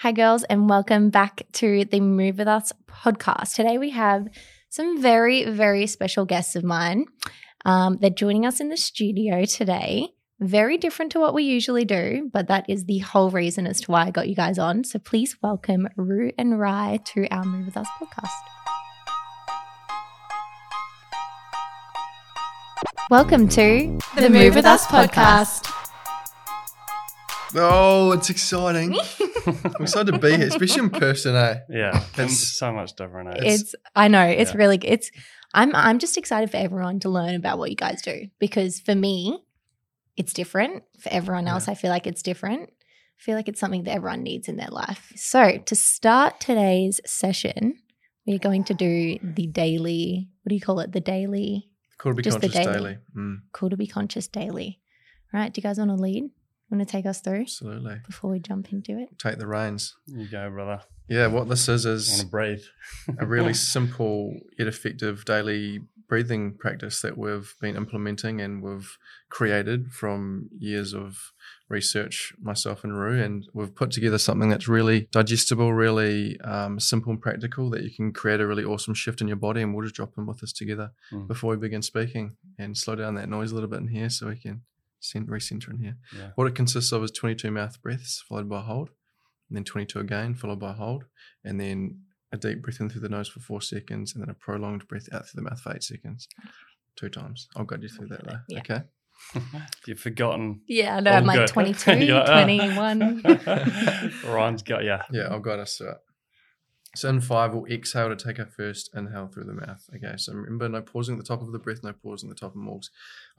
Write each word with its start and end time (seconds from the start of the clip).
Hi, 0.00 0.12
girls, 0.12 0.42
and 0.44 0.68
welcome 0.68 1.08
back 1.08 1.46
to 1.54 1.86
the 1.86 2.00
Move 2.00 2.36
With 2.36 2.48
Us 2.48 2.70
podcast. 2.86 3.54
Today 3.54 3.78
we 3.78 3.92
have 3.92 4.28
some 4.68 5.00
very, 5.00 5.48
very 5.48 5.86
special 5.86 6.26
guests 6.26 6.54
of 6.54 6.62
mine. 6.62 7.06
Um, 7.64 7.96
they're 7.98 8.10
joining 8.10 8.44
us 8.44 8.60
in 8.60 8.68
the 8.68 8.76
studio 8.76 9.46
today. 9.46 10.08
Very 10.38 10.76
different 10.76 11.12
to 11.12 11.18
what 11.18 11.32
we 11.32 11.44
usually 11.44 11.86
do, 11.86 12.28
but 12.30 12.46
that 12.48 12.68
is 12.68 12.84
the 12.84 12.98
whole 12.98 13.30
reason 13.30 13.66
as 13.66 13.80
to 13.80 13.90
why 13.90 14.04
I 14.04 14.10
got 14.10 14.28
you 14.28 14.34
guys 14.34 14.58
on. 14.58 14.84
So 14.84 14.98
please 14.98 15.38
welcome 15.42 15.88
Ru 15.96 16.30
and 16.36 16.60
Ry 16.60 16.98
to 17.14 17.26
our 17.30 17.44
Move 17.44 17.64
With 17.64 17.78
Us 17.78 17.88
podcast. 17.98 18.28
Welcome 23.08 23.48
to 23.48 23.98
The 24.14 24.28
Move 24.28 24.56
With 24.56 24.66
Us 24.66 24.86
podcast. 24.86 25.72
Oh, 27.56 28.12
it's 28.12 28.28
exciting. 28.30 28.94
I'm 29.46 29.82
excited 29.82 30.12
to 30.12 30.18
be 30.18 30.36
here, 30.36 30.46
especially 30.48 30.80
in 30.84 30.90
person, 30.90 31.34
eh? 31.34 31.60
Yeah, 31.70 31.96
It's- 32.14 32.32
it's 32.32 32.58
so 32.58 32.72
much 32.72 32.94
different. 32.96 33.30
eh? 33.30 33.52
It's 33.54 33.74
I 33.94 34.08
know 34.08 34.22
it's 34.26 34.52
Yeah. 34.52 34.58
really 34.58 34.78
it's 34.82 35.10
I'm 35.54 35.74
I'm 35.74 35.98
just 35.98 36.16
excited 36.18 36.50
for 36.50 36.58
everyone 36.58 37.00
to 37.00 37.08
learn 37.08 37.34
about 37.34 37.58
what 37.58 37.70
you 37.70 37.76
guys 37.76 38.02
do 38.02 38.26
because 38.38 38.80
for 38.80 38.94
me 38.94 39.38
it's 40.16 40.32
different. 40.32 40.82
For 41.00 41.10
everyone 41.12 41.46
else, 41.46 41.68
I 41.68 41.74
feel 41.74 41.90
like 41.90 42.06
it's 42.06 42.22
different. 42.22 42.70
I 42.70 43.22
feel 43.22 43.36
like 43.36 43.48
it's 43.48 43.60
something 43.60 43.84
that 43.84 43.92
everyone 43.94 44.22
needs 44.22 44.48
in 44.48 44.56
their 44.56 44.68
life. 44.70 45.12
So 45.16 45.58
to 45.58 45.74
start 45.74 46.40
today's 46.40 47.00
session, 47.06 47.78
we're 48.26 48.38
going 48.38 48.64
to 48.64 48.74
do 48.74 49.18
the 49.22 49.46
daily. 49.46 50.28
What 50.42 50.50
do 50.50 50.54
you 50.54 50.60
call 50.60 50.80
it? 50.80 50.92
The 50.92 51.00
daily. 51.00 51.70
Cool 51.98 52.12
to 52.12 52.16
be 52.16 52.22
Just 52.22 52.40
the 52.40 52.48
conscious 52.48 52.66
daily. 52.66 52.78
daily. 52.78 52.98
Mm, 53.16 53.36
Cool 53.52 53.70
to 53.70 53.76
be 53.76 53.86
conscious 53.86 54.26
daily. 54.28 54.80
All 55.32 55.40
right. 55.40 55.52
Do 55.52 55.58
you 55.58 55.62
guys 55.62 55.78
want 55.78 55.90
to 55.90 55.96
lead? 55.96 56.24
Want 56.70 56.80
to 56.80 56.90
take 56.90 57.06
us 57.06 57.20
through 57.20 57.42
absolutely. 57.42 58.00
before 58.06 58.30
we 58.30 58.40
jump 58.40 58.72
into 58.72 58.98
it? 58.98 59.18
Take 59.18 59.38
the 59.38 59.46
reins. 59.46 59.94
you 60.06 60.26
go, 60.26 60.50
brother. 60.50 60.80
Yeah, 61.08 61.28
what 61.28 61.48
this 61.48 61.68
is 61.68 61.86
I 61.86 61.90
want 61.90 61.98
is 62.00 62.20
to 62.20 62.26
breathe. 62.26 62.62
a 63.20 63.26
really 63.26 63.54
simple 63.76 64.34
yet 64.58 64.66
effective 64.66 65.24
daily 65.24 65.80
breathing 66.08 66.54
practice 66.56 67.02
that 67.02 67.16
we've 67.18 67.52
been 67.60 67.74
implementing 67.76 68.40
and 68.40 68.62
we've 68.62 68.96
created 69.28 69.92
from 69.92 70.48
years 70.56 70.92
of 70.94 71.32
research, 71.68 72.32
myself 72.40 72.84
and 72.84 72.96
Ru, 72.96 73.20
and 73.20 73.44
we've 73.54 73.74
put 73.74 73.90
together 73.90 74.18
something 74.18 74.48
that's 74.48 74.68
really 74.68 75.08
digestible, 75.12 75.72
really 75.74 76.38
um, 76.42 76.78
simple 76.78 77.10
and 77.12 77.20
practical 77.20 77.70
that 77.70 77.82
you 77.82 77.90
can 77.94 78.12
create 78.12 78.40
a 78.40 78.46
really 78.46 78.64
awesome 78.64 78.94
shift 78.94 79.20
in 79.20 79.26
your 79.28 79.36
body. 79.36 79.62
And 79.62 79.74
we'll 79.74 79.84
just 79.84 79.96
drop 79.96 80.12
in 80.18 80.26
with 80.26 80.40
this 80.40 80.52
together 80.52 80.92
Mm. 81.12 81.26
before 81.28 81.50
we 81.50 81.56
begin 81.56 81.82
speaking 81.82 82.36
and 82.58 82.76
slow 82.76 82.94
down 82.96 83.14
that 83.16 83.28
noise 83.28 83.50
a 83.52 83.54
little 83.54 83.70
bit 83.70 83.80
in 83.80 83.88
here 83.88 84.08
so 84.10 84.28
we 84.28 84.36
can 84.36 84.42
cent- 84.52 84.62
recenter 85.02 85.70
in 85.70 85.78
here. 85.78 85.96
Yeah. 86.16 86.30
What 86.34 86.46
it 86.46 86.54
consists 86.54 86.92
of 86.92 87.02
is 87.02 87.10
22 87.10 87.50
mouth 87.50 87.80
breaths 87.82 88.24
followed 88.28 88.48
by 88.48 88.58
a 88.58 88.62
hold, 88.62 88.90
and 89.48 89.56
then 89.56 89.64
22 89.64 89.98
again 90.00 90.34
followed 90.34 90.60
by 90.60 90.70
a 90.70 90.74
hold, 90.74 91.04
and 91.44 91.60
then 91.60 92.00
a 92.32 92.36
deep 92.36 92.62
breath 92.62 92.80
in 92.80 92.88
through 92.88 93.02
the 93.02 93.08
nose 93.08 93.28
for 93.28 93.40
four 93.40 93.60
seconds, 93.60 94.14
and 94.14 94.22
then 94.22 94.30
a 94.30 94.34
prolonged 94.34 94.86
breath 94.88 95.08
out 95.12 95.28
through 95.28 95.42
the 95.42 95.48
mouth 95.48 95.60
for 95.60 95.74
eight 95.74 95.82
seconds. 95.82 96.28
Two 96.96 97.08
times. 97.08 97.48
I'll 97.56 97.64
guide 97.64 97.82
you 97.82 97.88
through 97.88 98.08
that 98.08 98.24
though. 98.24 98.38
Yeah. 98.48 98.58
Okay. 98.60 98.80
You've 99.86 100.00
forgotten. 100.00 100.60
Yeah, 100.66 100.96
I 100.96 101.00
know. 101.00 101.10
I'm 101.10 101.24
like 101.26 101.38
good. 101.38 101.48
22, 101.76 101.90
like, 101.90 102.28
oh. 102.28 102.32
21. 102.32 103.22
Ryan's 104.26 104.62
got 104.62 104.84
yeah. 104.84 105.02
Yeah, 105.10 105.28
I'll 105.30 105.40
guide 105.40 105.60
us 105.60 105.76
through 105.76 105.90
it. 105.90 105.98
So 106.96 107.08
in 107.10 107.20
five, 107.20 107.52
we'll 107.52 107.66
exhale 107.66 108.08
to 108.08 108.16
take 108.16 108.38
our 108.38 108.46
first 108.46 108.90
inhale 108.94 109.26
through 109.28 109.44
the 109.44 109.52
mouth. 109.52 109.88
Okay, 109.94 110.14
so 110.16 110.32
remember, 110.32 110.68
no 110.68 110.80
pausing 110.80 111.14
at 111.14 111.18
the 111.18 111.26
top 111.28 111.42
of 111.42 111.52
the 111.52 111.58
breath, 111.58 111.80
no 111.84 111.92
pausing 111.92 112.30
at 112.30 112.36
the 112.36 112.40
top 112.40 112.54
of 112.56 112.60
Morgs. 112.60 112.88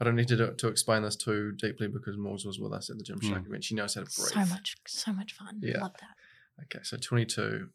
I 0.00 0.04
don't 0.04 0.14
need 0.16 0.28
to 0.28 0.36
do, 0.36 0.54
to 0.56 0.68
explain 0.68 1.02
this 1.02 1.16
too 1.16 1.52
deeply 1.52 1.88
because 1.88 2.16
Morgs 2.16 2.46
was 2.46 2.58
with 2.60 2.72
us 2.72 2.88
at 2.88 2.98
the 2.98 3.04
gym 3.04 3.18
Mm. 3.18 3.28
shark 3.30 3.46
event. 3.46 3.64
She 3.64 3.74
knows 3.74 3.94
how 3.94 4.02
to 4.02 4.06
breathe. 4.06 4.28
So 4.46 4.54
much, 4.54 4.76
so 4.86 5.12
much 5.12 5.32
fun. 5.32 5.58
Yeah. 5.60 5.80
Love 5.82 5.94
that. 6.00 6.64
Okay, 6.64 6.84
so 6.84 6.96
22 6.96 7.70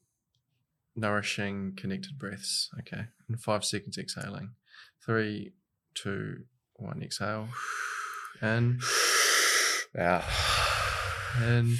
nourishing, 0.95 1.73
connected 1.75 2.17
breaths. 2.17 2.69
Okay, 2.79 3.05
and 3.27 3.39
five 3.41 3.65
seconds 3.65 3.97
exhaling. 3.97 4.51
Three, 5.05 5.53
two, 5.95 6.43
one, 6.75 7.01
exhale. 7.03 7.49
In, 8.41 8.79
out. 9.97 10.23
In, 11.41 11.77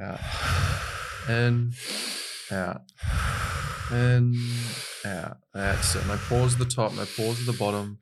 out. 0.00 0.20
In, 1.28 1.72
out. 2.52 2.82
and 3.90 4.34
out. 5.04 5.38
That's 5.54 5.94
it. 5.94 6.06
No 6.06 6.16
pause 6.28 6.54
at 6.54 6.58
the 6.58 6.64
top, 6.64 6.92
no 6.92 7.04
pause 7.16 7.40
at 7.40 7.46
the 7.46 7.56
bottom. 7.58 7.98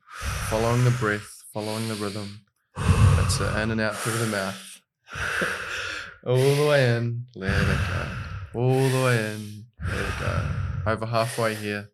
Following 0.49 0.83
the 0.83 0.91
breath, 0.91 1.27
following 1.53 1.87
the 1.87 1.95
rhythm. 1.95 2.41
That's 2.77 3.39
it. 3.39 3.55
In 3.57 3.71
and 3.71 3.81
out 3.81 3.95
through 3.95 4.17
the 4.17 4.27
mouth. 4.27 4.81
All 6.25 6.35
the 6.35 6.67
way 6.67 6.95
in, 6.95 7.25
let 7.35 7.51
it 7.51 7.77
go. 7.87 8.59
All 8.59 8.89
the 8.89 9.05
way 9.05 9.33
in, 9.33 9.65
let 9.87 10.05
it 10.05 10.19
go. 10.19 10.49
Over 10.85 11.05
halfway 11.05 11.55
here, 11.55 11.89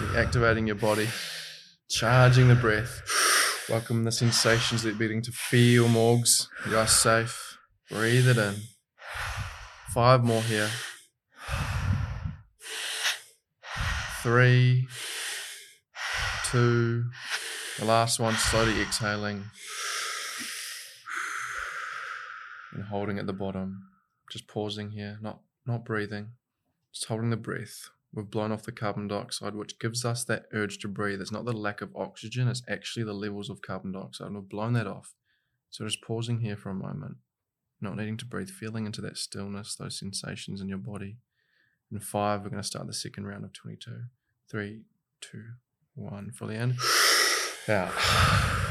you're 0.00 0.18
activating 0.18 0.66
your 0.66 0.76
body, 0.76 1.08
charging 1.88 2.48
the 2.48 2.54
breath. 2.54 3.02
Welcome 3.70 4.04
the 4.04 4.12
sensations 4.12 4.82
that 4.82 4.90
you're 4.90 4.98
beginning 4.98 5.22
to 5.22 5.32
feel, 5.32 5.86
Morgs. 5.86 6.48
You 6.68 6.76
are 6.76 6.86
safe. 6.86 7.56
Breathe 7.90 8.28
it 8.28 8.36
in. 8.36 8.56
Five 9.94 10.24
more 10.24 10.42
here. 10.42 10.68
Three, 14.24 14.88
two, 16.46 17.04
the 17.78 17.84
last 17.84 18.18
one, 18.18 18.32
slowly 18.32 18.80
exhaling 18.80 19.44
and 22.72 22.84
holding 22.84 23.18
at 23.18 23.26
the 23.26 23.34
bottom. 23.34 23.82
Just 24.30 24.48
pausing 24.48 24.92
here, 24.92 25.18
not 25.20 25.40
not 25.66 25.84
breathing, 25.84 26.28
just 26.90 27.04
holding 27.04 27.28
the 27.28 27.36
breath. 27.36 27.90
We've 28.14 28.24
blown 28.30 28.50
off 28.50 28.62
the 28.62 28.72
carbon 28.72 29.08
dioxide, 29.08 29.54
which 29.54 29.78
gives 29.78 30.06
us 30.06 30.24
that 30.24 30.46
urge 30.54 30.78
to 30.78 30.88
breathe. 30.88 31.20
It's 31.20 31.30
not 31.30 31.44
the 31.44 31.52
lack 31.52 31.82
of 31.82 31.94
oxygen, 31.94 32.48
it's 32.48 32.62
actually 32.66 33.04
the 33.04 33.12
levels 33.12 33.50
of 33.50 33.60
carbon 33.60 33.92
dioxide. 33.92 34.28
And 34.28 34.36
we've 34.36 34.48
blown 34.48 34.72
that 34.72 34.86
off. 34.86 35.12
So 35.68 35.84
just 35.84 36.00
pausing 36.00 36.40
here 36.40 36.56
for 36.56 36.70
a 36.70 36.74
moment, 36.74 37.16
not 37.78 37.98
needing 37.98 38.16
to 38.16 38.24
breathe, 38.24 38.48
feeling 38.48 38.86
into 38.86 39.02
that 39.02 39.18
stillness, 39.18 39.76
those 39.76 39.98
sensations 39.98 40.62
in 40.62 40.70
your 40.70 40.78
body. 40.78 41.18
In 41.94 42.00
five, 42.00 42.42
we're 42.42 42.50
going 42.50 42.60
to 42.60 42.66
start 42.66 42.88
the 42.88 42.92
second 42.92 43.24
round 43.24 43.44
of 43.44 43.52
22. 43.52 43.92
Three, 44.50 44.82
two, 45.20 45.44
one, 45.94 46.32
fully 46.32 46.56
in. 46.56 46.74
Out. 47.68 47.92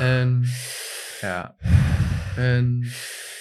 In. 0.02 0.46
Out. 1.24 1.56
In. 2.38 2.84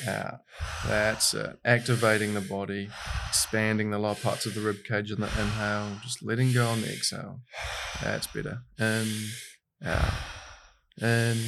Out. 0.07 0.39
That's 0.87 1.35
it. 1.35 1.59
Activating 1.65 2.35
the 2.35 2.41
body, 2.43 2.91
expanding 3.29 3.91
the 3.91 3.99
lower 3.99 4.15
parts 4.15 4.47
of 4.47 4.55
the 4.55 4.61
rib 4.61 4.85
cage 4.85 5.11
in 5.11 5.21
the 5.21 5.27
inhale, 5.27 5.97
just 6.05 6.23
letting 6.23 6.53
go 6.53 6.69
on 6.69 6.83
the 6.83 6.93
exhale. 6.93 7.41
That's 8.05 8.29
better. 8.29 8.61
In, 8.79 9.09
out, 9.85 10.13
in, 11.01 11.39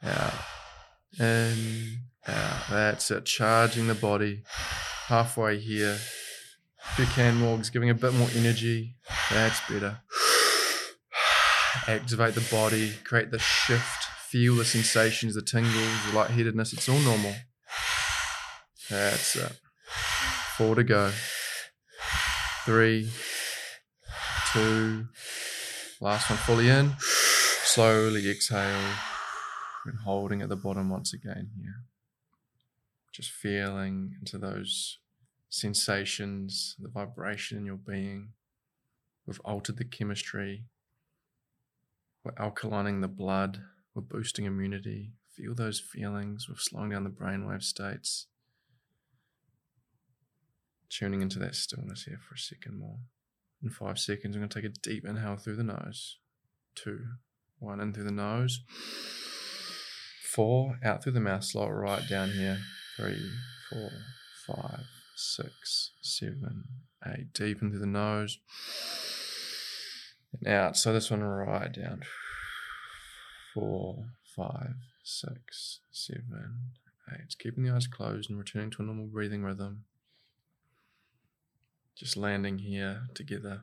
out, 0.00 0.34
in, 1.18 1.98
out. 2.28 2.68
That's 2.70 3.10
it. 3.10 3.24
Charging 3.24 3.88
the 3.88 3.96
body 3.96 4.44
halfway 5.08 5.58
here. 5.58 5.98
If 6.96 7.08
Morgs, 7.16 7.72
giving 7.72 7.90
a 7.90 7.94
bit 7.94 8.14
more 8.14 8.28
energy. 8.36 8.94
That's 9.30 9.60
better. 9.68 9.98
Activate 11.88 12.34
the 12.34 12.46
body, 12.50 12.92
create 13.02 13.30
the 13.30 13.38
shift, 13.38 14.04
feel 14.28 14.54
the 14.54 14.64
sensations, 14.64 15.34
the 15.34 15.42
tingles, 15.42 16.06
the 16.06 16.16
lightheadedness. 16.16 16.72
It's 16.72 16.88
all 16.88 17.00
normal. 17.00 17.34
That's 18.88 19.36
it. 19.36 19.58
Four 20.56 20.76
to 20.76 20.84
go. 20.84 21.10
Three, 22.64 23.10
two, 24.52 25.06
last 26.00 26.30
one 26.30 26.38
fully 26.38 26.68
in. 26.68 26.92
Slowly 27.64 28.30
exhale 28.30 28.92
and 29.84 29.98
holding 30.04 30.42
at 30.42 30.48
the 30.48 30.56
bottom 30.56 30.90
once 30.90 31.12
again 31.12 31.50
here. 31.56 31.82
Just 33.12 33.30
feeling 33.30 34.14
into 34.20 34.38
those 34.38 34.98
sensations, 35.54 36.74
the 36.80 36.88
vibration 36.88 37.56
in 37.56 37.64
your 37.64 37.76
being. 37.76 38.30
We've 39.24 39.40
altered 39.44 39.76
the 39.76 39.84
chemistry. 39.84 40.64
We're 42.24 42.32
alkalining 42.32 43.00
the 43.00 43.08
blood. 43.08 43.60
We're 43.94 44.02
boosting 44.02 44.46
immunity. 44.46 45.12
Feel 45.36 45.54
those 45.54 45.78
feelings. 45.78 46.48
We're 46.48 46.56
slowing 46.58 46.90
down 46.90 47.04
the 47.04 47.10
brainwave 47.10 47.62
states. 47.62 48.26
Tuning 50.90 51.22
into 51.22 51.38
that 51.38 51.54
stillness 51.54 52.04
here 52.04 52.18
for 52.28 52.34
a 52.34 52.38
second 52.38 52.78
more. 52.78 52.98
In 53.62 53.70
five 53.70 53.98
seconds, 53.98 54.34
I'm 54.34 54.42
going 54.42 54.48
to 54.48 54.60
take 54.60 54.70
a 54.70 54.80
deep 54.82 55.04
inhale 55.04 55.36
through 55.36 55.56
the 55.56 55.62
nose. 55.62 56.18
Two, 56.74 56.98
one 57.60 57.80
in 57.80 57.92
through 57.92 58.04
the 58.04 58.10
nose. 58.10 58.60
Four, 60.24 60.78
out 60.84 61.02
through 61.02 61.12
the 61.12 61.20
mouth, 61.20 61.44
slow 61.44 61.66
it 61.66 61.70
right 61.70 62.02
down 62.08 62.30
here. 62.30 62.58
Three, 62.96 63.30
four, 63.70 63.90
five, 64.46 64.84
six, 65.16 65.92
seven, 66.00 66.64
eight. 67.06 67.32
Deep 67.32 67.62
into 67.62 67.78
the 67.78 67.86
nose. 67.86 68.38
And 70.32 70.48
out. 70.48 70.76
So 70.76 70.92
this 70.92 71.10
one 71.10 71.22
right 71.22 71.72
down. 71.72 72.02
Four, 73.52 74.06
five, 74.36 74.74
six, 75.02 75.80
seven, 75.92 76.72
eight. 77.12 77.36
Keeping 77.38 77.64
the 77.64 77.70
eyes 77.72 77.86
closed 77.86 78.30
and 78.30 78.38
returning 78.38 78.70
to 78.72 78.82
a 78.82 78.84
normal 78.84 79.06
breathing 79.06 79.44
rhythm. 79.44 79.84
Just 81.96 82.16
landing 82.16 82.58
here 82.58 83.02
together. 83.14 83.62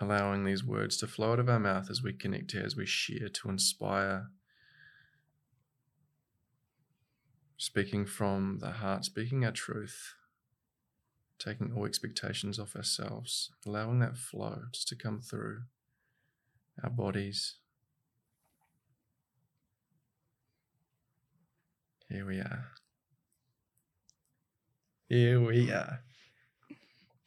Allowing 0.00 0.44
these 0.44 0.64
words 0.64 0.96
to 0.98 1.06
flow 1.06 1.32
out 1.32 1.38
of 1.40 1.48
our 1.48 1.60
mouth 1.60 1.90
as 1.90 2.02
we 2.02 2.12
connect 2.12 2.52
here, 2.52 2.62
as 2.64 2.76
we 2.76 2.86
share 2.86 3.28
to 3.28 3.48
inspire. 3.48 4.30
Speaking 7.60 8.06
from 8.06 8.58
the 8.60 8.70
heart, 8.70 9.04
speaking 9.04 9.44
our 9.44 9.50
truth, 9.50 10.14
taking 11.40 11.72
all 11.76 11.86
expectations 11.86 12.58
off 12.58 12.76
ourselves, 12.76 13.50
allowing 13.66 13.98
that 13.98 14.16
flow 14.16 14.62
just 14.72 14.86
to 14.88 14.96
come 14.96 15.20
through 15.20 15.62
our 16.84 16.90
bodies. 16.90 17.56
Here 22.08 22.24
we 22.24 22.38
are. 22.38 22.66
Here 25.08 25.40
we 25.40 25.72
are. 25.72 26.00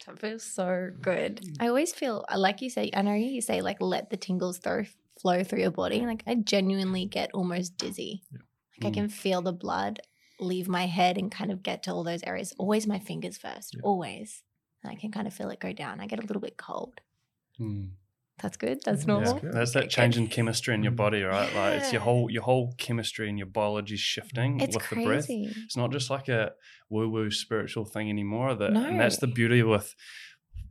That 0.06 0.18
feels 0.18 0.42
so 0.42 0.90
good. 1.00 1.44
I 1.60 1.68
always 1.68 1.92
feel, 1.92 2.24
like 2.34 2.62
you 2.62 2.70
say, 2.70 2.90
I 2.94 3.02
know 3.02 3.14
you 3.14 3.42
say 3.42 3.60
like 3.60 3.80
let 3.80 4.08
the 4.08 4.16
tingles 4.16 4.58
through, 4.58 4.86
flow 5.20 5.44
through 5.44 5.60
your 5.60 5.70
body. 5.70 6.00
Like 6.06 6.22
I 6.26 6.36
genuinely 6.36 7.04
get 7.04 7.30
almost 7.34 7.76
dizzy. 7.76 8.22
Yeah. 8.32 8.38
Like 8.80 8.86
I 8.86 8.90
Mm. 8.90 8.94
can 8.94 9.08
feel 9.10 9.42
the 9.42 9.52
blood 9.52 10.00
leave 10.42 10.68
my 10.68 10.86
head 10.86 11.16
and 11.18 11.30
kind 11.30 11.50
of 11.50 11.62
get 11.62 11.82
to 11.84 11.92
all 11.92 12.04
those 12.04 12.22
areas. 12.24 12.52
Always 12.58 12.86
my 12.86 12.98
fingers 12.98 13.38
first, 13.38 13.74
Yeah. 13.74 13.80
always. 13.84 14.42
And 14.82 14.90
I 14.92 14.96
can 14.96 15.10
kind 15.12 15.26
of 15.26 15.34
feel 15.34 15.50
it 15.50 15.60
go 15.60 15.72
down. 15.72 16.00
I 16.00 16.06
get 16.06 16.18
a 16.18 16.22
little 16.26 16.40
bit 16.42 16.56
cold. 16.56 17.00
Mm. 17.60 17.90
That's 18.42 18.56
good. 18.56 18.80
That's 18.84 19.06
normal. 19.06 19.34
good. 19.38 19.52
That's 19.52 19.72
that 19.74 19.88
change 19.90 20.16
in 20.16 20.26
chemistry 20.26 20.74
in 20.74 20.82
your 20.82 20.90
Mm. 20.92 20.96
body, 20.96 21.22
right? 21.22 21.54
Like 21.54 21.74
it's 21.80 21.92
your 21.92 22.00
whole 22.02 22.28
your 22.30 22.42
whole 22.42 22.72
chemistry 22.78 23.28
and 23.28 23.38
your 23.38 23.46
biology 23.46 23.96
shifting 23.96 24.58
It's 24.60 24.74
with 24.74 24.88
the 24.88 24.96
breath. 24.96 25.26
crazy. 25.26 25.52
It's 25.64 25.76
not 25.76 25.92
just 25.92 26.10
like 26.10 26.28
a 26.28 26.52
woo 26.88 27.08
woo 27.08 27.30
spiritual 27.30 27.84
thing 27.84 28.08
anymore. 28.10 28.54
That 28.56 28.72
and 28.72 28.98
that's 28.98 29.18
the 29.18 29.28
beauty 29.28 29.62
with 29.62 29.94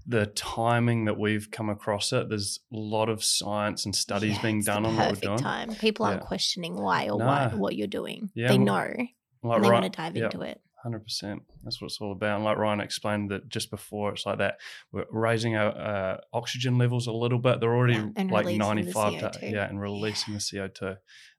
the 0.05 0.25
timing 0.25 1.05
that 1.05 1.17
we've 1.17 1.49
come 1.51 1.69
across 1.69 2.11
it. 2.11 2.27
There's 2.27 2.59
a 2.73 2.75
lot 2.75 3.07
of 3.07 3.23
science 3.23 3.85
and 3.85 3.95
studies 3.95 4.33
Yeah, 4.37 4.41
being 4.41 4.61
done 4.63 4.83
on 4.85 4.95
what 4.97 5.03
we're 5.03 5.09
perfect 5.11 5.27
doing. 5.27 5.37
Time. 5.37 5.75
People 5.75 6.05
aren't 6.07 6.21
Yeah. 6.23 6.27
questioning 6.27 6.75
why 6.75 7.07
or 7.07 7.19
Nah. 7.19 7.49
what 7.51 7.57
what 7.57 7.75
you're 7.77 7.87
doing. 7.87 8.31
Yeah, 8.33 8.49
they 8.49 8.57
well, 8.57 8.65
know 8.65 9.05
Like 9.43 9.57
and 9.57 9.65
they 9.65 9.71
want 9.71 9.83
to 9.85 9.89
dive 9.89 10.15
yeah, 10.15 10.25
into 10.25 10.41
it. 10.41 10.61
Hundred 10.83 11.03
percent. 11.03 11.43
That's 11.63 11.79
what 11.79 11.87
it's 11.87 11.99
all 12.01 12.11
about. 12.11 12.37
And 12.37 12.43
like 12.43 12.57
Ryan 12.57 12.81
explained 12.81 13.29
that 13.29 13.49
just 13.49 13.69
before, 13.69 14.13
it's 14.13 14.25
like 14.25 14.39
that 14.39 14.59
we're 14.91 15.05
raising 15.11 15.55
our 15.55 15.69
uh, 15.69 16.17
oxygen 16.33 16.77
levels 16.77 17.07
a 17.07 17.11
little 17.11 17.39
bit. 17.39 17.59
They're 17.59 17.73
already 17.73 17.93
Yeah, 17.93 18.23
like 18.29 18.47
ninety 18.55 18.91
five 18.91 19.19
to 19.19 19.39
yeah, 19.41 19.67
and 19.67 19.79
releasing 19.79 20.33
the 20.33 20.39
CO 20.39 20.67
two. 20.67 20.95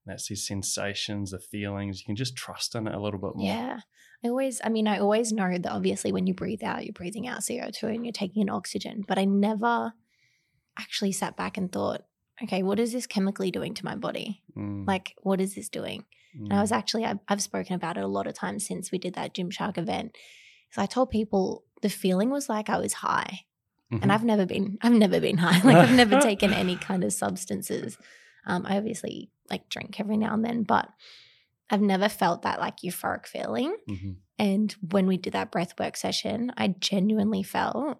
That's 0.07 0.29
these 0.29 0.47
sensations, 0.47 1.31
the 1.31 1.39
feelings. 1.39 2.01
You 2.01 2.07
can 2.07 2.17
just 2.17 2.37
trust 2.37 2.75
in 2.75 2.87
it 2.87 2.95
a 2.95 3.01
little 3.01 3.21
bit 3.21 3.37
more. 3.37 3.47
Yeah. 3.47 3.81
I 4.25 4.29
always, 4.29 4.61
I 4.63 4.69
mean, 4.69 4.87
I 4.87 4.99
always 4.99 5.33
know 5.33 5.59
that 5.59 5.73
obviously 5.73 6.13
when 6.13 6.27
you 6.29 6.35
breathe 6.35 6.63
out, 6.63 6.85
you're 6.85 6.93
breathing 6.93 7.27
out 7.27 7.41
CO2 7.41 7.83
and 7.83 8.05
you're 8.05 8.13
taking 8.13 8.43
in 8.43 8.51
oxygen, 8.51 9.05
but 9.07 9.19
I 9.19 9.25
never 9.25 9.93
actually 10.79 11.13
sat 11.13 11.37
back 11.37 11.57
and 11.57 11.71
thought, 11.71 12.03
okay, 12.43 12.63
what 12.63 12.79
is 12.79 12.93
this 12.93 13.07
chemically 13.07 13.51
doing 13.51 13.75
to 13.75 13.85
my 13.85 13.97
body? 13.97 14.43
Mm, 14.57 14.87
Like, 14.87 15.15
what 15.23 15.41
is 15.41 15.55
this 15.55 15.69
doing? 15.69 16.05
And 16.35 16.53
I 16.53 16.57
mm, 16.57 16.61
was 16.61 16.73
actually, 16.73 17.05
I've, 17.05 17.19
I've 17.29 17.43
spoken 17.43 17.75
about 17.75 17.97
it 17.97 18.05
a 18.05 18.09
lot 18.09 18.27
of 18.27 18.35
times 18.35 18.67
since 18.67 18.91
we 18.91 18.99
did 18.99 19.15
that 19.15 19.35
Gymshark 19.35 19.77
event. 19.79 20.17
So 20.71 20.81
I 20.83 20.87
told 20.87 21.11
people 21.11 21.65
the 21.83 21.91
feeling 21.91 22.31
was 22.31 22.49
like 22.49 22.71
I 22.71 22.79
was 22.79 22.95
high. 22.95 23.41
mhm. 23.93 24.03
And 24.03 24.13
I've 24.13 24.25
never 24.25 24.47
been, 24.47 24.79
I've 24.83 24.93
never 24.93 25.21
been 25.21 25.39
high. 25.39 25.61
Like 25.65 25.77
I've 25.77 25.95
never 25.97 26.21
taken 26.31 26.53
any 26.53 26.77
kind 26.77 27.05
of 27.05 27.13
substances. 27.13 27.99
Um, 28.47 28.65
I 28.67 28.77
obviously 28.79 29.31
like 29.51 29.69
drink 29.69 30.01
every 30.01 30.17
now 30.17 30.33
and 30.35 30.45
then, 30.45 30.63
but 30.63 30.89
I've 31.71 31.83
never 31.83 32.09
felt 32.09 32.43
that 32.43 32.61
like 32.61 32.79
euphoric 32.79 33.27
feeling. 33.27 33.77
Mhm. 33.89 34.17
And 34.39 34.73
when 34.91 35.07
we 35.07 35.19
did 35.19 35.35
that 35.35 35.51
breath 35.53 35.79
work 35.79 35.97
session, 35.97 36.53
I 36.57 36.69
genuinely 36.69 37.43
felt 37.43 37.99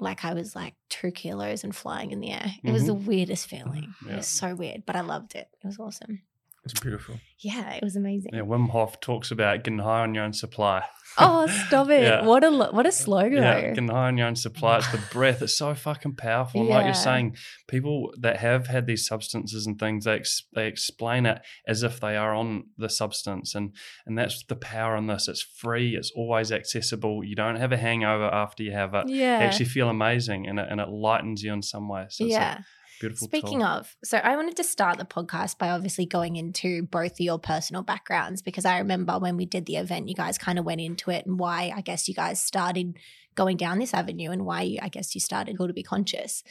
like 0.00 0.24
I 0.24 0.32
was 0.34 0.54
like 0.54 0.74
two 0.88 1.10
kilos 1.10 1.64
and 1.64 1.74
flying 1.74 2.12
in 2.12 2.20
the 2.20 2.30
air. 2.30 2.52
It 2.62 2.70
was 2.70 2.86
the 2.86 2.94
weirdest 2.94 3.48
feeling. 3.48 3.94
It 4.06 4.16
was 4.16 4.28
so 4.28 4.54
weird, 4.54 4.84
but 4.86 4.94
I 4.94 5.00
loved 5.00 5.34
it. 5.34 5.48
It 5.62 5.66
was 5.66 5.78
awesome. 5.80 6.22
It's 6.70 6.80
beautiful. 6.80 7.18
Yeah, 7.40 7.74
it 7.74 7.82
was 7.82 7.96
amazing. 7.96 8.32
Yeah, 8.34 8.40
Wim 8.40 8.70
Hof 8.70 9.00
talks 9.00 9.30
about 9.30 9.62
getting 9.64 9.78
high 9.78 10.00
on 10.02 10.14
your 10.14 10.24
own 10.24 10.32
supply. 10.32 10.84
Oh, 11.16 11.46
stop 11.46 11.88
it! 11.90 12.02
Yeah. 12.08 12.24
What 12.24 12.44
a 12.44 12.50
lo- 12.50 12.70
what 12.70 12.86
a 12.86 12.92
slogan. 12.92 13.42
Yeah, 13.42 13.60
getting 13.68 13.88
high 13.88 14.08
on 14.08 14.18
your 14.18 14.26
own 14.26 14.36
supply. 14.36 14.78
It's 14.78 14.92
the 14.92 15.00
breath. 15.12 15.40
It's 15.42 15.56
so 15.56 15.74
fucking 15.74 16.16
powerful. 16.16 16.60
And 16.60 16.70
like 16.70 16.84
you're 16.84 16.94
saying, 16.94 17.36
people 17.66 18.12
that 18.20 18.36
have 18.38 18.66
had 18.66 18.86
these 18.86 19.06
substances 19.06 19.66
and 19.66 19.78
things, 19.78 20.04
they 20.04 20.14
ex- 20.14 20.42
they 20.54 20.66
explain 20.66 21.26
it 21.26 21.40
as 21.66 21.82
if 21.82 22.00
they 22.00 22.16
are 22.16 22.34
on 22.34 22.64
the 22.76 22.88
substance, 22.88 23.54
and 23.54 23.74
and 24.06 24.18
that's 24.18 24.44
the 24.44 24.56
power 24.56 24.96
in 24.96 25.06
this. 25.06 25.28
It's 25.28 25.42
free. 25.42 25.96
It's 25.96 26.12
always 26.14 26.52
accessible. 26.52 27.24
You 27.24 27.34
don't 27.34 27.56
have 27.56 27.72
a 27.72 27.76
hangover 27.78 28.26
after 28.26 28.62
you 28.62 28.72
have 28.72 28.94
it. 28.94 29.08
yeah. 29.08 29.38
You 29.40 29.46
actually 29.46 29.66
feel 29.66 29.88
amazing, 29.88 30.46
and 30.46 30.58
it 30.58 30.68
and 30.70 30.80
it 30.80 30.88
lightens 30.88 31.42
you 31.42 31.52
in 31.52 31.62
some 31.62 31.88
way. 31.88 32.06
So 32.10 32.24
yeah. 32.24 32.58
a 32.58 32.64
beautiful. 33.00 33.26
Speaking 33.26 33.60
tool. 33.60 33.68
of, 33.68 33.96
so 34.04 34.18
I 34.18 34.36
wanted 34.36 34.56
to 34.56 34.64
start 34.64 34.98
the 34.98 35.04
podcast 35.04 35.58
by 35.58 35.70
obviously 35.70 36.06
going 36.06 36.36
into 36.36 36.82
both 36.82 37.12
of 37.12 37.20
your 37.20 37.38
personal 37.38 37.82
backgrounds 37.82 38.42
because 38.42 38.64
I 38.64 38.78
remember 38.78 39.18
when 39.18 39.36
we 39.36 39.46
did 39.46 39.66
the 39.66 39.76
event, 39.76 40.08
you 40.08 40.14
guys 40.14 40.38
kind 40.38 40.58
of 40.58 40.64
went 40.64 40.80
into 40.80 41.10
it 41.10 41.26
and 41.26 41.38
why 41.38 41.72
I 41.74 41.80
guess 41.80 42.08
you 42.08 42.14
guys 42.14 42.42
started 42.42 42.96
going 43.34 43.56
down 43.56 43.78
this 43.78 43.94
avenue 43.94 44.30
and 44.30 44.44
why 44.44 44.62
you, 44.62 44.78
I 44.82 44.88
guess 44.88 45.14
you 45.14 45.20
started 45.20 45.56
Cool 45.56 45.68
to 45.68 45.72
Be 45.72 45.82
Conscious. 45.82 46.42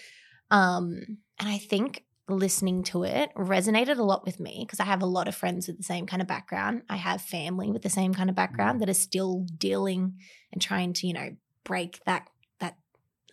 Um, 0.50 1.18
and 1.40 1.50
I 1.50 1.58
think 1.58 2.04
listening 2.30 2.84
to 2.84 3.04
it 3.04 3.30
resonated 3.36 3.98
a 3.98 4.04
lot 4.04 4.26
with 4.26 4.40
me 4.40 4.64
because 4.66 4.80
I 4.80 4.86
have 4.86 5.02
a 5.02 5.06
lot 5.06 5.28
of 5.28 5.36
friends 5.36 5.68
with 5.68 5.78
the 5.78 5.84
same 5.84 6.06
kind 6.06 6.22
of 6.22 6.28
background. 6.28 6.84
I 6.90 6.98
have 6.98 7.22
family 7.22 7.72
with 7.72 7.84
the 7.84 7.90
same 7.90 8.14
kind 8.14 8.30
of 8.30 8.36
background 8.36 8.82
that 8.82 8.90
are 8.90 8.94
still 8.94 9.46
dealing 9.58 10.18
and 10.52 10.62
trying 10.62 10.94
to, 10.94 11.08
you 11.08 11.14
know, 11.14 11.36
break 11.64 12.04
that 12.06 12.30
that 12.60 12.78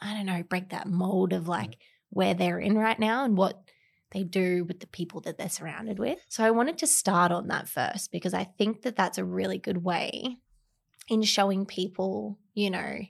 I 0.00 0.14
don't 0.14 0.26
know, 0.26 0.42
break 0.42 0.70
that 0.70 0.88
mold 0.88 1.32
of 1.32 1.48
like 1.48 1.76
where 2.14 2.34
they're 2.34 2.58
in 2.58 2.78
right 2.78 2.98
now 2.98 3.24
and 3.24 3.36
what 3.36 3.62
they 4.12 4.22
do 4.22 4.64
with 4.64 4.80
the 4.80 4.86
people 4.86 5.20
that 5.22 5.36
they're 5.36 5.48
surrounded 5.48 5.98
with. 5.98 6.18
So 6.28 6.44
I 6.44 6.52
wanted 6.52 6.78
to 6.78 6.86
start 6.86 7.32
on 7.32 7.48
that 7.48 7.68
first 7.68 8.12
because 8.12 8.32
I 8.32 8.44
think 8.44 8.82
that 8.82 8.96
that's 8.96 9.18
a 9.18 9.24
really 9.24 9.58
good 9.58 9.84
way 9.84 10.38
in 11.08 11.22
showing 11.22 11.66
people, 11.66 12.38
you 12.54 12.70
know, 12.70 13.00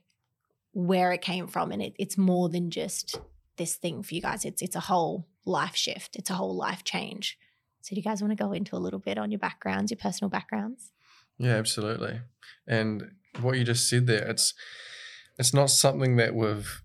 where 0.72 1.12
it 1.12 1.20
came 1.20 1.46
from 1.46 1.70
and 1.70 1.82
it, 1.82 1.94
it's 1.98 2.18
more 2.18 2.48
than 2.48 2.70
just 2.70 3.20
this 3.56 3.76
thing 3.76 4.02
for 4.02 4.14
you 4.14 4.20
guys. 4.20 4.44
It's 4.44 4.62
it's 4.62 4.74
a 4.74 4.80
whole 4.80 5.28
life 5.44 5.76
shift. 5.76 6.16
It's 6.16 6.30
a 6.30 6.34
whole 6.34 6.56
life 6.56 6.82
change. 6.82 7.38
So 7.82 7.94
do 7.94 8.00
you 8.00 8.02
guys 8.02 8.22
want 8.22 8.36
to 8.36 8.42
go 8.42 8.52
into 8.52 8.74
a 8.74 8.78
little 8.78 8.98
bit 8.98 9.18
on 9.18 9.30
your 9.30 9.38
backgrounds, 9.38 9.90
your 9.90 9.98
personal 9.98 10.30
backgrounds? 10.30 10.90
Yeah, 11.38 11.56
absolutely. 11.56 12.20
And 12.66 13.10
what 13.40 13.58
you 13.58 13.64
just 13.64 13.88
said 13.88 14.06
there, 14.06 14.26
it's 14.26 14.54
it's 15.38 15.52
not 15.52 15.70
something 15.70 16.16
that 16.16 16.34
we've 16.34 16.82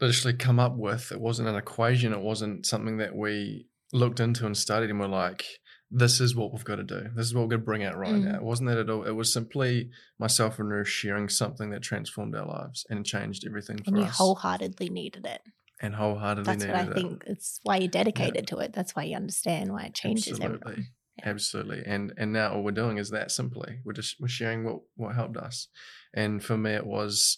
literally 0.00 0.36
come 0.36 0.58
up 0.58 0.76
with. 0.76 1.12
It 1.12 1.20
wasn't 1.20 1.48
an 1.48 1.56
equation. 1.56 2.12
It 2.12 2.20
wasn't 2.20 2.66
something 2.66 2.98
that 2.98 3.14
we 3.14 3.66
looked 3.92 4.20
into 4.20 4.46
and 4.46 4.56
studied 4.56 4.90
and 4.90 5.00
we're 5.00 5.06
like, 5.08 5.44
this 5.90 6.20
is 6.20 6.36
what 6.36 6.52
we've 6.52 6.64
got 6.64 6.76
to 6.76 6.84
do. 6.84 7.08
This 7.16 7.26
is 7.26 7.34
what 7.34 7.42
we're 7.42 7.48
going 7.48 7.60
to 7.62 7.64
bring 7.66 7.84
out 7.84 7.96
right 7.98 8.14
Mm. 8.14 8.24
now. 8.24 8.36
It 8.36 8.42
wasn't 8.42 8.68
that 8.68 8.78
at 8.78 8.88
all. 8.88 9.02
It 9.02 9.10
was 9.12 9.32
simply 9.32 9.90
myself 10.20 10.58
and 10.60 10.68
Ruth 10.68 10.86
sharing 10.88 11.28
something 11.28 11.70
that 11.70 11.82
transformed 11.82 12.36
our 12.36 12.46
lives 12.46 12.86
and 12.88 13.04
changed 13.04 13.44
everything 13.44 13.78
for 13.78 13.88
And 13.88 13.98
you 13.98 14.04
us. 14.04 14.16
wholeheartedly 14.16 14.88
needed 14.90 15.26
it. 15.26 15.42
and 15.82 15.94
wholeheartedly 15.94 16.44
That's 16.44 16.62
needed 16.64 16.74
it. 16.74 16.76
That's 16.76 16.88
what 16.88 16.96
I 16.96 17.00
it. 17.00 17.02
think. 17.08 17.24
It's 17.26 17.60
why 17.64 17.76
you're 17.78 17.88
dedicated 17.88 18.46
to 18.48 18.58
it. 18.58 18.72
That's 18.72 18.94
why 18.94 19.04
you 19.04 19.16
understand 19.16 19.72
why 19.72 19.84
it 19.84 19.94
changes 19.94 20.38
everyone. 20.38 20.86
Yeah. 21.18 21.28
absolutely 21.28 21.82
and 21.84 22.12
and 22.16 22.32
now 22.32 22.52
all 22.54 22.62
we're 22.62 22.70
doing 22.70 22.96
is 22.98 23.10
that 23.10 23.30
simply 23.30 23.80
we're 23.84 23.92
just 23.92 24.16
we're 24.20 24.28
sharing 24.28 24.64
what 24.64 24.80
what 24.94 25.14
helped 25.14 25.36
us 25.36 25.68
and 26.14 26.42
for 26.42 26.56
me 26.56 26.70
it 26.70 26.86
was 26.86 27.36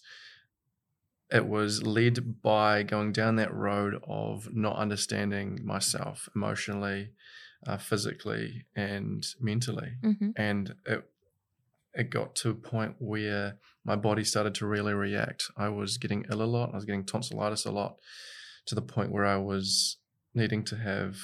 it 1.33 1.47
was 1.49 1.83
led 1.83 2.43
by 2.43 2.83
going 2.83 3.13
down 3.13 3.37
that 3.37 3.55
road 3.55 4.01
of 4.07 4.55
not 4.55 4.77
understanding 4.77 5.59
myself 5.65 6.29
emotionally 6.37 7.11
uh, 7.67 7.79
physically 7.79 8.67
and 8.77 9.25
mentally 9.41 9.93
hmm 10.03 10.31
and 10.37 10.75
it 10.87 11.09
it 11.95 12.09
got 12.11 12.35
to 12.37 12.49
a 12.51 12.55
point 12.55 12.95
where 12.99 13.57
my 13.85 13.95
body 13.97 14.25
started 14.25 14.55
to 14.55 14.67
really 14.67 14.95
react. 14.95 15.45
I 15.59 15.69
was 15.69 15.99
getting 15.99 16.25
ill 16.31 16.41
a 16.43 16.45
lot. 16.45 16.71
I 16.73 16.77
was 16.77 16.87
getting 16.87 17.05
tonsillitis 17.05 17.67
a 17.67 17.71
lot, 17.71 17.97
to 18.67 18.75
the 18.75 18.81
point 18.81 19.13
where 19.13 19.27
I 19.27 19.37
was 19.37 19.99
needing 20.35 20.65
to 20.71 20.77
have 20.77 21.17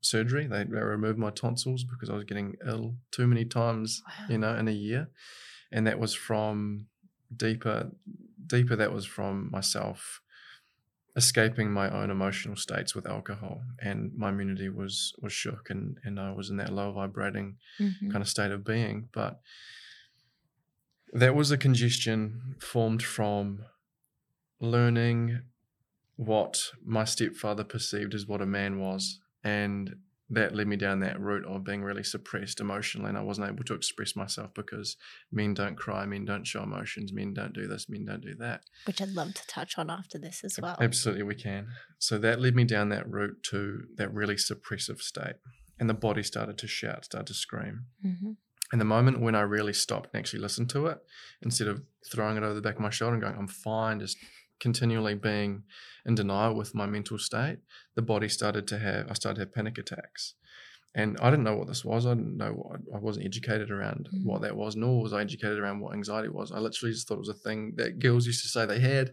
surgery. 0.00 0.46
They, 0.46 0.64
they 0.64 0.80
removed 0.80 1.18
my 1.18 1.28
tonsils 1.30 1.84
because 1.84 2.08
I 2.08 2.14
was 2.14 2.24
getting 2.24 2.54
ill 2.66 2.96
too 3.10 3.26
many 3.26 3.44
times, 3.44 4.02
Wow. 4.06 4.24
you 4.30 4.38
know, 4.38 4.54
in 4.54 4.68
a 4.68 4.72
year, 4.72 5.10
and 5.70 5.86
that 5.86 5.98
was 5.98 6.14
from 6.14 6.86
deeper, 7.34 7.90
deeper. 8.46 8.76
That 8.76 8.92
was 8.92 9.06
from 9.06 9.50
myself 9.50 10.20
escaping 11.16 11.72
my 11.72 11.88
own 11.88 12.10
emotional 12.10 12.56
states 12.56 12.94
with 12.94 13.06
alcohol, 13.06 13.62
and 13.78 14.12
my 14.14 14.28
immunity 14.28 14.68
was 14.68 15.14
was 15.20 15.32
shook, 15.32 15.70
and 15.70 15.98
and 16.04 16.20
I 16.20 16.32
was 16.32 16.50
in 16.50 16.56
that 16.58 16.72
low 16.72 16.92
vibrating 16.92 17.58
Mhm. 17.80 18.10
kind 18.12 18.22
of 18.22 18.28
state 18.28 18.50
of 18.52 18.64
being. 18.64 19.08
But 19.12 19.40
that 21.12 21.34
was 21.34 21.50
a 21.50 21.58
congestion 21.58 22.56
formed 22.60 23.02
from 23.02 23.64
learning 24.60 25.42
what 26.16 26.72
my 26.84 27.04
stepfather 27.04 27.64
perceived 27.64 28.14
as 28.14 28.26
what 28.26 28.40
a 28.42 28.46
man 28.46 28.78
was 28.78 29.20
and 29.44 29.96
that 30.28 30.54
led 30.54 30.66
me 30.66 30.76
down 30.76 31.00
that 31.00 31.20
route 31.20 31.44
of 31.44 31.62
being 31.62 31.82
really 31.82 32.02
suppressed 32.02 32.60
emotionally, 32.60 33.08
and 33.08 33.18
I 33.18 33.22
wasn't 33.22 33.48
able 33.48 33.64
to 33.64 33.74
express 33.74 34.16
myself 34.16 34.52
because 34.54 34.96
men 35.30 35.54
don't 35.54 35.76
cry, 35.76 36.04
men 36.04 36.24
don't 36.24 36.46
show 36.46 36.62
emotions, 36.62 37.12
men 37.12 37.32
don't 37.32 37.52
do 37.52 37.68
this, 37.68 37.88
men 37.88 38.04
don't 38.04 38.22
do 38.22 38.34
that. 38.40 38.62
Which 38.86 39.00
I'd 39.00 39.10
love 39.10 39.34
to 39.34 39.46
touch 39.46 39.78
on 39.78 39.88
after 39.88 40.18
this 40.18 40.42
as 40.42 40.58
well. 40.60 40.76
Absolutely, 40.80 41.22
we 41.22 41.36
can. 41.36 41.68
So 41.98 42.18
that 42.18 42.40
led 42.40 42.56
me 42.56 42.64
down 42.64 42.88
that 42.88 43.08
route 43.08 43.42
to 43.50 43.82
that 43.96 44.12
really 44.12 44.34
suppressive 44.34 45.00
state, 45.00 45.36
and 45.78 45.88
the 45.88 45.94
body 45.94 46.22
started 46.22 46.58
to 46.58 46.66
shout, 46.66 47.04
started 47.04 47.28
to 47.28 47.34
scream. 47.34 47.84
hmm 48.02 48.32
And 48.72 48.80
the 48.80 48.84
moment 48.84 49.20
when 49.20 49.36
I 49.36 49.42
really 49.42 49.72
stopped 49.72 50.08
and 50.12 50.18
actually 50.18 50.40
listened 50.40 50.70
to 50.70 50.86
it, 50.86 50.98
instead 51.40 51.68
of 51.68 51.82
throwing 52.10 52.36
it 52.36 52.42
over 52.42 52.54
the 52.54 52.62
back 52.62 52.74
of 52.74 52.80
my 52.80 52.90
shoulder 52.90 53.14
and 53.14 53.22
going, 53.22 53.36
I'm 53.38 53.46
fine, 53.46 54.00
just 54.00 54.16
continually 54.60 55.14
being 55.14 55.64
in 56.04 56.14
denial 56.14 56.54
with 56.54 56.74
my 56.74 56.86
mental 56.86 57.18
state, 57.18 57.58
the 57.94 58.02
body 58.02 58.28
started 58.28 58.66
to 58.68 58.78
have, 58.78 59.10
I 59.10 59.14
started 59.14 59.36
to 59.36 59.40
have 59.42 59.54
panic 59.54 59.78
attacks. 59.78 60.34
And 60.94 61.18
I 61.20 61.28
didn't 61.28 61.44
know 61.44 61.56
what 61.56 61.68
this 61.68 61.84
was. 61.84 62.06
I 62.06 62.14
didn't 62.14 62.38
know 62.38 62.52
what, 62.52 62.80
I 62.94 62.98
wasn't 62.98 63.26
educated 63.26 63.70
around 63.70 64.08
Mm. 64.14 64.24
what 64.24 64.40
that 64.42 64.56
was, 64.56 64.76
nor 64.76 65.02
was 65.02 65.12
I 65.12 65.20
educated 65.20 65.58
around 65.58 65.80
what 65.80 65.92
anxiety 65.94 66.28
was. 66.28 66.52
I 66.52 66.58
literally 66.58 66.92
just 66.94 67.06
thought 67.06 67.16
it 67.16 67.20
was 67.20 67.28
a 67.28 67.34
thing 67.34 67.74
that 67.76 67.98
girls 67.98 68.26
used 68.26 68.42
to 68.42 68.48
say 68.48 68.64
they 68.64 68.80
had. 68.80 69.12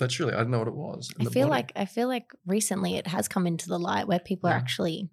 Literally, 0.00 0.34
I 0.34 0.38
didn't 0.38 0.50
know 0.50 0.58
what 0.60 0.68
it 0.68 0.74
was. 0.76 1.10
I 1.18 1.24
feel 1.24 1.48
body. 1.48 1.50
like 1.50 1.72
I 1.74 1.84
feel 1.86 2.06
like 2.08 2.30
recently 2.46 2.96
it 2.96 3.06
has 3.08 3.26
come 3.26 3.46
into 3.48 3.68
the 3.68 3.78
light 3.78 4.06
where 4.06 4.20
people 4.20 4.48
are 4.50 4.52
actually 4.52 5.10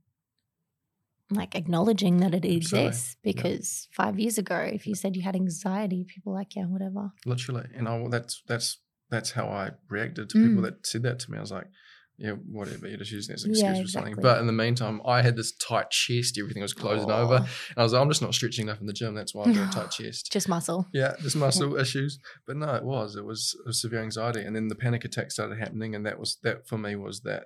like 1.32 1.56
acknowledging 1.56 2.18
that 2.18 2.36
it 2.36 2.46
Absolutely. 2.46 2.58
exists 2.58 3.18
because 3.24 3.88
five 3.92 4.20
years 4.20 4.38
ago 4.38 4.58
if 4.60 4.86
you 4.86 4.94
said 4.94 5.16
you 5.16 5.24
had 5.24 5.36
anxiety 5.36 6.06
people 6.08 6.32
were 6.34 6.38
like 6.38 6.56
yeah 6.56 6.66
whatever 6.66 7.10
literally 7.26 7.66
and 7.74 7.88
i 7.88 8.08
that's 8.10 8.44
that's 8.48 8.78
that's 9.16 9.32
how 9.32 9.48
i 9.62 9.72
reacted 9.90 10.30
to 10.30 10.36
people 10.46 10.62
Mm. 10.62 10.66
that 10.68 10.86
said 10.92 11.04
that 11.04 11.18
to 11.20 11.32
me. 11.32 11.38
I 11.38 11.42
was 11.42 11.52
like 11.60 11.70
yeah 12.18 12.32
whatever 12.58 12.88
you're 12.88 12.98
just 13.06 13.12
using 13.12 13.34
as 13.36 13.44
an 13.44 13.52
Yeah, 13.54 13.72
excuse 13.72 13.92
for 13.92 14.00
something. 14.00 14.16
but 14.28 14.40
in 14.40 14.48
the 14.48 14.54
meantime 14.64 15.02
i 15.06 15.18
had 15.22 15.36
this 15.36 15.52
tight 15.70 15.90
chest 15.92 16.38
everything 16.40 16.62
was 16.62 16.74
closing 16.74 17.12
over 17.12 17.36
and 17.36 17.78
i 17.82 17.84
was 17.84 17.92
like 17.92 18.02
i'm 18.02 18.08
just 18.14 18.22
not 18.22 18.34
stretching 18.34 18.64
enough 18.68 18.80
in 18.80 18.88
the 18.88 18.94
gym 18.94 19.14
that's 19.20 19.36
why 19.36 19.44
i've 19.44 19.54
got 19.60 19.68
a 19.70 19.78
tight 19.80 19.92
chest. 19.98 20.32
Just 20.32 20.48
muscle. 20.48 20.82
Yeah 20.94 21.12
just 21.22 21.36
muscle 21.36 21.76
issues. 21.86 22.12
But 22.48 22.56
no 22.56 22.70
it 22.76 22.86
was 22.86 23.18
it 23.18 23.26
was, 23.26 23.42
it 23.60 23.68
was 23.68 23.82
severe 23.82 24.02
anxiety 24.02 24.44
and 24.46 24.56
then 24.56 24.70
the 24.70 24.76
panic 24.86 25.04
attack 25.04 25.30
started 25.30 25.58
happening 25.60 25.92
and 25.96 26.06
that 26.08 26.18
was 26.18 26.38
that 26.46 26.58
for 26.70 26.78
me 26.86 26.96
was 26.96 27.20
that 27.30 27.44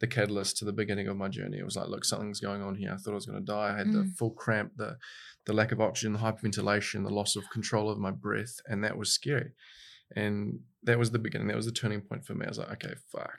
the 0.00 0.06
catalyst 0.16 0.52
to 0.58 0.64
the 0.64 0.72
beginning 0.80 1.08
of 1.08 1.16
my 1.18 1.28
journey. 1.28 1.58
It 1.58 1.66
was 1.70 1.76
like 1.76 1.88
look 1.88 2.04
something's 2.06 2.40
going 2.48 2.62
on 2.62 2.74
here. 2.76 2.92
I 2.94 2.96
thought 2.96 3.10
i 3.16 3.20
was 3.22 3.26
going 3.30 3.44
to 3.44 3.52
die. 3.58 3.74
I 3.74 3.78
had 3.80 3.92
the 3.92 4.04
Mm. 4.04 4.14
full 4.18 4.30
cramp 4.42 4.68
the 4.82 4.90
the 5.44 5.52
lack 5.60 5.72
of 5.72 5.80
oxygen 5.86 6.14
the 6.14 6.20
hyperventilation 6.26 6.98
the 7.04 7.14
loss 7.20 7.36
of 7.36 7.44
control 7.52 7.90
of 7.90 7.98
my 8.06 8.12
breath 8.26 8.54
and 8.66 8.82
that 8.82 8.96
was 8.96 9.12
scary 9.12 9.50
and 10.14 10.60
that 10.84 10.98
was 10.98 11.10
the 11.10 11.18
beginning 11.18 11.48
that 11.48 11.56
was 11.56 11.66
the 11.66 11.72
turning 11.72 12.00
point 12.00 12.24
for 12.24 12.34
me 12.34 12.46
i 12.46 12.48
was 12.48 12.58
like 12.58 12.70
okay 12.72 12.94
fuck 13.10 13.38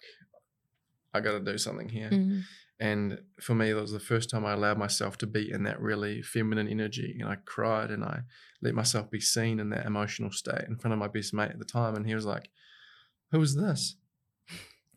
i 1.13 1.19
got 1.19 1.31
to 1.33 1.39
do 1.51 1.57
something 1.57 1.89
here 1.89 2.09
Mm. 2.11 2.41
and 2.79 3.19
for 3.41 3.55
me, 3.55 3.71
that 3.71 3.81
was 3.81 3.91
the 3.91 3.99
first 3.99 4.29
time 4.29 4.45
I 4.45 4.53
allowed 4.53 4.77
myself 4.77 5.17
to 5.19 5.27
be 5.27 5.51
in 5.51 5.63
that 5.63 5.81
really 5.81 6.21
feminine 6.21 6.67
energy. 6.67 7.17
And 7.19 7.27
I 7.27 7.37
cried 7.43 7.89
and 7.89 8.03
I 8.03 8.19
let 8.61 8.75
myself 8.75 9.09
be 9.09 9.19
seen 9.19 9.59
in 9.59 9.69
that 9.71 9.87
emotional 9.87 10.31
state 10.31 10.65
in 10.67 10.77
front 10.77 10.93
of 10.93 10.99
my 10.99 11.07
best 11.07 11.33
mate 11.33 11.49
at 11.51 11.57
the 11.57 11.65
time. 11.65 11.95
And 11.95 12.05
he 12.05 12.13
was 12.13 12.25
like, 12.25 12.49
Who 13.31 13.41
is 13.41 13.55
this? 13.55 13.95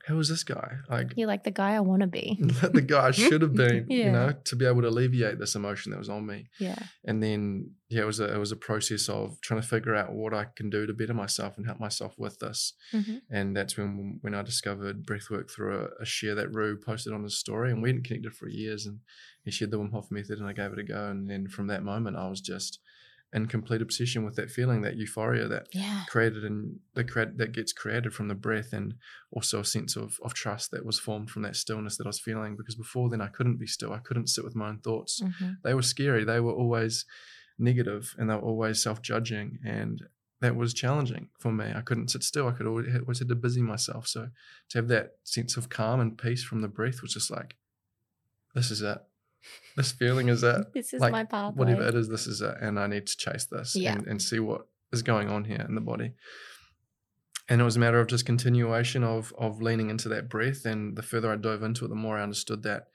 Who 0.07 0.19
is 0.19 0.29
this 0.29 0.45
guy? 0.45 0.77
Like, 0.89 1.13
you're 1.17 1.29
like 1.29 1.45
the 1.45 1.51
guy 1.51 1.75
i 1.75 1.81
want 1.81 2.01
to 2.01 2.07
be 2.07 2.39
the 2.41 2.81
guy 2.81 3.09
I 3.09 3.11
should 3.11 3.43
have 3.43 3.55
been, 3.67 3.87
Yeah. 3.89 4.07
you 4.07 4.11
know, 4.13 4.33
to 4.45 4.57
be 4.57 4.65
able 4.67 4.83
to 4.83 4.89
alleviate 4.89 5.39
this 5.39 5.55
emotion 5.55 5.93
that 5.93 5.99
was 5.99 6.09
on 6.09 6.25
me. 6.27 6.49
yeah 6.59 6.79
And 7.05 7.23
then, 7.23 7.73
yeah, 7.89 8.03
it 8.03 8.07
was 8.07 8.19
a, 8.21 8.33
it 8.35 8.39
was 8.39 8.51
a 8.53 8.57
process 8.57 9.09
of 9.09 9.39
trying 9.43 9.61
to 9.61 9.67
figure 9.67 9.95
out 9.95 10.13
what 10.13 10.33
I 10.33 10.47
can 10.57 10.71
do 10.71 10.87
to 10.87 10.95
better 10.95 11.13
myself 11.15 11.57
and 11.59 11.67
help 11.67 11.81
myself 11.81 12.15
with 12.19 12.39
this 12.39 12.73
hmm 12.93 13.19
and 13.31 13.57
that's 13.57 13.77
when 13.77 14.19
when 14.23 14.35
I 14.35 14.43
discovered 14.43 15.05
breathwork 15.07 15.51
through 15.51 15.75
a, 15.85 16.03
a 16.03 16.05
share 16.05 16.35
that 16.37 16.53
Ru 16.53 16.77
posted 16.77 17.13
on 17.13 17.23
his 17.23 17.37
story, 17.39 17.71
and 17.71 17.81
we 17.83 17.91
hadn't 17.91 18.05
connected 18.07 18.35
for 18.35 18.49
years. 18.49 18.87
And 18.87 18.99
he 19.45 19.51
shared 19.53 19.71
the 19.71 19.79
Wim 19.79 19.93
Hof 19.93 20.11
method, 20.11 20.39
and 20.39 20.49
I 20.49 20.53
gave 20.53 20.73
it 20.73 20.79
a 20.79 20.83
go. 20.83 21.09
And 21.11 21.31
then 21.31 21.47
from 21.49 21.67
that 21.69 21.85
moment, 21.85 22.17
I 22.17 22.29
was 22.29 22.41
just 22.41 22.81
in 23.33 23.47
complete 23.47 23.81
obsession 23.81 24.25
with 24.25 24.35
that 24.37 24.51
feeling, 24.51 24.83
that 24.83 24.97
euphoria 24.97 25.47
that 25.49 25.69
yeah 25.73 26.05
created 26.09 26.45
and 26.45 26.81
the 26.95 27.05
cre- 27.05 27.37
that 27.37 27.53
gets 27.53 27.73
created 27.73 28.13
from 28.13 28.29
the 28.29 28.35
breath, 28.35 28.73
and 28.73 28.95
also 29.31 29.61
a 29.61 29.65
sense 29.65 29.97
of 29.97 30.19
of 30.25 30.35
trust 30.35 30.71
that 30.73 30.85
was 30.85 30.99
formed 30.99 31.31
from 31.31 31.43
that 31.43 31.57
stillness 31.57 31.97
that 31.97 32.07
I 32.07 32.09
was 32.09 32.19
feeling. 32.21 32.57
Because 32.57 32.75
before 32.75 33.09
then, 33.09 33.21
I 33.21 33.29
couldn't 33.29 33.57
be 33.59 33.67
still. 33.67 33.93
I 33.93 33.99
couldn't 33.99 34.29
sit 34.29 34.45
with 34.45 34.57
my 34.57 34.69
own 34.69 34.79
thoughts. 34.79 35.21
hmm 35.23 35.51
They 35.63 35.75
were 35.75 35.83
scary. 35.83 36.25
They 36.25 36.41
were 36.41 36.53
always 36.53 37.05
negative, 37.59 38.15
and 38.19 38.29
they 38.29 38.35
were 38.35 38.41
always 38.41 38.83
self 38.83 39.01
judging, 39.03 39.59
and 39.65 40.03
that 40.41 40.57
was 40.57 40.73
challenging 40.73 41.29
for 41.39 41.53
me. 41.53 41.71
I 41.75 41.83
couldn't 41.83 42.09
sit 42.09 42.23
still. 42.23 42.49
I 42.49 42.53
could 42.53 42.67
always, 42.67 42.87
always 42.97 43.19
had 43.19 43.29
to 43.29 43.35
busy 43.35 43.61
myself. 43.61 44.09
So 44.09 44.31
to 44.71 44.79
have 44.79 44.89
that 44.89 45.17
sense 45.23 45.57
of 45.59 45.69
calm 45.69 46.01
and 46.01 46.17
peace 46.17 46.43
from 46.43 46.63
the 46.63 46.69
breath 46.69 47.03
was 47.03 47.13
just 47.13 47.31
like, 47.31 47.57
this 48.55 48.71
is 48.71 48.81
it. 48.83 48.99
This 49.77 49.93
feeling 49.93 50.29
is 50.29 50.43
it. 50.43 50.73
this 50.75 50.93
is 50.93 51.01
like, 51.01 51.13
my 51.13 51.25
pathway 51.25 51.59
Whatever 51.59 51.89
it 51.89 51.95
is, 51.95 52.09
this 52.09 52.27
is 52.27 52.41
it. 52.43 52.55
And 52.61 52.79
I 52.79 52.87
need 52.87 53.07
to 53.07 53.17
chase 53.17 53.47
this 53.47 53.75
Yeah. 53.77 53.95
and, 53.95 54.07
and 54.07 54.21
see 54.21 54.39
what 54.41 54.67
is 54.93 55.03
going 55.03 55.31
on 55.31 55.45
here 55.45 55.65
in 55.67 55.75
the 55.75 55.81
body. 55.81 56.13
And 57.49 57.61
it 57.61 57.65
was 57.65 57.77
a 57.77 57.81
matter 57.81 58.01
of 58.01 58.07
just 58.09 58.27
continuation 58.27 59.03
of 59.03 59.33
of 59.39 59.61
leaning 59.63 59.91
into 59.91 60.09
that 60.11 60.29
breath. 60.29 60.65
And 60.65 60.97
the 60.97 61.03
further 61.03 61.33
I 61.33 61.37
dove 61.37 61.63
into 61.63 61.85
it, 61.85 61.89
the 61.89 61.95
more 61.95 62.19
I 62.19 62.23
understood 62.23 62.63
that 62.65 62.89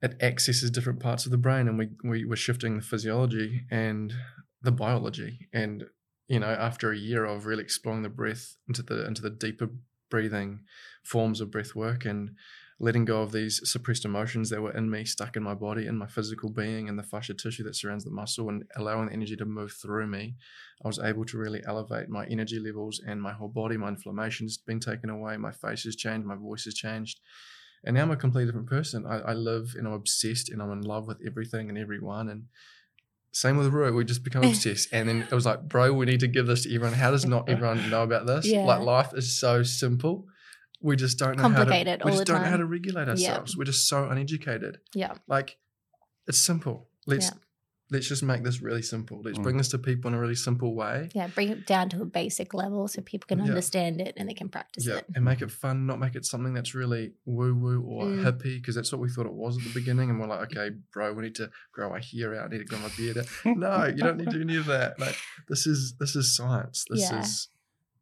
it 0.00 0.16
accesses 0.22 0.70
different 0.70 1.00
parts 1.00 1.26
of 1.26 1.32
the 1.32 1.38
brain, 1.38 1.68
and 1.68 1.78
we 1.78 1.88
we 2.04 2.24
were 2.24 2.36
shifting 2.36 2.76
the 2.76 2.82
physiology 2.82 3.62
and 3.70 4.14
the 4.62 4.72
biology. 4.72 5.48
And 5.52 5.84
you 6.28 6.38
know, 6.38 6.46
after 6.46 6.92
a 6.92 6.96
year 6.96 7.24
of 7.24 7.46
really 7.46 7.62
exploring 7.62 8.02
the 8.02 8.08
breath 8.08 8.56
into 8.68 8.82
the 8.82 9.06
into 9.06 9.22
the 9.22 9.30
deeper 9.30 9.68
breathing 10.10 10.60
forms 11.04 11.40
of 11.40 11.50
breath 11.50 11.74
work 11.74 12.04
and 12.04 12.30
letting 12.80 13.04
go 13.04 13.22
of 13.22 13.32
these 13.32 13.60
suppressed 13.68 14.04
emotions 14.04 14.50
that 14.50 14.62
were 14.62 14.76
in 14.76 14.88
me, 14.88 15.04
stuck 15.04 15.36
in 15.36 15.42
my 15.42 15.54
body, 15.54 15.86
in 15.86 15.96
my 15.96 16.06
physical 16.06 16.48
being, 16.48 16.88
and 16.88 16.98
the 16.98 17.02
fascia 17.02 17.34
tissue 17.34 17.64
that 17.64 17.74
surrounds 17.74 18.04
the 18.04 18.10
muscle, 18.10 18.48
and 18.48 18.62
allowing 18.76 19.08
the 19.08 19.12
energy 19.12 19.36
to 19.36 19.44
move 19.44 19.72
through 19.72 20.06
me, 20.06 20.36
I 20.84 20.86
was 20.86 21.00
able 21.00 21.24
to 21.24 21.38
really 21.38 21.60
elevate 21.66 22.08
my 22.08 22.24
energy 22.26 22.60
levels 22.60 23.00
and 23.04 23.20
my 23.20 23.32
whole 23.32 23.48
body. 23.48 23.76
My 23.76 23.88
inflammation's 23.88 24.58
been 24.58 24.78
taken 24.78 25.10
away, 25.10 25.36
my 25.36 25.50
face 25.50 25.82
has 25.84 25.96
changed, 25.96 26.26
my 26.26 26.36
voice 26.36 26.64
has 26.64 26.74
changed. 26.74 27.20
And 27.84 27.94
now 27.96 28.02
I'm 28.02 28.10
a 28.10 28.16
completely 28.16 28.46
different 28.46 28.68
person. 28.68 29.06
I, 29.06 29.18
I 29.18 29.32
live 29.34 29.74
and 29.76 29.86
I'm 29.86 29.92
obsessed 29.94 30.48
and 30.48 30.60
I'm 30.60 30.72
in 30.72 30.82
love 30.82 31.06
with 31.06 31.18
everything 31.24 31.68
and 31.68 31.78
everyone. 31.78 32.28
And 32.28 32.44
same 33.32 33.56
with 33.56 33.68
Ru, 33.68 33.92
we 33.94 34.04
just 34.04 34.24
become 34.24 34.44
obsessed. 34.52 34.88
And 34.92 35.08
then 35.08 35.22
it 35.22 35.32
was 35.32 35.46
like, 35.46 35.62
bro, 35.62 35.92
we 35.92 36.06
need 36.06 36.20
to 36.20 36.28
give 36.28 36.46
this 36.46 36.64
to 36.64 36.74
everyone. 36.74 36.96
How 36.96 37.10
does 37.10 37.26
not 37.26 37.48
everyone 37.48 37.90
know 37.90 38.02
about 38.02 38.26
this? 38.26 38.46
Yeah. 38.48 38.64
Like 38.64 38.82
life 38.82 39.10
is 39.14 39.38
so 39.38 39.62
simple. 39.62 40.26
We 40.80 40.96
just 40.96 41.18
don't 41.18 41.36
know 41.36 41.42
how 41.42 41.48
Complicated 41.54 42.00
to, 42.00 42.04
we 42.06 42.12
just 42.12 42.26
the 42.26 42.32
don't 42.32 42.42
know 42.42 42.48
how 42.50 42.56
to 42.56 42.66
regulate 42.66 43.04
Yeah. 43.06 43.10
ourselves. 43.10 43.56
We're 43.56 43.64
just 43.64 43.88
so 43.88 44.08
uneducated. 44.08 44.78
yeah 44.94 45.14
Like 45.26 45.58
it's 46.26 46.38
simple. 46.38 46.88
Let's 47.06 47.26
Yeah. 47.26 47.32
let's 47.90 48.06
just 48.06 48.22
make 48.22 48.44
this 48.44 48.60
really 48.60 48.82
simple. 48.82 49.22
Let's 49.24 49.38
Mm. 49.38 49.42
bring 49.42 49.56
this 49.56 49.68
to 49.70 49.78
people 49.78 50.08
in 50.10 50.14
a 50.14 50.20
really 50.20 50.34
simple 50.34 50.74
way. 50.74 51.08
yeah 51.14 51.26
bring 51.28 51.48
it 51.48 51.66
down 51.66 51.88
to 51.88 52.02
a 52.02 52.04
basic 52.04 52.52
level 52.54 52.86
so 52.86 53.00
people 53.02 53.26
can 53.26 53.38
Yeah. 53.38 53.46
understand 53.46 54.00
it 54.02 54.12
and 54.18 54.28
they 54.28 54.34
can 54.34 54.48
practice 54.50 54.86
Yeah, 54.86 54.96
it 54.98 55.06
and 55.16 55.24
make 55.24 55.40
it 55.42 55.50
fun, 55.50 55.86
not 55.86 55.98
make 55.98 56.14
it 56.14 56.24
something 56.26 56.52
that's 56.52 56.74
really 56.74 57.14
woo 57.24 57.54
woo 57.54 57.80
or 57.82 58.04
Mm. 58.04 58.22
hippie, 58.24 58.56
because 58.60 58.74
that's 58.76 58.92
what 58.92 59.00
we 59.00 59.08
thought 59.08 59.26
it 59.26 59.32
was 59.32 59.56
at 59.58 59.64
the 59.64 59.70
beginning. 59.80 60.10
And 60.10 60.20
we're 60.20 60.26
like, 60.28 60.52
okay, 60.52 60.76
bro, 60.92 61.12
we 61.14 61.22
need 61.24 61.34
to 61.36 61.50
grow 61.72 61.90
our 61.90 61.98
hair 61.98 62.34
out, 62.38 62.44
I 62.46 62.48
need 62.52 62.58
to 62.58 62.64
grow 62.66 62.78
my 62.78 62.90
beard 62.96 63.18
out. 63.18 63.26
No, 63.56 63.86
you 63.86 64.02
don't 64.04 64.18
need 64.18 64.26
to 64.30 64.36
do 64.36 64.42
any 64.42 64.56
of 64.56 64.66
that. 64.66 65.00
Like 65.00 65.16
this 65.48 65.66
is 65.66 65.94
this 65.98 66.14
is 66.14 66.36
science. 66.36 66.84
This 66.90 67.10
Yeah. 67.10 67.20
is 67.20 67.48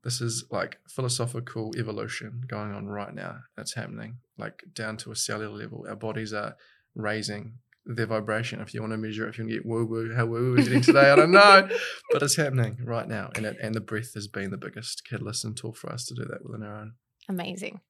this 0.06 0.20
is 0.20 0.44
like 0.52 0.78
philosophical 0.88 1.72
evolution 1.76 2.44
going 2.46 2.72
on 2.72 2.86
right 2.86 3.12
now. 3.12 3.38
That's 3.56 3.74
happening, 3.74 4.18
like 4.38 4.62
down 4.72 4.96
to 4.98 5.10
a 5.10 5.16
cellular 5.16 5.56
level. 5.62 5.84
Our 5.88 5.96
bodies 5.96 6.32
are 6.32 6.54
raising 6.94 7.54
their 7.84 8.06
vibration. 8.06 8.60
If 8.60 8.72
you 8.72 8.80
want 8.82 8.92
to 8.92 8.98
measure, 8.98 9.26
it, 9.26 9.30
if 9.30 9.38
you 9.38 9.44
want 9.44 9.50
to 9.50 9.56
get 9.58 9.66
woo 9.66 9.84
woo, 9.84 10.14
how 10.14 10.26
woo 10.26 10.42
woo 10.42 10.50
we're 10.52 10.62
getting 10.62 10.80
today, 10.80 11.10
I 11.10 11.16
don't 11.16 11.32
know, 11.32 11.68
but 12.12 12.22
it's 12.22 12.36
happening 12.36 12.78
right 12.84 13.08
now, 13.08 13.30
and 13.34 13.44
it, 13.46 13.56
and 13.60 13.74
the 13.74 13.80
breath 13.80 14.14
has 14.14 14.28
been 14.28 14.50
the 14.52 14.56
biggest 14.56 15.02
catalyst 15.10 15.44
and 15.44 15.56
tool 15.56 15.72
for 15.72 15.92
us 15.92 16.04
to 16.06 16.14
do 16.14 16.24
that 16.24 16.44
within 16.44 16.62
our 16.62 16.76
own. 16.82 16.92
amazing 17.28 17.80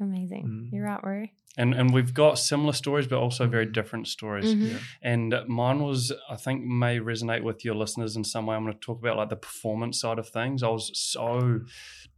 amazing 0.00 0.44
Mm. 0.48 0.72
you're 0.72 0.86
right, 0.86 1.04
Ru. 1.04 1.28
And 1.56 1.74
and 1.74 1.92
we've 1.92 2.12
got 2.12 2.38
similar 2.38 2.72
stories, 2.72 3.06
but 3.06 3.18
also 3.18 3.46
very 3.46 3.66
different 3.66 4.08
stories. 4.08 4.54
Mhm. 4.54 4.70
Yeah. 4.72 4.78
And 5.02 5.34
mine 5.48 5.80
was, 5.82 6.12
I 6.28 6.36
think, 6.36 6.64
may 6.64 6.98
resonate 6.98 7.42
with 7.42 7.64
your 7.64 7.74
listeners 7.74 8.14
in 8.16 8.24
some 8.24 8.46
way. 8.46 8.56
I'm 8.56 8.64
going 8.64 8.74
to 8.74 8.80
talk 8.80 8.98
about 8.98 9.16
like 9.16 9.30
the 9.30 9.36
performance 9.36 10.00
side 10.00 10.18
of 10.18 10.28
things. 10.28 10.62
I 10.62 10.68
was 10.68 10.90
so 10.94 11.60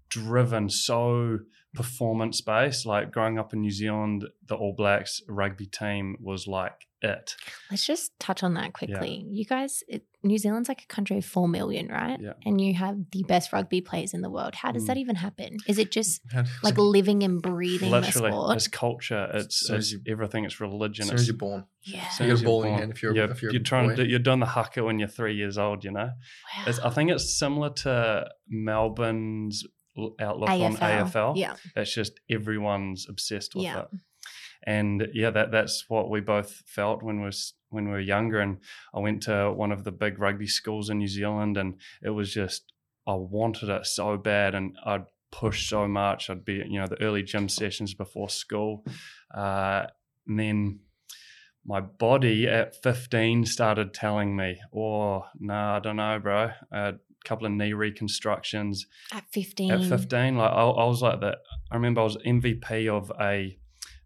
driven, 0.09 0.69
so 0.71 1.41
performance 1.75 2.41
based. 2.41 2.87
Like 2.87 3.13
growing 3.13 3.39
up 3.39 3.53
in 3.53 3.61
New 3.61 3.71
Zealand, 3.71 4.25
the 4.47 4.55
All 4.55 4.75
Blacks 4.77 5.21
rugby 5.29 5.67
team 5.67 6.17
was 6.21 6.47
like 6.47 6.87
it. 7.01 7.37
Let's 7.71 7.87
just 7.87 8.11
touch 8.19 8.43
on 8.43 8.55
that 8.55 8.73
quickly. 8.73 9.25
You 9.31 9.45
guys, 9.45 9.85
it, 9.87 10.03
New 10.25 10.37
Zealand's 10.37 10.69
like 10.69 10.83
a 10.83 10.87
country 10.87 11.19
of 11.19 11.25
4 11.25 11.47
million, 11.47 11.87
right? 11.87 12.19
Yeah. 12.21 12.33
And 12.45 12.61
you 12.61 12.75
have 12.75 12.97
the 13.13 13.23
best 13.23 13.53
rugby 13.53 13.81
players 13.81 14.15
in 14.15 14.21
the 14.23 14.29
world. 14.31 14.57
How 14.57 14.73
does 14.73 14.83
Mm. 14.83 14.87
that 14.89 14.97
even 14.97 15.15
happen? 15.15 15.59
Is 15.69 15.79
it 15.79 15.93
just 15.93 16.21
like 16.65 16.77
living 16.77 17.23
and 17.23 17.41
breathing 17.41 17.93
Literally, 17.93 18.31
the 18.31 18.37
sport? 18.37 18.57
it's 18.57 18.67
culture. 18.67 19.31
It's, 19.33 19.67
soon 19.69 19.77
as 19.77 19.93
it's 19.93 20.05
you- 20.05 20.13
everything. 20.13 20.45
It's 20.45 20.61
religion. 20.61 21.03
as 21.05 21.09
soon 21.11 21.15
as 21.15 21.21
It's 21.21 21.29
you're 21.29 21.37
born, 21.37 21.65
yeah. 21.85 22.09
So 22.09 22.25
you're, 22.25 22.37
a 22.37 22.41
ball 22.41 22.65
in 22.65 22.79
your 22.79 22.91
if 22.91 23.01
you're- 23.03 23.15
you're, 23.17 23.31
if 23.31 23.43
you're 23.43 23.53
you're 23.53 23.63
trying 23.63 23.91
to 23.91 23.95
do, 23.97 24.05
you're 24.05 24.19
doing 24.19 24.41
the 24.41 24.47
haka 24.47 24.83
when 24.83 24.99
you're 24.99 25.07
three 25.07 25.37
years 25.37 25.57
old. 25.57 25.85
You 25.85 25.93
know, 25.93 26.11
it's, 26.67 26.81
I 26.81 26.91
think 26.91 27.13
it's 27.13 27.39
similar 27.39 27.71
to 27.85 28.29
Melbourne's 28.49 29.65
outlook 30.21 30.51
on 30.51 30.77
AFL. 30.77 31.37
Yeah. 31.37 31.55
It's 31.77 31.93
just 31.95 32.21
everyone's 32.31 33.07
obsessed 33.09 33.55
with 33.55 33.65
Yeah. 33.65 33.81
it. 33.83 33.89
and 34.67 35.09
yeah, 35.15 35.31
that 35.31 35.51
that's 35.53 35.85
what 35.89 36.11
we 36.11 36.21
both 36.21 36.63
felt 36.67 37.03
when 37.03 37.19
we 37.21 37.27
was 37.27 37.55
when 37.71 37.85
we 37.87 37.93
were 37.93 38.01
younger. 38.01 38.41
And 38.41 38.59
I 38.95 38.99
went 39.01 39.23
to 39.25 39.53
one 39.53 39.73
of 39.73 39.85
the 39.85 39.93
big 39.93 40.19
rugby 40.19 40.47
schools 40.49 40.91
in 40.91 40.99
New 40.99 41.09
Zealand, 41.09 41.57
and 41.57 41.75
it 42.03 42.11
was 42.11 42.33
just 42.33 42.73
I 43.07 43.15
wanted 43.15 43.69
it 43.69 43.87
so 43.87 44.17
bad, 44.17 44.55
and 44.55 44.77
I'd 44.85 45.07
push 45.31 45.69
so 45.69 45.87
much. 45.87 46.29
I'd 46.31 46.45
be 46.45 46.55
you 46.55 46.81
know 46.81 46.87
the 46.87 47.01
early 47.03 47.23
gym 47.23 47.49
sessions 47.49 47.95
before 47.95 48.29
school, 48.29 48.85
uh, 49.35 49.87
and 50.27 50.39
then 50.39 50.81
my 51.65 51.81
body 51.81 52.49
at 52.49 52.75
15 52.83 53.45
started 53.45 53.93
telling 53.93 54.35
me, 54.35 54.59
oh, 54.75 55.25
no, 55.39 55.53
nah, 55.53 55.77
I 55.77 55.81
don't 55.81 55.97
know, 55.97 56.19
bro. 56.19 56.51
A 56.73 56.95
couple 57.29 57.47
of 57.47 57.53
knee 57.53 57.73
reconstructions. 57.73 58.87
At 59.13 59.25
15. 59.33 59.71
At 59.71 59.85
15, 59.85 60.37
like 60.37 60.51
I, 60.51 60.63
I 60.63 60.85
was 60.87 61.03
like 61.03 61.21
that. 61.21 61.39
I 61.71 61.75
remember 61.75 62.01
I 62.01 62.05
was 62.05 62.17
MVP 62.27 62.89
of 62.89 63.13
a, 63.21 63.59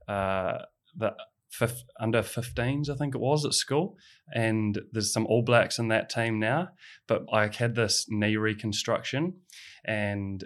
uh, 0.09 0.59
the 0.97 1.15
fif- 1.51 1.85
under 2.01 2.23
15s, 2.23 2.89
I 2.89 2.97
think 2.97 3.15
it 3.15 3.21
was 3.21 3.45
at 3.45 3.55
school. 3.55 3.97
And 4.35 4.81
there's 4.93 5.13
some 5.13 5.27
All 5.27 5.43
Blacks 5.43 5.79
in 5.79 5.89
that 5.89 6.11
team 6.11 6.41
now. 6.41 6.71
But 7.07 7.25
I 7.33 7.49
had 7.55 7.75
this 7.75 8.07
knee 8.09 8.37
reconstruction. 8.37 9.35
And 9.85 10.45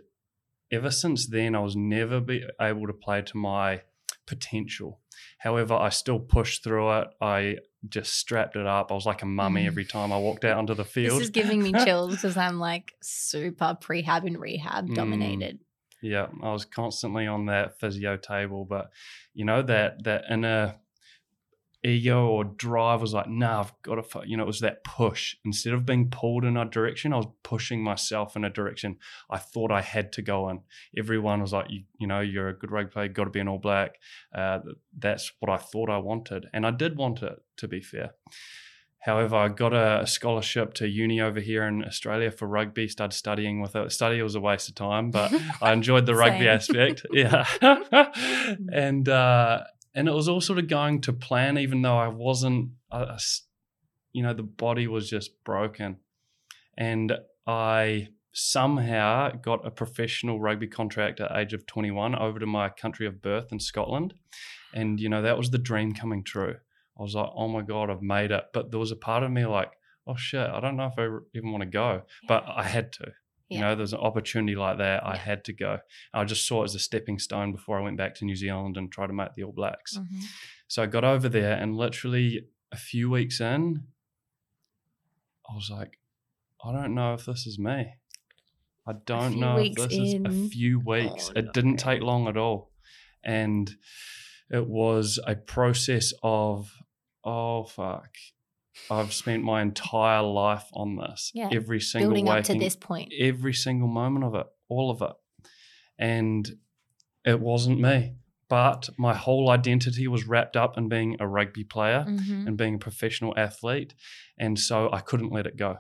ever 0.71 0.91
since 0.91 1.27
then, 1.27 1.55
I 1.55 1.61
was 1.61 1.77
never 1.77 2.21
be 2.21 2.45
able 2.61 2.87
to 2.87 2.93
play 2.93 3.23
to 3.23 3.37
my 3.37 3.83
potential. 4.27 5.01
However, 5.39 5.75
I 5.75 5.89
still 5.89 6.19
pushed 6.19 6.65
through 6.65 6.99
it. 6.99 7.09
I 7.21 7.57
just 7.89 8.15
strapped 8.15 8.57
it 8.57 8.67
up. 8.67 8.91
I 8.91 8.95
was 8.95 9.07
like 9.07 9.23
a 9.23 9.27
mummy 9.27 9.65
Mm. 9.65 9.67
every 9.69 9.85
time 9.85 10.13
I 10.13 10.19
walked 10.19 10.45
out 10.45 10.59
onto 10.59 10.75
the 10.75 10.85
field. 10.85 11.21
This 11.21 11.25
is 11.25 11.31
giving 11.31 11.63
me 11.63 11.73
chills 11.85 12.17
because 12.17 12.37
I'm 12.37 12.59
like 12.59 12.93
super 13.03 13.77
prehab 13.81 14.27
and 14.27 14.39
rehab 14.39 14.89
Mm. 14.89 14.95
dominated. 14.95 15.59
Yeah, 16.03 16.27
I 16.43 16.53
was 16.53 16.65
constantly 16.65 17.27
on 17.27 17.47
that 17.47 17.81
physio 17.81 18.17
table, 18.17 18.65
but 18.65 18.91
you 19.35 19.45
know 19.45 19.63
that 19.63 20.05
that 20.05 20.25
inner 20.31 20.77
ego 21.87 22.27
or 22.27 22.45
drive 22.45 23.01
was 23.01 23.15
like, 23.15 23.29
nah, 23.29 23.61
I've 23.61 23.73
got 23.83 23.95
to, 23.97 24.23
you 24.27 24.37
know, 24.37 24.43
it 24.43 24.47
was 24.47 24.61
that 24.61 24.85
push. 24.85 25.37
Instead 25.45 25.73
of 25.73 25.87
being 25.87 26.11
pulled 26.11 26.45
in 26.45 26.57
a 26.57 26.65
direction, 26.65 27.13
I 27.13 27.17
was 27.17 27.29
pushing 27.43 27.83
myself 27.83 28.37
in 28.37 28.45
a 28.45 28.51
direction 28.51 28.97
I 29.31 29.39
thought 29.39 29.71
I 29.71 29.81
had 29.81 30.13
to 30.15 30.23
go 30.23 30.49
in. 30.49 30.61
Everyone 30.97 31.41
was 31.41 31.53
like, 31.53 31.71
you, 31.71 31.85
you 31.99 32.07
know, 32.07 32.21
you're 32.21 32.49
a 32.49 32.59
good 32.59 32.71
rugby 32.71 32.91
player, 32.91 33.09
got 33.09 33.25
to 33.25 33.31
be 33.31 33.41
an 33.41 33.49
All 33.49 33.59
Black. 33.59 33.97
Uh, 34.35 34.61
that's 34.97 35.33
what 35.41 35.51
I 35.51 35.57
thought 35.57 35.91
I 35.91 35.99
wanted, 35.99 36.47
and 36.53 36.67
I 36.67 36.71
did 36.71 36.97
want 36.97 37.23
it. 37.23 37.39
To 37.59 37.69
be 37.69 37.81
fair. 37.81 38.11
However, 39.07 39.37
I 39.37 39.49
got 39.49 39.73
a 39.73 40.05
scholarship 40.05 40.75
to 40.75 40.89
uni 40.89 41.21
over 41.21 41.39
here 41.39 41.63
in 41.63 41.85
Australia 41.85 42.33
for 42.33 42.49
rugby. 42.49 42.89
Started 42.89 43.17
studying 43.17 43.61
with 43.61 43.77
it. 43.77 43.93
Study 43.93 44.21
was 44.21 44.35
a 44.35 44.41
waste 44.41 44.69
of 44.69 44.75
time, 44.75 45.13
but 45.13 45.33
I 45.63 45.73
enjoyed 45.73 46.07
the 46.07 46.17
rugby 46.17 46.49
aspect. 46.49 47.07
Yeah, 47.13 47.47
and 48.73 49.09
uh, 49.09 49.61
and 49.97 50.09
it 50.09 50.13
was 50.13 50.29
all 50.29 50.43
sort 50.43 50.59
of 50.59 50.69
going 50.69 51.01
to 51.01 51.13
plan, 51.13 51.57
even 51.57 51.83
though 51.83 51.97
I 51.97 52.09
wasn't. 52.09 52.73
S- 52.93 53.43
you 54.13 54.23
know, 54.23 54.35
the 54.35 54.43
body 54.43 54.87
was 54.87 55.11
just 55.11 55.43
broken, 55.43 55.97
and 56.77 57.19
I 57.47 58.09
somehow 58.33 59.31
got 59.31 59.67
a 59.67 59.71
professional 59.71 60.39
rugby 60.39 60.67
contract 60.67 61.21
at 61.21 61.35
age 61.35 61.55
of 61.55 61.67
21 61.67 62.15
over 62.15 62.39
to 62.39 62.47
my 62.47 62.69
country 62.69 63.07
of 63.07 63.23
birth 63.23 63.51
in 63.51 63.59
Scotland, 63.59 64.15
and 64.75 65.01
you 65.01 65.09
know 65.09 65.23
that 65.23 65.39
was 65.39 65.51
the 65.51 65.59
dream 65.59 65.95
coming 65.95 66.23
true. 66.23 66.57
I 66.99 67.03
was 67.03 67.15
like, 67.15 67.31
oh 67.35 67.49
my 67.49 67.63
god, 67.63 67.91
I've 67.91 68.03
made 68.03 68.31
it. 68.31 68.45
But 68.53 68.71
there 68.71 68.81
was 68.81 68.93
a 68.93 68.97
part 68.97 69.23
of 69.23 69.31
me 69.31 69.45
like, 69.47 69.73
oh 70.07 70.17
shit, 70.17 70.49
I 70.49 70.61
don't 70.61 70.77
know 70.77 70.87
if 70.87 70.99
I 70.99 71.09
even 71.35 71.53
want 71.53 71.63
to 71.63 71.71
go, 71.71 72.03
but 72.29 72.45
I 72.47 72.65
had 72.65 72.93
to. 72.95 73.13
You 73.49 73.59
Yeah. 73.59 73.69
know, 73.69 73.75
there's 73.77 73.93
an 73.93 74.01
opportunity 74.01 74.57
like 74.57 74.79
that. 74.79 75.05
I 75.07 75.13
Yeah. 75.15 75.19
had 75.21 75.45
to 75.45 75.53
go. 75.53 75.79
I 76.13 76.25
just 76.25 76.47
saw 76.49 76.63
it 76.63 76.65
as 76.67 76.75
a 76.75 76.79
stepping 76.81 77.19
stone 77.19 77.53
before 77.53 77.79
I 77.79 77.83
went 77.83 77.97
back 77.97 78.15
to 78.17 78.25
New 78.25 78.35
Zealand 78.37 78.77
and 78.77 78.91
tried 78.91 79.07
to 79.09 79.13
make 79.13 79.35
the 79.35 79.45
All 79.45 79.53
Blacks. 79.53 79.97
Mhm. 79.97 80.23
So 80.69 80.83
I 80.83 80.87
got 80.87 81.05
over 81.05 81.29
there, 81.29 81.57
and 81.57 81.77
literally 81.77 82.49
a 82.73 82.77
few 82.77 83.09
weeks 83.09 83.41
in, 83.41 83.87
I 85.49 85.55
was 85.55 85.71
like, 85.71 86.01
I 86.65 86.73
don't 86.73 86.95
know 86.95 87.15
if 87.15 87.25
this 87.27 87.47
is 87.47 87.57
me. 87.59 87.95
I 88.89 88.93
don't 89.05 89.39
know 89.39 89.57
if 89.59 89.63
weeks 89.63 89.83
this 89.83 89.93
is 89.93 90.15
a 90.15 90.49
few 90.49 90.81
weeks. 90.81 91.29
Oh, 91.31 91.39
it 91.39 91.53
didn't 91.53 91.77
take 91.77 92.03
long 92.03 92.27
at 92.29 92.37
all. 92.37 92.73
And 93.23 93.71
it 94.51 94.67
was 94.67 95.19
a 95.27 95.35
process 95.37 96.13
of, 96.23 96.73
oh, 97.25 97.65
fuck. 97.65 98.15
I've 98.91 99.13
spent 99.13 99.43
my 99.43 99.63
entire 99.63 100.23
life 100.23 100.67
on 100.73 100.97
this. 100.97 101.31
Yeah, 101.35 101.49
Every 101.53 101.81
single 101.81 102.11
Building 102.11 102.29
up 102.29 102.45
to 102.45 102.53
waking- 102.53 102.61
this 102.61 102.77
point. 102.77 103.13
every 103.19 103.53
single 103.55 103.89
moment 103.89 104.25
of 104.25 104.35
it, 104.35 104.47
all 104.69 104.91
of 104.91 105.03
it. 105.03 105.17
And 105.99 106.59
it 107.25 107.41
wasn't 107.41 107.81
me. 107.81 108.15
But 108.49 108.91
my 108.97 109.15
whole 109.15 109.51
identity 109.51 110.07
was 110.07 110.27
wrapped 110.27 110.57
up 110.57 110.79
in 110.79 110.89
being 110.89 111.17
a 111.19 111.27
rugby 111.27 111.65
player 111.65 112.05
Mhm. 112.07 112.47
and 112.47 112.57
being 112.57 112.77
a 112.77 112.79
professional 112.79 113.35
athlete. 113.37 113.95
And 114.39 114.59
so 114.59 114.89
I 114.93 115.01
couldn't 115.01 115.33
let 115.33 115.47
it 115.47 115.57
go. 115.57 115.79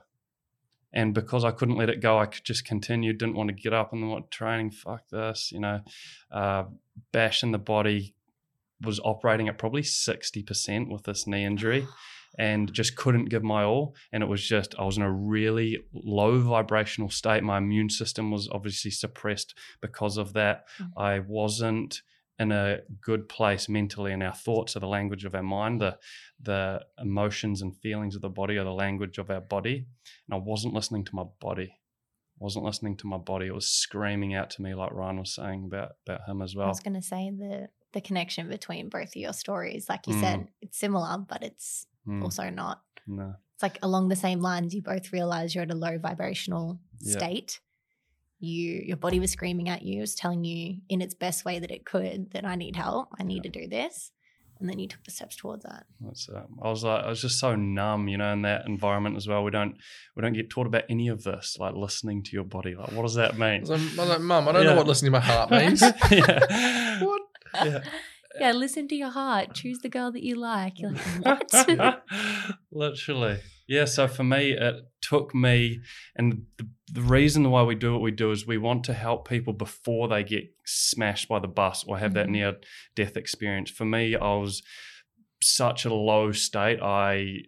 And 0.92 1.14
because 1.14 1.44
I 1.44 1.50
couldn't 1.52 1.76
let 1.76 1.90
it 1.90 2.00
go, 2.00 2.18
I 2.18 2.26
could 2.26 2.44
just 2.44 2.64
continue, 2.64 3.12
didn't 3.12 3.36
want 3.36 3.48
to 3.48 3.54
get 3.54 3.72
up 3.72 3.92
and 3.92 4.10
what 4.10 4.30
training, 4.30 4.70
fuck 4.72 5.08
this, 5.10 5.52
you 5.52 5.60
know, 5.60 5.82
uh, 6.32 6.64
bash 7.12 7.42
in 7.42 7.52
the 7.52 7.58
body 7.58 8.14
was 8.80 8.98
operating 9.00 9.46
at 9.48 9.58
probably 9.58 9.82
60% 9.82 10.88
with 10.90 11.04
this 11.04 11.26
knee 11.26 11.44
injury 11.44 11.86
and 12.38 12.72
just 12.72 12.96
couldn't 12.96 13.26
give 13.26 13.42
my 13.42 13.64
all. 13.64 13.94
And 14.12 14.22
it 14.22 14.26
was 14.26 14.46
just, 14.46 14.74
I 14.78 14.84
was 14.84 14.96
in 14.96 15.02
a 15.02 15.10
really 15.12 15.78
low 15.92 16.38
vibrational 16.40 17.10
state. 17.10 17.42
My 17.42 17.58
immune 17.58 17.90
system 17.90 18.30
was 18.30 18.48
obviously 18.50 18.90
suppressed 18.90 19.54
because 19.80 20.16
of 20.16 20.32
that. 20.34 20.66
Mhm. 20.78 20.90
I 20.96 21.18
wasn't 21.20 22.02
in 22.38 22.52
a 22.52 22.80
good 23.00 23.28
place 23.30 23.66
mentally, 23.68 24.12
and 24.12 24.22
our 24.22 24.34
thoughts 24.34 24.76
are 24.76 24.80
the 24.80 24.86
language 24.86 25.24
of 25.24 25.34
our 25.34 25.42
mind. 25.42 25.80
The 25.80 25.98
the 26.38 26.84
emotions 26.98 27.62
and 27.62 27.74
feelings 27.78 28.14
of 28.14 28.20
the 28.20 28.28
body 28.28 28.58
are 28.58 28.64
the 28.64 28.72
language 28.72 29.16
of 29.16 29.30
our 29.30 29.40
body. 29.40 29.86
And 30.28 30.34
I 30.34 30.36
wasn't 30.36 30.74
listening 30.74 31.04
to 31.06 31.14
my 31.14 31.24
body. 31.40 31.72
I 32.38 32.44
wasn't 32.44 32.66
listening 32.66 32.98
to 32.98 33.06
my 33.06 33.16
body. 33.16 33.46
It 33.46 33.54
was 33.54 33.66
screaming 33.70 34.34
out 34.34 34.50
to 34.50 34.60
me, 34.62 34.74
like 34.74 34.92
Ryan 34.92 35.18
was 35.20 35.34
saying 35.34 35.64
about 35.64 35.92
about 36.06 36.28
him 36.28 36.42
as 36.42 36.54
well 36.54 36.66
I 36.66 36.68
was 36.68 36.80
going 36.80 36.92
to 36.92 37.00
say 37.00 37.30
the 37.30 37.68
the 37.96 38.00
connection 38.02 38.46
between 38.48 38.90
both 38.90 39.08
of 39.08 39.16
your 39.16 39.32
stories, 39.32 39.88
like 39.88 40.06
you 40.06 40.14
Mm. 40.14 40.20
said, 40.20 40.48
it's 40.60 40.78
similar, 40.78 41.16
but 41.18 41.42
it's 41.42 41.86
Mm, 42.06 42.22
also 42.22 42.50
not. 42.50 42.82
no. 43.06 43.34
It's 43.54 43.62
like 43.62 43.78
along 43.82 44.08
the 44.08 44.16
same 44.16 44.40
lines. 44.40 44.74
You 44.74 44.82
both 44.82 45.12
realize 45.14 45.54
you're 45.54 45.64
at 45.64 45.70
a 45.70 45.74
low 45.74 45.96
vibrational 45.98 46.78
Yeah. 47.00 47.12
state. 47.16 47.60
You, 48.38 48.82
your 48.90 48.98
body 48.98 49.18
was 49.18 49.30
screaming 49.32 49.70
at 49.70 49.82
you, 49.82 49.96
it 49.98 50.00
was 50.02 50.14
telling 50.14 50.44
you 50.44 50.82
in 50.90 51.00
its 51.00 51.14
best 51.14 51.46
way 51.46 51.58
that 51.58 51.70
it 51.70 51.86
could 51.86 52.30
that 52.32 52.44
I 52.44 52.54
need 52.54 52.76
help, 52.76 53.08
I 53.18 53.22
need 53.22 53.44
to 53.44 53.48
do 53.48 53.66
this, 53.66 54.12
and 54.60 54.68
then 54.68 54.78
you 54.78 54.86
took 54.88 55.02
the 55.04 55.10
steps 55.10 55.36
towards 55.36 55.64
that. 55.64 55.86
That's, 56.00 56.28
uh, 56.28 56.42
I 56.62 56.68
was 56.68 56.84
like, 56.84 57.02
I 57.04 57.08
was 57.08 57.22
just 57.22 57.40
so 57.40 57.56
numb, 57.56 58.08
you 58.08 58.18
know, 58.18 58.30
in 58.34 58.42
that 58.42 58.66
environment 58.66 59.16
as 59.16 59.26
well. 59.26 59.42
We 59.42 59.50
don't, 59.50 59.76
we 60.14 60.20
don't 60.22 60.34
get 60.34 60.50
taught 60.50 60.66
about 60.66 60.84
any 60.90 61.08
of 61.08 61.24
this, 61.24 61.56
like 61.58 61.74
listening 61.74 62.22
to 62.24 62.32
your 62.32 62.44
body. 62.44 62.74
Like, 62.74 62.92
what 62.92 63.02
does 63.02 63.14
that 63.14 63.38
mean? 63.38 63.64
I 63.64 63.70
was 63.70 63.70
like, 63.96 64.10
I 64.10 64.18
Mum, 64.18 64.48
I 64.48 64.52
don't 64.52 64.64
Yeah. 64.64 64.70
know 64.72 64.76
what 64.76 64.86
listening 64.86 65.12
to 65.12 65.18
my 65.18 65.24
heart 65.24 65.50
means. 65.50 65.80
yeah. 66.10 66.98
what? 67.00 67.22
Yeah. 67.54 67.82
Yeah, 68.38 68.52
listen 68.52 68.86
to 68.88 68.94
your 68.94 69.08
heart. 69.08 69.54
Choose 69.54 69.78
the 69.78 69.88
girl 69.88 70.12
that 70.12 70.22
you 70.22 70.34
like. 70.34 70.78
You're 70.78 70.90
like, 70.90 71.22
what? 71.22 72.02
Literally. 72.70 73.38
Yeah. 73.66 73.86
So 73.86 74.08
for 74.08 74.24
me, 74.24 74.50
it 74.52 74.74
took 75.00 75.34
me, 75.34 75.80
and 76.16 76.44
the, 76.58 76.68
the 76.92 77.00
reason 77.00 77.50
why 77.50 77.62
we 77.62 77.74
do 77.74 77.92
what 77.92 78.02
we 78.02 78.10
do 78.10 78.30
is 78.32 78.46
we 78.46 78.58
want 78.58 78.84
to 78.84 78.92
help 78.92 79.26
people 79.26 79.54
before 79.54 80.08
they 80.08 80.22
get 80.22 80.44
smashed 80.66 81.28
by 81.28 81.38
the 81.38 81.48
bus 81.48 81.84
or 81.84 81.96
have 81.98 82.12
that 82.12 82.26
Mhm. 82.26 82.30
near 82.32 82.56
death 82.94 83.16
experience. 83.16 83.70
For 83.70 83.86
me, 83.86 84.14
I 84.14 84.34
was 84.34 84.62
such 85.42 85.86
a 85.86 85.94
low 85.94 86.32
state. 86.32 86.80
I 86.82 87.44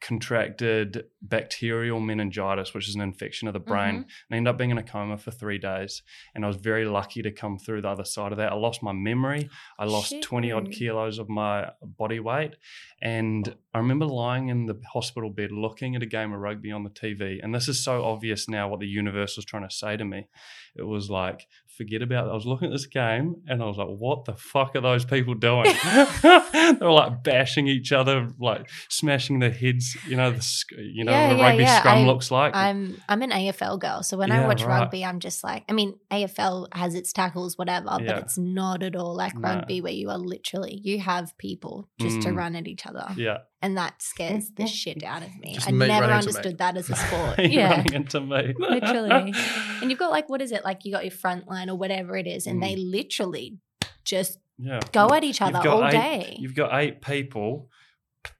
contracted 0.00 1.04
bacterial 1.20 2.00
meningitis, 2.00 2.72
which 2.72 2.88
is 2.88 2.94
an 2.94 3.00
infection 3.00 3.48
of 3.48 3.54
the 3.54 3.60
brain, 3.60 3.94
mm-hmm. 3.94 4.02
and 4.02 4.32
I 4.32 4.36
ended 4.36 4.50
up 4.50 4.58
being 4.58 4.70
in 4.70 4.78
a 4.78 4.82
coma 4.82 5.18
for 5.18 5.30
three 5.30 5.58
days. 5.58 6.02
And 6.34 6.44
I 6.44 6.48
was 6.48 6.56
very 6.56 6.84
lucky 6.84 7.22
to 7.22 7.30
come 7.30 7.58
through 7.58 7.82
the 7.82 7.88
other 7.88 8.04
side 8.04 8.32
of 8.32 8.38
that. 8.38 8.52
I 8.52 8.54
lost 8.54 8.82
my 8.82 8.92
memory. 8.92 9.50
I 9.78 9.84
lost 9.84 10.14
20 10.22 10.52
odd 10.52 10.70
kilos 10.70 11.18
of 11.18 11.28
my 11.28 11.70
body 11.82 12.20
weight. 12.20 12.56
And 13.02 13.56
I 13.74 13.78
remember 13.78 14.06
lying 14.06 14.48
in 14.48 14.66
the 14.66 14.80
hospital 14.92 15.30
bed 15.30 15.52
looking 15.52 15.96
at 15.96 16.02
a 16.02 16.06
game 16.06 16.32
of 16.32 16.40
rugby 16.40 16.72
on 16.72 16.84
the 16.84 16.90
TV. 16.90 17.38
And 17.42 17.54
this 17.54 17.68
is 17.68 17.82
so 17.82 18.04
obvious 18.04 18.48
now 18.48 18.68
what 18.68 18.80
the 18.80 18.86
universe 18.86 19.36
was 19.36 19.44
trying 19.44 19.68
to 19.68 19.74
say 19.74 19.96
to 19.96 20.04
me. 20.04 20.28
It 20.76 20.84
was 20.84 21.10
like, 21.10 21.46
forget 21.78 22.02
about 22.02 22.26
it. 22.26 22.30
I 22.30 22.34
was 22.34 22.44
looking 22.44 22.66
at 22.66 22.72
this 22.72 22.86
game 22.86 23.36
and 23.46 23.62
I 23.62 23.66
was 23.66 23.78
like, 23.78 23.88
what 23.88 24.26
the 24.26 24.34
fuck 24.34 24.76
are 24.76 24.80
those 24.82 25.04
people 25.06 25.32
doing? 25.34 25.72
they 26.22 26.76
were 26.80 26.90
like 26.90 27.22
bashing 27.22 27.68
each 27.68 27.92
other, 27.92 28.28
like 28.38 28.68
smashing 28.90 29.38
their 29.38 29.50
heads, 29.52 29.96
you 30.06 30.16
know, 30.16 30.32
the, 30.32 30.44
you 30.78 31.04
know, 31.04 31.12
Yeah, 31.12 31.30
a 31.32 31.36
yeah, 31.36 31.42
rugby 31.42 31.62
yeah. 31.62 31.78
scrum 31.78 31.98
I- 31.98 32.04
looks 32.06 32.30
like. 32.30 32.54
I'm 32.54 33.00
I'm 33.08 33.22
an 33.22 33.30
AFL 33.30 33.78
girl, 33.80 34.02
so 34.02 34.16
when 34.18 34.30
I 34.32 34.46
watch 34.46 34.62
right. 34.62 34.80
rugby, 34.80 35.04
I'm 35.04 35.20
just 35.20 35.42
like, 35.42 35.64
I 35.68 35.72
mean, 35.72 35.94
AFL 36.10 36.68
has 36.74 36.94
its 36.94 37.12
tackles, 37.12 37.56
whatever, 37.56 37.86
but 37.86 38.18
it's 38.18 38.36
not 38.36 38.82
at 38.82 38.96
all 38.96 39.16
like 39.16 39.34
No. 39.36 39.48
rugby 39.48 39.80
where 39.80 39.92
you 39.92 40.10
are 40.10 40.18
literally 40.18 40.78
you 40.82 40.98
have 41.00 41.36
people 41.38 41.88
just 42.00 42.20
to 42.22 42.28
Mm. 42.28 42.36
run 42.36 42.56
at 42.56 42.66
each 42.66 42.84
other, 42.86 43.06
yeah. 43.16 43.38
And 43.60 43.76
that 43.76 44.00
scares 44.02 44.50
the 44.56 44.66
shit 44.66 45.02
out 45.02 45.22
of 45.22 45.36
me. 45.40 45.54
Just 45.54 45.68
I 45.68 45.72
mate 45.72 45.88
never 45.88 46.06
understood 46.12 46.58
that 46.58 46.76
as 46.76 46.88
a 46.90 46.96
sport. 47.04 47.38
You're 47.38 47.46
yeah, 47.48 47.70
running 47.76 47.92
into 47.94 48.20
me. 48.20 48.54
Literally. 48.58 49.34
and 49.82 49.90
you've 49.90 49.98
got 49.98 50.10
like 50.10 50.28
what 50.28 50.40
is 50.42 50.52
it 50.52 50.64
like? 50.64 50.84
You 50.84 50.92
got 50.92 51.04
your 51.04 51.10
front 51.12 51.48
line 51.48 51.68
or 51.70 51.76
whatever 51.76 52.16
it 52.16 52.26
is, 52.26 52.46
and 52.46 52.60
Mm. 52.60 52.64
they 52.66 52.76
literally 52.76 53.58
just 54.04 54.38
yeah. 54.58 54.80
go 54.92 55.08
at 55.14 55.24
each 55.24 55.40
other 55.42 55.68
all 55.68 55.84
eight- 55.86 55.90
day. 55.92 56.36
You've 56.38 56.54
got 56.54 56.78
eight 56.80 57.00
people 57.02 57.68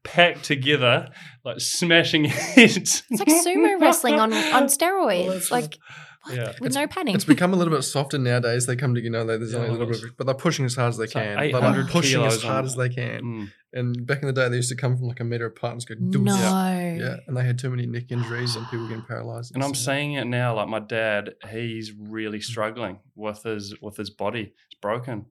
packed 0.04 0.44
together, 0.44 1.08
like 1.44 1.60
smashing 1.60 2.24
heads. 2.24 3.02
It's 3.10 3.20
like 3.20 3.28
sumo 3.28 3.80
wrestling 3.80 4.18
on 4.20 4.32
on 4.32 4.64
steroids. 4.64 5.34
it's 5.36 5.50
like 5.50 5.76
what? 5.76 6.07
Yeah. 6.30 6.52
with 6.60 6.74
no 6.74 6.86
padding. 6.86 7.14
It's 7.14 7.24
become 7.24 7.52
a 7.52 7.56
little 7.56 7.72
bit 7.74 7.82
softer 7.82 8.18
nowadays. 8.18 8.66
They 8.66 8.76
come 8.76 8.94
to 8.94 9.00
you 9.00 9.10
know 9.10 9.24
they, 9.24 9.36
there's 9.36 9.52
yeah, 9.52 9.58
only 9.58 9.70
a 9.70 9.72
little 9.72 9.86
bit, 9.88 10.16
but 10.16 10.26
they're 10.26 10.34
pushing 10.34 10.64
as 10.64 10.74
hard 10.74 10.90
as 10.90 10.96
they 10.98 11.04
it's 11.04 11.14
like 11.14 11.24
can. 11.24 11.36
They're 11.36 11.44
800 11.46 11.82
like 11.84 11.92
pushing 11.92 12.22
as 12.24 12.42
hard 12.42 12.58
on- 12.58 12.64
as 12.64 12.76
they 12.76 12.88
can. 12.88 13.22
Mm. 13.22 13.52
And 13.74 14.06
back 14.06 14.22
in 14.22 14.26
the 14.26 14.32
day, 14.32 14.48
they 14.48 14.56
used 14.56 14.70
to 14.70 14.76
come 14.76 14.96
from 14.96 15.08
like 15.08 15.20
a 15.20 15.24
meter 15.24 15.44
apart 15.46 15.72
and 15.72 15.80
just 15.80 15.88
go 15.88 15.94
doosh. 15.96 16.24
no. 16.24 16.34
Yeah, 16.34 17.16
and 17.26 17.36
they 17.36 17.44
had 17.44 17.58
too 17.58 17.68
many 17.68 17.84
neck 17.86 18.10
injuries 18.10 18.56
and 18.56 18.66
people 18.70 18.88
getting 18.88 19.04
paralyzed. 19.04 19.54
And 19.54 19.62
I'm 19.62 19.74
so- 19.74 19.92
seeing 19.92 20.14
it 20.14 20.26
now. 20.26 20.56
Like 20.56 20.68
my 20.68 20.80
dad, 20.80 21.34
he's 21.50 21.92
really 21.92 22.40
struggling 22.40 23.00
with 23.14 23.42
his 23.42 23.74
with 23.82 23.96
his 23.96 24.08
body. 24.10 24.54
It's 24.70 24.80
broken, 24.80 25.26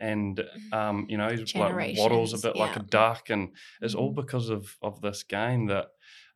and 0.00 0.40
um, 0.72 1.06
you 1.08 1.18
know 1.18 1.28
he's 1.28 1.54
like 1.54 1.74
waddles 1.74 2.32
a 2.32 2.36
Generations, 2.36 2.42
bit 2.42 2.56
like 2.56 2.76
a 2.76 2.80
duck, 2.82 3.28
and 3.30 3.48
it's 3.80 3.94
all 3.94 4.12
because 4.12 4.48
of 4.50 4.76
of 4.82 5.00
this 5.00 5.22
game. 5.24 5.66
That 5.66 5.88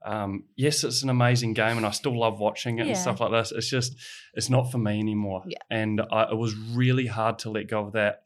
um, 0.04 0.44
yes, 0.56 0.84
it's 0.84 1.02
an 1.02 1.08
amazing 1.08 1.54
game, 1.54 1.76
and 1.76 1.86
I 1.86 1.90
still 1.90 2.18
love 2.18 2.38
watching 2.40 2.78
it 2.78 2.86
and 2.86 2.96
stuff 2.96 3.20
like 3.20 3.30
this. 3.32 3.52
It's 3.52 3.68
just 3.68 3.96
it's 4.34 4.50
not 4.50 4.70
for 4.70 4.78
me 4.78 4.98
anymore, 5.00 5.42
Yeah. 5.46 5.58
and 5.70 6.00
I, 6.12 6.24
it 6.30 6.36
was 6.36 6.54
really 6.54 7.06
hard 7.06 7.38
to 7.40 7.50
let 7.50 7.68
go 7.68 7.86
of 7.86 7.92
that 7.92 8.22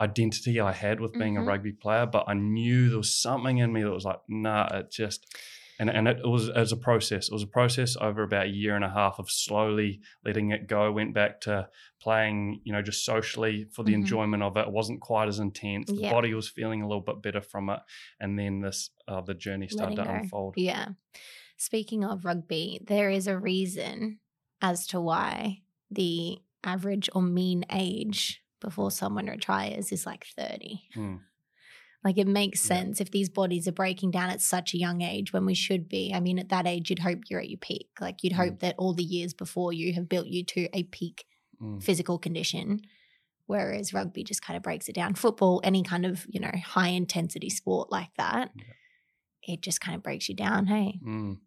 identity 0.00 0.60
I 0.60 0.72
had 0.72 1.00
with 1.00 1.12
being 1.12 1.34
Mhm. 1.36 1.42
a 1.42 1.44
rugby 1.44 1.72
player. 1.72 2.06
But 2.06 2.24
I 2.26 2.34
knew 2.34 2.88
there 2.88 2.98
was 2.98 3.14
something 3.14 3.58
in 3.58 3.72
me 3.72 3.82
that 3.82 3.90
was 3.90 4.04
like, 4.04 4.18
nah, 4.28 4.66
it 4.78 4.90
just 4.90 5.26
and 5.90 5.90
and 5.90 6.06
it 6.08 6.18
was 6.26 6.48
was 6.50 6.72
a 6.72 6.76
process. 6.76 7.28
It 7.28 7.32
was 7.32 7.42
a 7.42 7.46
process 7.58 7.96
over 8.00 8.22
about 8.22 8.46
a 8.46 8.50
year 8.50 8.74
and 8.76 8.84
a 8.84 8.88
half 8.90 9.18
of 9.18 9.30
slowly 9.30 10.00
letting 10.24 10.50
it 10.52 10.66
go. 10.68 10.90
Went 10.92 11.12
back 11.14 11.40
to 11.42 11.68
playing, 12.00 12.60
you 12.64 12.72
know, 12.72 12.82
just 12.82 13.04
socially 13.04 13.66
for 13.74 13.82
the 13.84 13.92
Mhm. 13.92 13.96
enjoyment 14.02 14.42
of 14.42 14.56
it. 14.56 14.66
It 14.68 14.72
wasn't 14.72 15.00
quite 15.00 15.28
as 15.28 15.38
intense. 15.38 15.88
The 15.90 16.02
Yeah. 16.02 16.10
body 16.12 16.32
was 16.34 16.48
feeling 16.48 16.82
a 16.82 16.86
little 16.88 17.02
bit 17.02 17.20
better 17.22 17.40
from 17.40 17.68
it, 17.70 17.80
and 18.20 18.38
then 18.38 18.60
this 18.60 18.90
uh, 19.08 19.20
the 19.20 19.34
journey 19.34 19.68
started 19.68 19.96
to 19.96 20.08
unfold. 20.10 20.54
Yeah. 20.56 20.88
Speaking 21.56 22.04
of 22.04 22.24
rugby, 22.24 22.80
there 22.86 23.10
is 23.10 23.26
a 23.26 23.38
reason 23.38 24.20
as 24.60 24.86
to 24.88 25.00
why 25.00 25.62
the 25.90 26.38
average 26.64 27.08
or 27.14 27.22
mean 27.22 27.64
age 27.70 28.42
before 28.60 28.90
someone 28.92 29.26
retires 29.26 29.90
is 29.92 30.06
like 30.06 30.24
30. 30.36 30.88
Mm. 30.96 31.20
Like 32.04 32.18
it 32.18 32.26
makes 32.26 32.64
Yeah. 32.64 32.76
sense 32.76 33.00
if 33.00 33.10
these 33.12 33.28
bodies 33.28 33.68
are 33.68 33.72
breaking 33.72 34.10
down 34.10 34.30
at 34.30 34.40
such 34.40 34.74
a 34.74 34.78
young 34.78 35.02
age 35.02 35.32
when 35.32 35.46
we 35.46 35.54
should 35.54 35.88
be. 35.88 36.12
I 36.12 36.18
mean, 36.20 36.38
at 36.38 36.48
that 36.48 36.66
age, 36.66 36.90
you'd 36.90 36.98
hope 36.98 37.20
you're 37.30 37.40
at 37.40 37.48
your 37.48 37.58
peak. 37.58 37.88
Like 38.00 38.22
you'd 38.24 38.32
Mm. 38.32 38.36
hope 38.44 38.58
that 38.60 38.74
all 38.78 38.92
the 38.92 39.04
years 39.04 39.32
before 39.34 39.72
you 39.72 39.92
have 39.94 40.08
built 40.08 40.26
you 40.26 40.44
to 40.44 40.68
a 40.72 40.82
peak 40.84 41.26
Mm. 41.60 41.82
physical 41.82 42.18
condition. 42.18 42.80
Whereas 43.46 43.92
rugby 43.92 44.24
just 44.24 44.42
kind 44.42 44.56
of 44.56 44.62
breaks 44.62 44.88
it 44.88 44.94
down. 44.94 45.14
Football, 45.14 45.60
any 45.62 45.82
kind 45.82 46.04
of, 46.06 46.26
you 46.28 46.40
know, 46.40 46.50
high 46.64 46.88
intensity 46.88 47.50
sport 47.50 47.90
like 47.92 48.14
that, 48.16 48.50
Yeah. 48.56 49.54
it 49.54 49.60
just 49.62 49.80
kind 49.80 49.94
of 49.94 50.02
breaks 50.02 50.28
you 50.28 50.34
down. 50.34 50.66
Hey. 50.66 50.98
Mm. 51.04 51.38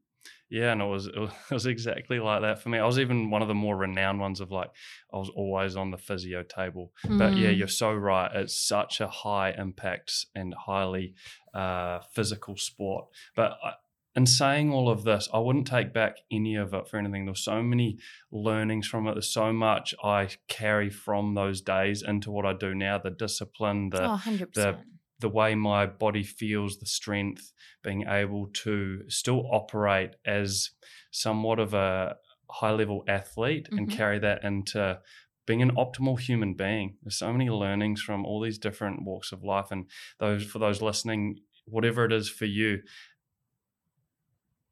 Yeah, 0.49 0.71
and 0.71 0.81
it 0.81 0.85
was, 0.85 1.07
it 1.07 1.17
was 1.17 1.31
it 1.49 1.53
was 1.53 1.65
exactly 1.65 2.19
like 2.19 2.41
that 2.41 2.61
for 2.61 2.69
me. 2.69 2.77
I 2.77 2.85
was 2.85 2.99
even 2.99 3.29
one 3.31 3.41
of 3.41 3.47
the 3.47 3.53
more 3.55 3.75
renowned 3.75 4.19
ones 4.19 4.39
of 4.41 4.51
like 4.51 4.69
I 5.13 5.17
was 5.17 5.29
always 5.35 5.75
on 5.75 5.91
the 5.91 5.97
physio 5.97 6.43
table. 6.43 6.91
But 7.03 7.35
yeah, 7.35 7.49
Mm. 7.49 7.57
you're 7.57 7.67
so 7.67 7.93
right. 7.93 8.29
It's 8.33 8.55
such 8.67 9.01
a 9.01 9.07
high 9.07 9.51
impact 9.57 10.27
and 10.35 10.53
highly 10.53 11.15
uh, 11.53 11.99
physical 12.13 12.57
sport. 12.57 13.05
But 13.35 13.57
I, 13.63 13.73
in 14.17 14.25
saying 14.25 14.71
all 14.71 14.87
of 14.89 15.03
this, 15.03 15.27
I 15.33 15.39
wouldn't 15.39 15.67
take 15.67 15.91
back 15.93 16.17
any 16.31 16.55
of 16.55 16.73
it 16.73 16.87
for 16.87 16.97
anything. 16.97 17.25
There's 17.25 17.43
so 17.43 17.61
many 17.61 17.97
learnings 18.31 18.87
from 18.87 19.07
it. 19.07 19.13
There's 19.13 19.33
so 19.33 19.51
much 19.51 19.93
I 20.03 20.29
carry 20.47 20.89
from 20.89 21.33
those 21.33 21.59
days 21.59 22.01
into 22.01 22.31
what 22.31 22.45
I 22.45 22.53
do 22.53 22.73
now. 22.73 22.97
The 22.97 23.09
discipline, 23.09 23.89
the 23.89 24.03
oh, 24.11 24.21
100%. 24.23 24.77
The 25.19 25.29
way 25.29 25.55
my 25.55 25.85
body 25.85 26.23
feels, 26.23 26.77
the 26.77 26.85
strength, 26.85 27.51
being 27.83 28.05
able 28.07 28.47
to 28.47 29.03
still 29.09 29.47
operate 29.51 30.15
as 30.25 30.71
somewhat 31.11 31.59
of 31.59 31.73
a 31.73 32.15
high 32.49 32.71
level 32.71 33.03
athlete 33.07 33.67
and 33.71 33.87
Mhm. 33.87 33.91
carry 33.91 34.19
that 34.19 34.43
into 34.43 34.99
being 35.47 35.61
an 35.61 35.71
optimal 35.75 36.19
human 36.19 36.53
being. 36.53 36.97
There's 37.03 37.17
so 37.17 37.31
many 37.31 37.49
learnings 37.49 38.01
from 38.01 38.25
all 38.25 38.41
these 38.41 38.57
different 38.57 39.03
walks 39.03 39.31
of 39.31 39.43
life. 39.43 39.71
And 39.71 39.89
those 40.19 40.43
for 40.45 40.59
those 40.59 40.81
listening, 40.81 41.39
whatever 41.65 42.03
it 42.05 42.11
is 42.11 42.29
for 42.29 42.45
you, 42.45 42.81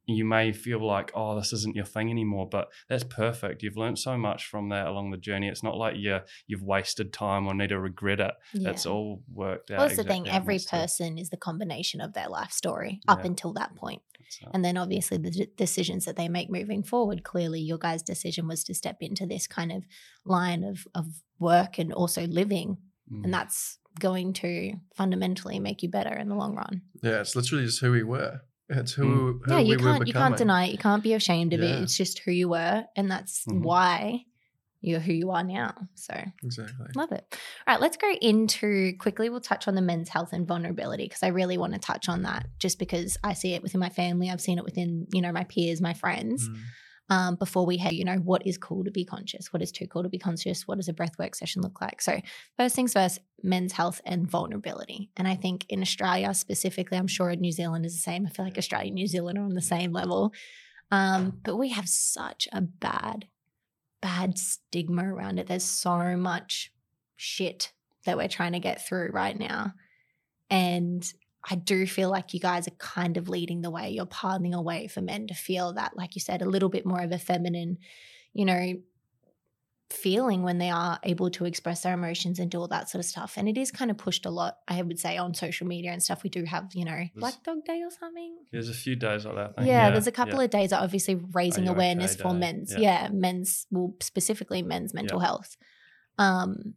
you 0.06 0.26
may 0.26 0.52
feel 0.52 0.86
like, 0.86 1.12
oh, 1.16 1.36
this 1.40 1.54
isn't 1.54 1.76
your 1.76 1.86
thing 1.86 2.10
anymore, 2.12 2.48
but 2.50 2.68
that's 2.90 3.04
perfect. 3.06 3.64
You've 3.64 3.78
learned 3.78 3.98
so 4.00 4.18
much 4.18 4.46
from 4.48 4.70
that 4.70 4.88
along 4.88 5.12
the 5.12 5.18
journey. 5.18 5.48
It's 5.48 5.64
not 5.64 5.78
like 5.78 5.96
you 5.98 6.20
you've 6.48 6.62
wasted 6.64 7.14
time 7.14 7.48
or 7.48 7.54
need 7.54 7.70
to 7.70 7.80
regret 7.80 8.20
it. 8.20 8.32
yeah. 8.54 8.72
It's 8.72 8.86
all 8.86 9.24
worked 9.34 9.72
out. 9.72 9.78
well, 9.78 9.88
that's 9.88 9.98
the 9.98 10.04
thing. 10.04 10.24
exactly 10.24 10.32
how 10.32 10.36
it 10.38 10.42
Every 10.42 10.54
needs 10.56 10.66
to. 10.66 10.72
person 10.72 11.18
is 11.18 11.30
the 11.30 11.38
combination 11.38 12.02
of 12.02 12.14
their 12.14 12.28
life 12.28 12.52
story 12.52 13.00
up 13.08 13.24
until 13.24 13.54
that 13.54 13.76
point. 13.76 14.02
So, 14.30 14.50
And 14.54 14.66
then 14.66 14.78
obviously 14.78 15.18
the 15.18 15.32
d- 15.32 15.48
decisions 15.56 16.06
that 16.06 16.16
they 16.16 16.28
make 16.28 16.50
moving 16.50 16.84
forward. 16.84 17.24
Clearly, 17.24 17.62
your 17.62 17.78
guys' 17.78 18.02
decision 18.04 18.48
was 18.48 18.64
to 18.66 18.74
step 18.74 18.98
into 19.02 19.26
this 19.26 19.48
kind 19.48 19.72
of 19.72 19.84
line 20.26 20.64
of, 20.64 20.88
of 20.96 21.06
work 21.40 21.78
and 21.78 21.94
also 21.94 22.26
living. 22.28 22.78
mm, 23.12 23.24
And 23.24 23.34
that's 23.34 23.78
going 24.00 24.34
to 24.34 24.74
fundamentally 24.96 25.60
make 25.60 25.84
you 25.84 25.90
better 25.90 26.14
in 26.16 26.30
the 26.30 26.36
long 26.36 26.56
run. 26.56 26.82
Yeah, 27.04 27.22
it's 27.22 27.36
literally 27.36 27.66
just 27.66 27.80
who 27.80 27.92
we 27.92 28.04
were. 28.04 28.42
It's 28.70 28.94
who, 28.94 29.06
Mm. 29.06 29.46
who 29.46 29.52
yeah, 29.52 29.58
we 29.62 29.64
you 29.64 29.78
were 29.78 29.84
can't 29.84 30.08
you 30.08 30.14
can't 30.14 30.38
deny 30.38 30.66
it. 30.66 30.72
You 30.72 30.78
can't 30.78 31.04
be 31.04 31.14
ashamed 31.14 31.54
of 31.54 31.60
Yeah. 31.62 31.68
it. 31.78 31.84
It's 31.84 31.98
just 31.98 32.20
who 32.20 32.32
you 32.32 32.50
were, 32.50 32.86
and 32.96 33.12
that's 33.12 33.46
Mhm. 33.46 33.62
why 33.62 34.26
you're 34.82 35.00
who 35.00 35.14
you 35.14 35.32
are 35.32 35.44
now. 35.44 35.74
So 35.96 36.14
Exactly. 36.44 36.88
love 36.96 37.12
it. 37.12 37.26
All 37.68 37.74
right, 37.74 37.82
let's 37.82 37.98
go 37.98 38.12
into 38.22 38.94
quickly. 38.98 39.30
We'll 39.30 39.42
touch 39.42 39.68
on 39.68 39.76
the 39.76 39.82
men's 39.82 40.10
health 40.10 40.34
and 40.34 40.48
vulnerability 40.48 41.04
because 41.06 41.24
I 41.24 41.28
really 41.28 41.58
want 41.58 41.74
to 41.74 41.80
touch 41.80 42.10
on 42.10 42.24
that, 42.24 42.48
just 42.60 42.80
because 42.80 43.18
I 43.24 43.34
see 43.34 43.54
it 43.54 43.64
within 43.64 43.80
my 43.80 43.90
family. 43.90 44.30
I've 44.30 44.42
seen 44.42 44.58
it 44.58 44.66
within 44.66 45.08
you 45.14 45.22
know 45.22 45.32
my 45.32 45.44
peers, 45.44 45.82
my 45.82 45.94
friends. 45.94 46.48
Mm. 46.50 46.58
Um, 47.10 47.36
before 47.36 47.66
we 47.66 47.78
head, 47.78 47.94
you 47.94 48.06
know, 48.06 48.16
what 48.16 48.48
is 48.48 48.58
cool 48.58 48.86
to 48.86 48.92
be 48.92 49.04
conscious? 49.04 49.52
What 49.52 49.62
is 49.62 49.72
too 49.72 49.88
cool 49.88 50.04
to 50.04 50.10
be 50.10 50.18
conscious? 50.18 50.68
What 50.68 50.78
does 50.78 50.88
a 50.88 50.94
breathwork 50.94 51.36
session 51.36 51.62
look 51.62 51.82
like? 51.82 52.02
So, 52.02 52.22
first 52.58 52.76
things 52.76 52.94
first, 52.94 53.20
men's 53.44 53.74
health 53.74 54.00
and 54.06 54.30
vulnerability. 54.30 55.10
And 55.18 55.28
I 55.28 55.36
think 55.36 55.66
in 55.68 55.82
Australia 55.82 56.34
specifically, 56.34 56.98
I'm 56.98 57.08
sure 57.08 57.36
New 57.36 57.52
Zealand 57.52 57.86
is 57.86 57.94
the 57.94 58.00
same. 58.00 58.26
I 58.26 58.30
feel 58.30 58.46
like 58.46 58.58
Australia 58.58 58.88
and 58.88 58.96
New 58.96 59.08
Zealand 59.08 59.38
are 59.38 59.44
on 59.44 59.54
the 59.54 59.62
same 59.62 59.92
level. 59.92 60.34
Um, 60.92 61.40
but 61.44 61.58
we 61.58 61.70
have 61.70 61.90
such 61.90 62.48
a 62.54 62.62
bad, 62.62 63.26
bad 64.02 64.38
stigma 64.38 65.14
around 65.14 65.40
it. 65.40 65.48
There's 65.48 65.64
so 65.64 66.16
much 66.16 66.72
shit 67.18 67.74
that 68.06 68.18
we're 68.18 68.28
trying 68.28 68.54
to 68.54 68.60
get 68.60 68.86
through 68.86 69.10
right 69.12 69.38
now. 69.38 69.74
And 70.50 71.04
I 71.50 71.56
do 71.56 71.86
feel 71.86 72.10
like 72.10 72.34
you 72.34 72.40
guys 72.40 72.68
are 72.68 72.78
kind 72.78 73.18
of 73.18 73.28
leading 73.28 73.62
the 73.62 73.70
way. 73.70 73.90
You're 73.90 74.06
paving 74.06 74.54
a 74.54 74.62
way 74.62 74.88
for 74.88 75.02
men 75.02 75.28
to 75.28 75.34
feel 75.34 75.74
that, 75.74 75.98
like 75.98 76.16
you 76.16 76.22
said, 76.22 76.42
a 76.42 76.50
little 76.50 76.70
bit 76.70 76.86
more 76.86 77.02
of 77.02 77.12
a 77.12 77.18
feminine, 77.18 77.80
you 78.34 78.46
know, 78.46 78.76
feeling 79.90 80.42
when 80.42 80.58
they 80.58 80.70
are 80.70 81.00
able 81.04 81.30
to 81.30 81.46
express 81.46 81.84
their 81.84 81.94
emotions 81.94 82.40
and 82.40 82.50
do 82.50 82.60
all 82.60 82.68
that 82.70 82.90
sort 82.90 83.00
of 83.00 83.06
stuff. 83.06 83.34
And 83.38 83.48
it 83.48 83.58
is 83.58 83.72
kind 83.72 83.92
of 83.92 83.98
pushed 83.98 84.26
a 84.26 84.30
lot, 84.30 84.58
I 84.68 84.82
would 84.82 85.00
say, 85.00 85.18
on 85.18 85.34
social 85.34 85.68
media 85.68 85.92
and 85.92 86.02
stuff. 86.02 86.24
We 86.24 86.30
do 86.30 86.46
have, 86.46 86.72
you 86.74 86.86
know, 86.86 87.04
Black 87.16 87.44
Dog 87.44 87.66
Day 87.66 87.82
or 87.84 87.92
something. 87.92 88.38
There's 88.52 88.70
a 88.70 88.74
few 88.74 88.96
days 88.96 89.26
like 89.26 89.36
that. 89.36 89.56
Think. 89.56 89.68
Yeah, 89.68 89.92
there's 89.92 90.08
a 90.08 90.12
couple 90.12 90.40
yeah. 90.40 90.46
of 90.46 90.50
days 90.50 90.70
that 90.72 90.80
are 90.80 90.84
obviously 90.84 91.16
raising 91.34 91.66
okay 91.66 91.74
awareness 91.74 92.16
for 92.16 92.34
men's, 92.34 92.74
Yeah. 92.74 93.04
yeah. 93.04 93.10
men's, 93.12 93.68
well, 93.70 93.94
specifically 94.02 94.64
men's 94.64 94.94
mental 94.94 95.20
Yeah. 95.20 95.26
health. 95.28 95.58
Um, 96.18 96.74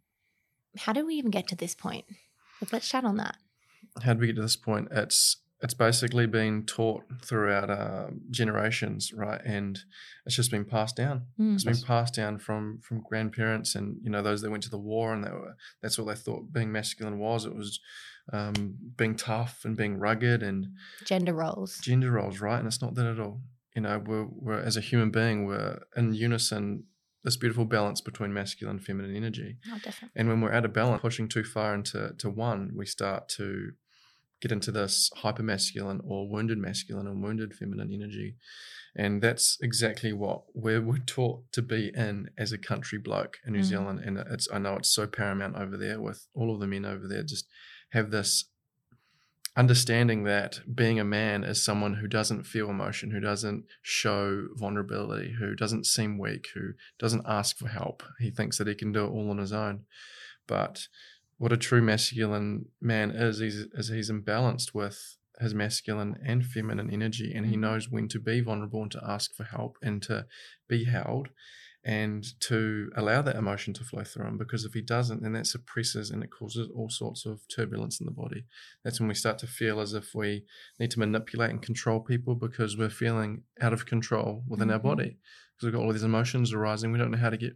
how 0.76 0.92
do 0.92 1.06
we 1.06 1.14
even 1.14 1.30
get 1.30 1.46
to 1.48 1.56
this 1.56 1.74
point? 1.74 2.04
Let's 2.72 2.88
chat 2.88 3.04
on 3.04 3.16
that. 3.16 3.36
How 4.02 4.12
did 4.12 4.20
we 4.20 4.26
get 4.26 4.36
to 4.36 4.42
this 4.42 4.56
point? 4.56 4.88
It's 4.90 5.38
it's 5.62 5.74
basically 5.74 6.26
been 6.26 6.64
taught 6.64 7.04
throughout 7.22 7.70
uh, 7.70 8.08
generations, 8.30 9.12
right? 9.14 9.40
And 9.44 9.78
it's 10.26 10.36
just 10.36 10.50
been 10.50 10.66
passed 10.66 10.96
down. 10.96 11.22
Mm. 11.40 11.54
It's 11.54 11.64
been 11.64 11.80
passed 11.80 12.14
down 12.14 12.38
from 12.38 12.80
from 12.82 13.00
grandparents 13.00 13.74
and 13.74 13.96
you 14.02 14.10
know 14.10 14.22
those 14.22 14.42
that 14.42 14.50
went 14.50 14.62
to 14.64 14.70
the 14.70 14.78
war 14.78 15.14
and 15.14 15.24
they 15.24 15.30
were 15.30 15.56
that's 15.82 15.98
what 15.98 16.06
they 16.08 16.14
thought 16.14 16.52
being 16.52 16.70
masculine 16.70 17.18
was. 17.18 17.46
It 17.46 17.54
was 17.54 17.80
um, 18.32 18.76
being 18.96 19.16
tough 19.16 19.64
and 19.64 19.76
being 19.76 19.98
rugged 19.98 20.42
and 20.42 20.68
Gender 21.04 21.32
roles. 21.32 21.78
gender 21.78 22.10
roles, 22.10 22.40
right? 22.40 22.58
And 22.58 22.66
it's 22.66 22.82
not 22.82 22.94
that 22.96 23.06
at 23.06 23.20
all. 23.20 23.40
You 23.74 23.82
know, 23.82 24.02
we're, 24.04 24.26
we're 24.30 24.60
as 24.60 24.76
a 24.76 24.80
human 24.80 25.10
being, 25.10 25.46
we're 25.46 25.80
in 25.96 26.14
unison. 26.14 26.84
This 27.24 27.36
beautiful 27.36 27.64
balance 27.64 28.00
between 28.00 28.32
masculine 28.32 28.76
and 28.76 28.84
feminine 28.86 29.16
energy. 29.16 29.56
Oh, 29.68 29.78
definitely. 29.82 30.10
And 30.14 30.28
when 30.28 30.40
we're 30.40 30.52
out 30.52 30.64
of 30.64 30.72
balance, 30.72 31.02
pushing 31.02 31.26
too 31.28 31.42
far 31.42 31.74
into 31.74 32.14
to 32.18 32.30
one, 32.30 32.70
we 32.76 32.86
start 32.86 33.28
to 33.30 33.72
get 34.40 34.52
into 34.52 34.70
this 34.70 35.10
hyper 35.16 35.42
masculine 35.42 36.00
or 36.04 36.28
wounded 36.28 36.58
masculine 36.58 37.06
and 37.06 37.22
wounded 37.22 37.54
feminine 37.54 37.92
energy. 37.92 38.36
And 38.94 39.20
that's 39.20 39.58
exactly 39.60 40.12
what 40.12 40.42
we're, 40.54 40.80
we're 40.80 40.98
taught 40.98 41.50
to 41.52 41.62
be 41.62 41.92
in 41.94 42.30
as 42.38 42.52
a 42.52 42.58
country 42.58 42.98
bloke 42.98 43.38
in 43.46 43.52
New 43.52 43.60
Mm. 43.60 43.64
Zealand. 43.64 44.00
And 44.04 44.18
it's 44.18 44.48
I 44.52 44.58
know 44.58 44.76
it's 44.76 44.90
so 44.90 45.06
paramount 45.06 45.56
over 45.56 45.76
there 45.76 46.00
with 46.00 46.26
all 46.34 46.54
of 46.54 46.60
the 46.60 46.66
men 46.66 46.84
over 46.84 47.06
there 47.06 47.22
just 47.22 47.46
have 47.90 48.10
this 48.10 48.46
understanding 49.56 50.24
that 50.24 50.60
being 50.74 51.00
a 51.00 51.04
man 51.04 51.42
is 51.42 51.62
someone 51.62 51.94
who 51.94 52.06
doesn't 52.06 52.44
feel 52.44 52.68
emotion, 52.68 53.10
who 53.10 53.20
doesn't 53.20 53.64
show 53.82 54.48
vulnerability, 54.54 55.34
who 55.38 55.54
doesn't 55.54 55.86
seem 55.86 56.18
weak, 56.18 56.48
who 56.54 56.72
doesn't 56.98 57.24
ask 57.26 57.56
for 57.56 57.68
help. 57.68 58.02
He 58.18 58.30
thinks 58.30 58.58
that 58.58 58.66
he 58.66 58.74
can 58.74 58.92
do 58.92 59.04
it 59.04 59.10
all 59.10 59.30
on 59.30 59.38
his 59.38 59.52
own. 59.52 59.84
But 60.46 60.88
what 61.38 61.52
a 61.52 61.56
true 61.56 61.82
masculine 61.82 62.66
man 62.80 63.10
is 63.10 63.40
is, 63.40 63.66
is 63.74 63.88
he's 63.88 64.10
imbalanced 64.10 64.74
with 64.74 65.16
his 65.40 65.54
masculine 65.54 66.16
and 66.24 66.44
feminine 66.46 66.90
energy 66.90 67.32
and 67.34 67.46
he 67.46 67.56
Mhm. 67.56 67.60
knows 67.60 67.90
when 67.90 68.08
to 68.08 68.18
be 68.18 68.40
vulnerable 68.40 68.82
and 68.82 68.90
to 68.92 69.02
ask 69.06 69.34
for 69.34 69.44
help 69.44 69.76
and 69.82 70.02
to 70.04 70.26
be 70.68 70.84
held 70.84 71.28
and 71.84 72.24
to 72.40 72.90
allow 72.96 73.20
that 73.22 73.36
emotion 73.36 73.72
to 73.74 73.84
flow 73.84 74.02
through 74.02 74.26
him 74.26 74.38
because 74.38 74.64
if 74.64 74.72
he 74.72 74.80
doesn't 74.80 75.22
then 75.22 75.34
that 75.34 75.46
suppresses 75.46 76.10
and 76.10 76.24
it 76.24 76.30
causes 76.30 76.68
all 76.74 76.88
sorts 76.88 77.26
of 77.26 77.40
turbulence 77.54 78.00
in 78.00 78.06
the 78.06 78.12
body 78.12 78.44
that's 78.82 78.98
when 78.98 79.08
we 79.08 79.14
start 79.14 79.38
to 79.38 79.46
feel 79.46 79.78
as 79.78 79.92
if 79.92 80.14
we 80.14 80.42
need 80.80 80.90
to 80.90 80.98
manipulate 80.98 81.50
and 81.50 81.60
control 81.62 82.00
people 82.00 82.34
because 82.34 82.76
we're 82.76 82.88
feeling 82.88 83.42
out 83.60 83.74
of 83.74 83.84
control 83.86 84.42
within 84.48 84.70
our 84.70 84.80
Mhm. 84.80 84.82
body 84.90 85.18
because 85.54 85.64
we've 85.66 85.72
got 85.74 85.82
all 85.82 85.92
these 85.92 86.02
emotions 86.02 86.52
arising 86.52 86.90
we 86.92 86.98
don't 86.98 87.10
know 87.10 87.18
how 87.18 87.30
to 87.30 87.36
get 87.36 87.54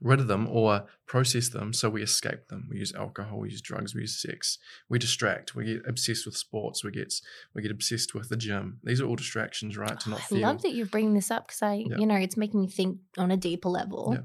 rid 0.00 0.20
of 0.20 0.28
them 0.28 0.46
or 0.48 0.86
process 1.06 1.48
them 1.48 1.72
so 1.72 1.88
we 1.88 2.02
escape 2.02 2.48
them 2.48 2.66
we 2.70 2.76
use 2.78 2.92
alcohol 2.94 3.38
we 3.38 3.48
use 3.50 3.62
drugs 3.62 3.94
we 3.94 4.02
use 4.02 4.20
sex 4.20 4.58
we 4.90 4.98
distract 4.98 5.54
we 5.54 5.64
get 5.64 5.82
obsessed 5.88 6.26
with 6.26 6.36
sports 6.36 6.84
we 6.84 6.90
get 6.90 7.14
we 7.54 7.62
get 7.62 7.70
obsessed 7.70 8.14
with 8.14 8.28
the 8.28 8.36
gym 8.36 8.78
these 8.84 9.00
are 9.00 9.06
all 9.06 9.16
distractions 9.16 9.76
right 9.78 9.98
to 10.00 10.10
not 10.10 10.20
I 10.20 10.22
feel 10.24 10.40
love 10.40 10.62
that 10.62 10.74
you're 10.74 10.86
bringing 10.86 11.14
this 11.14 11.30
up 11.30 11.46
because 11.46 11.62
I, 11.62 11.84
Yeah. 11.88 11.96
you 11.98 12.06
know, 12.06 12.16
it's 12.16 12.36
making 12.36 12.60
me 12.60 12.68
think 12.68 12.98
on 13.16 13.30
a 13.30 13.36
deeper 13.38 13.68
level 13.70 14.10
Yeah. 14.14 14.22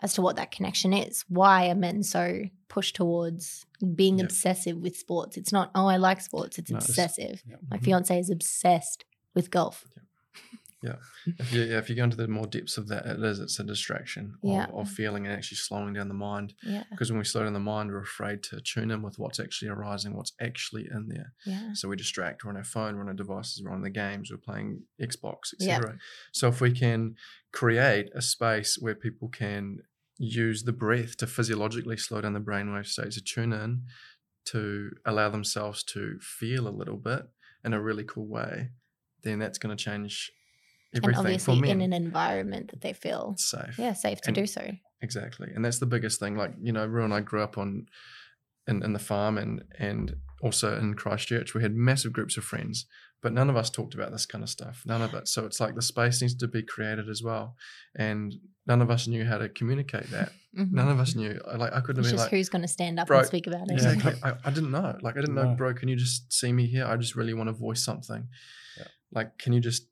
as 0.00 0.14
to 0.14 0.22
what 0.22 0.34
that 0.36 0.50
connection 0.50 0.92
is. 0.92 1.24
Why 1.28 1.68
are 1.70 1.74
men 1.76 2.02
so 2.02 2.42
pushed 2.68 2.96
towards 2.96 3.64
being 3.94 4.18
Yeah. 4.18 4.24
obsessive 4.24 4.76
with 4.78 4.96
sports? 4.96 5.36
It's 5.36 5.52
not, 5.52 5.70
oh, 5.76 5.86
I 5.86 5.98
like 5.98 6.20
sports. 6.20 6.58
It's 6.58 6.70
No, 6.70 6.78
it's- 6.78 6.88
obsessive. 6.90 7.42
Yeah. 7.46 7.56
My 7.70 7.78
Mhm. 7.78 7.84
fiance 7.84 8.18
is 8.18 8.28
obsessed 8.30 9.04
with 9.34 9.50
golf. 9.52 9.86
if 11.26 11.52
you, 11.52 11.62
yeah, 11.62 11.78
if 11.78 11.88
you 11.88 11.96
go 11.96 12.04
into 12.04 12.16
the 12.16 12.28
more 12.28 12.46
depths 12.46 12.76
of 12.76 12.88
that, 12.88 13.06
it 13.06 13.22
is 13.22 13.38
it's 13.40 13.58
a 13.60 13.64
distraction 13.64 14.34
of, 14.42 14.50
Yeah. 14.50 14.66
of 14.72 14.88
feeling 14.88 15.26
and 15.26 15.34
actually 15.34 15.56
slowing 15.58 15.92
down 15.94 16.08
the 16.08 16.14
mind. 16.14 16.54
Yeah. 16.62 16.84
Because 16.90 17.10
when 17.10 17.18
we 17.18 17.24
slow 17.24 17.44
down 17.44 17.52
the 17.52 17.60
mind, 17.60 17.90
we're 17.90 18.00
afraid 18.02 18.42
to 18.44 18.60
tune 18.60 18.90
in 18.90 19.02
with 19.02 19.18
what's 19.18 19.38
actually 19.40 19.68
arising, 19.68 20.14
what's 20.16 20.32
actually 20.40 20.88
in 20.90 21.08
there. 21.08 21.32
Yeah. 21.46 21.70
So 21.74 21.88
we 21.88 21.96
distract. 21.96 22.44
We're 22.44 22.50
on 22.50 22.56
our 22.56 22.64
phone, 22.64 22.96
we're 22.96 23.02
on 23.02 23.08
our 23.08 23.14
devices, 23.14 23.62
we're 23.64 23.72
on 23.72 23.82
the 23.82 23.90
games, 23.90 24.30
we're 24.30 24.36
playing 24.38 24.82
Xbox, 25.00 25.54
Yeah. 25.58 25.76
etc. 25.76 25.98
So 26.32 26.48
if 26.48 26.60
we 26.60 26.72
can 26.72 27.14
create 27.52 28.10
a 28.14 28.22
space 28.22 28.78
where 28.80 28.94
people 28.94 29.28
can 29.28 29.78
use 30.18 30.64
the 30.64 30.72
breath 30.72 31.16
to 31.18 31.26
physiologically 31.26 31.96
slow 31.96 32.20
down 32.20 32.32
the 32.32 32.40
brainwave 32.40 32.86
states, 32.86 33.16
to 33.16 33.22
tune 33.22 33.52
in, 33.52 33.82
to 34.44 34.90
allow 35.06 35.28
themselves 35.28 35.82
to 35.84 36.18
feel 36.20 36.66
a 36.66 36.70
little 36.70 36.96
bit 36.96 37.22
in 37.64 37.72
a 37.72 37.80
really 37.80 38.04
cool 38.04 38.26
way, 38.26 38.70
then 39.22 39.38
that's 39.38 39.58
going 39.58 39.76
to 39.76 39.84
change 39.84 40.32
And 40.94 41.16
obviously 41.16 41.56
for 41.56 41.60
men. 41.60 41.80
in 41.80 41.80
an 41.80 41.92
environment 41.92 42.70
that 42.70 42.80
they 42.82 42.92
feel, 42.92 43.34
safe. 43.38 43.78
yeah, 43.78 43.92
safe 43.94 44.20
to 44.22 44.28
And- 44.28 44.34
do 44.36 44.46
so. 44.46 44.70
Exactly. 45.00 45.50
And 45.54 45.64
that's 45.64 45.78
the 45.78 45.86
biggest 45.86 46.20
thing. 46.20 46.36
Like, 46.36 46.52
you 46.60 46.72
know, 46.72 46.86
Ru 46.86 47.04
and 47.04 47.12
I 47.14 47.20
grew 47.20 47.42
up 47.42 47.58
on 47.58 47.86
in, 48.68 48.82
in 48.84 48.92
the 48.92 48.98
farm 49.00 49.36
and 49.38 49.64
and 49.78 50.14
also 50.42 50.78
in 50.78 50.94
Christchurch. 50.94 51.54
We 51.54 51.62
had 51.62 51.74
massive 51.74 52.12
groups 52.12 52.36
of 52.36 52.44
friends, 52.44 52.86
but 53.20 53.32
none 53.32 53.50
of 53.50 53.56
us 53.56 53.68
talked 53.70 53.94
about 53.94 54.12
this 54.12 54.26
kind 54.26 54.44
of 54.44 54.50
stuff. 54.50 54.82
None 54.86 55.02
of 55.02 55.14
it. 55.14 55.26
So 55.26 55.44
it's 55.46 55.58
like 55.58 55.74
the 55.74 55.82
space 55.82 56.20
needs 56.22 56.36
to 56.36 56.46
be 56.46 56.62
created 56.62 57.08
as 57.08 57.20
well. 57.22 57.56
And 57.96 58.34
none 58.66 58.80
of 58.80 58.90
us 58.90 59.08
knew 59.08 59.24
how 59.24 59.38
to 59.38 59.48
communicate 59.48 60.08
that. 60.10 60.30
Mhm. 60.56 60.70
None 60.70 60.88
of 60.88 61.00
us 61.00 61.16
knew. 61.16 61.40
Like 61.56 61.72
I 61.72 61.80
couldn't 61.80 62.00
It's 62.04 62.10
have 62.10 62.12
been 62.12 62.18
just 62.18 62.24
like 62.26 62.30
who's 62.30 62.48
going 62.48 62.62
to 62.62 62.68
stand 62.68 63.00
up 63.00 63.08
Bro, 63.08 63.18
and 63.20 63.26
speak 63.26 63.46
about 63.48 63.62
it. 63.70 63.80
Yeah. 63.82 63.92
Exactly. 63.92 64.12
I, 64.22 64.34
I 64.44 64.50
didn't 64.50 64.70
know. 64.70 64.96
Like 65.02 65.16
I 65.16 65.20
didn't 65.20 65.34
know, 65.34 65.54
bro, 65.56 65.74
can 65.74 65.88
you 65.88 65.96
just 65.96 66.32
see 66.32 66.52
me 66.52 66.66
here? 66.68 66.84
I 66.86 66.96
just 66.96 67.16
really 67.16 67.34
want 67.34 67.48
to 67.48 67.52
voice 67.54 67.84
something. 67.84 68.28
Yeah. 68.78 68.84
Like, 69.10 69.38
can 69.38 69.52
you 69.52 69.60
just 69.60 69.88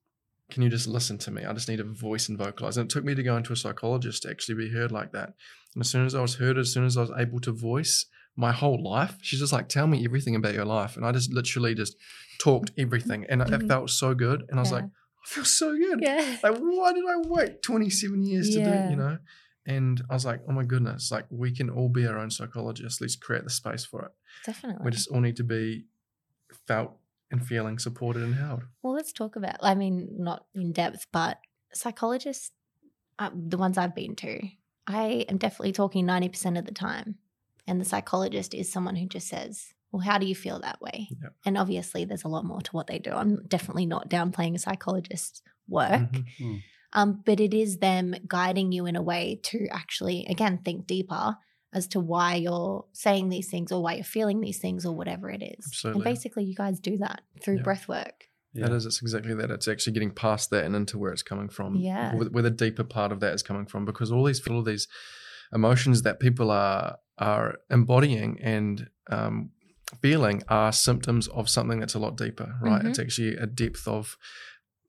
can 0.50 0.62
you 0.62 0.68
just 0.68 0.86
listen 0.86 1.18
to 1.18 1.30
me? 1.30 1.44
I 1.44 1.52
just 1.52 1.68
need 1.68 1.80
a 1.80 1.84
voice 1.84 2.28
and 2.28 2.36
vocalize. 2.38 2.76
And 2.76 2.90
it 2.90 2.92
took 2.92 3.04
me 3.04 3.14
to 3.14 3.22
go 3.22 3.36
into 3.36 3.52
a 3.52 3.56
psychologist 3.56 4.22
to 4.22 4.30
actually 4.30 4.56
be 4.56 4.70
heard 4.70 4.92
like 4.92 5.12
that. 5.12 5.34
And 5.74 5.80
as 5.82 5.88
soon 5.90 6.04
as 6.06 6.14
I 6.14 6.20
was 6.20 6.34
heard, 6.36 6.58
as 6.58 6.72
soon 6.72 6.84
as 6.84 6.96
I 6.96 7.02
was 7.02 7.12
able 7.16 7.40
to 7.40 7.52
voice 7.52 8.06
my 8.36 8.52
whole 8.52 8.82
life, 8.82 9.16
she's 9.22 9.40
just 9.40 9.52
like, 9.52 9.68
tell 9.68 9.86
me 9.86 10.04
everything 10.04 10.34
about 10.36 10.54
your 10.54 10.64
life. 10.64 10.96
And 10.96 11.04
I 11.06 11.12
just 11.12 11.32
literally 11.32 11.74
just 11.74 11.96
talked 12.38 12.70
everything. 12.78 13.24
And 13.28 13.42
it 13.42 13.48
Mhm. 13.48 13.68
felt 13.68 13.90
so 13.90 14.14
good. 14.14 14.44
And 14.48 14.58
I 14.58 14.62
was 14.62 14.70
Yeah. 14.70 14.76
like, 14.76 14.84
I 14.84 15.26
feel 15.28 15.44
so 15.44 15.76
good. 15.76 16.00
Yeah. 16.02 16.38
Like, 16.42 16.56
why 16.58 16.92
did 16.92 17.04
I 17.06 17.16
wait 17.18 17.62
27 17.62 18.22
years 18.22 18.50
to 18.50 18.64
do 18.64 18.72
it, 18.72 18.90
you 18.90 18.96
know? 18.96 19.18
And 19.66 20.02
I 20.08 20.14
was 20.14 20.24
like, 20.24 20.40
oh 20.48 20.52
my 20.52 20.64
goodness, 20.64 21.10
like 21.12 21.26
we 21.30 21.52
can 21.52 21.68
all 21.68 21.90
be 21.90 22.06
our 22.06 22.18
own 22.18 22.30
psychologists. 22.30 23.00
Let's 23.00 23.16
create 23.16 23.44
the 23.44 23.50
space 23.50 23.84
for 23.84 24.06
it. 24.06 24.12
Definitely. 24.46 24.82
We 24.84 24.90
just 24.90 25.08
all 25.08 25.20
need 25.20 25.36
to 25.36 25.44
be 25.44 25.84
felt 26.66 26.96
and 27.30 27.46
feeling 27.46 27.78
supported 27.78 28.22
and 28.22 28.34
held. 28.34 28.62
Well, 28.82 28.92
let's 28.94 29.12
talk 29.12 29.36
about, 29.36 29.56
I 29.62 29.74
mean, 29.74 30.08
not 30.18 30.46
in 30.54 30.72
depth, 30.72 31.06
but 31.12 31.38
psychologists, 31.72 32.50
uh, 33.18 33.30
the 33.34 33.58
ones 33.58 33.78
I've 33.78 33.94
been 33.94 34.16
to, 34.16 34.40
I 34.86 35.24
am 35.28 35.36
definitely 35.38 35.72
talking 35.72 36.06
90% 36.06 36.58
of 36.58 36.64
the 36.64 36.72
time. 36.74 37.16
And 37.66 37.80
the 37.80 37.84
psychologist 37.84 38.54
is 38.54 38.72
someone 38.72 38.96
who 38.96 39.06
just 39.06 39.28
says, 39.28 39.74
well, 39.92 40.00
how 40.00 40.18
do 40.18 40.26
you 40.26 40.34
feel 40.34 40.60
that 40.60 40.80
way? 40.80 41.08
Yep. 41.22 41.32
And 41.44 41.58
obviously, 41.58 42.04
there's 42.04 42.24
a 42.24 42.28
lot 42.28 42.44
more 42.44 42.60
to 42.60 42.70
what 42.72 42.86
they 42.86 42.98
do. 42.98 43.12
I'm 43.12 43.44
definitely 43.46 43.86
not 43.86 44.08
downplaying 44.08 44.54
a 44.54 44.58
psychologist's 44.58 45.42
work, 45.68 46.10
Mhm. 46.40 46.62
um, 46.92 47.22
but 47.24 47.38
it 47.40 47.54
is 47.54 47.78
them 47.78 48.14
guiding 48.26 48.72
you 48.72 48.86
in 48.86 48.96
a 48.96 49.02
way 49.02 49.38
to 49.44 49.66
actually, 49.70 50.26
again, 50.26 50.58
think 50.64 50.86
deeper 50.86 51.36
as 51.72 51.86
to 51.88 52.00
why 52.00 52.34
you're 52.34 52.84
saying 52.92 53.28
these 53.28 53.48
things 53.48 53.70
or 53.72 53.82
why 53.82 53.94
you're 53.94 54.04
feeling 54.04 54.40
these 54.40 54.58
things 54.58 54.84
or 54.84 54.94
whatever 54.94 55.30
it 55.30 55.42
is. 55.42 55.64
Absolutely. 55.66 55.98
And 56.00 56.04
basically, 56.04 56.44
you 56.44 56.54
guys 56.54 56.80
do 56.80 56.98
that 56.98 57.20
through 57.42 57.56
Yeah. 57.58 57.62
breath 57.62 57.86
work. 57.88 58.24
That 58.54 58.72
is, 58.72 58.84
it's 58.84 59.00
exactly 59.00 59.34
that. 59.34 59.50
It's 59.52 59.68
actually 59.68 59.92
getting 59.92 60.10
past 60.10 60.50
that 60.50 60.64
and 60.64 60.74
into 60.74 60.98
where 60.98 61.12
it's 61.12 61.22
coming 61.22 61.48
from. 61.48 61.76
Yeah. 61.76 62.14
Where, 62.16 62.28
where 62.30 62.42
the 62.42 62.50
deeper 62.50 62.82
part 62.82 63.12
of 63.12 63.20
that 63.20 63.32
is 63.32 63.44
coming 63.44 63.66
from. 63.66 63.84
Because 63.84 64.10
all 64.10 64.24
these, 64.24 64.44
all 64.48 64.58
of 64.58 64.64
these 64.64 64.88
emotions 65.52 66.02
that 66.02 66.20
people 66.20 66.50
are 66.50 66.96
are 67.18 67.58
embodying 67.70 68.40
and 68.40 68.88
um, 69.10 69.50
feeling 70.00 70.42
are 70.48 70.72
symptoms 70.72 71.28
of 71.28 71.48
something 71.50 71.78
that's 71.78 71.94
a 71.94 71.98
lot 71.98 72.16
deeper, 72.16 72.54
right? 72.62 72.82
Mhm. 72.82 72.88
It's 72.88 72.98
actually 72.98 73.36
a 73.36 73.46
depth 73.46 73.86
of 73.86 74.16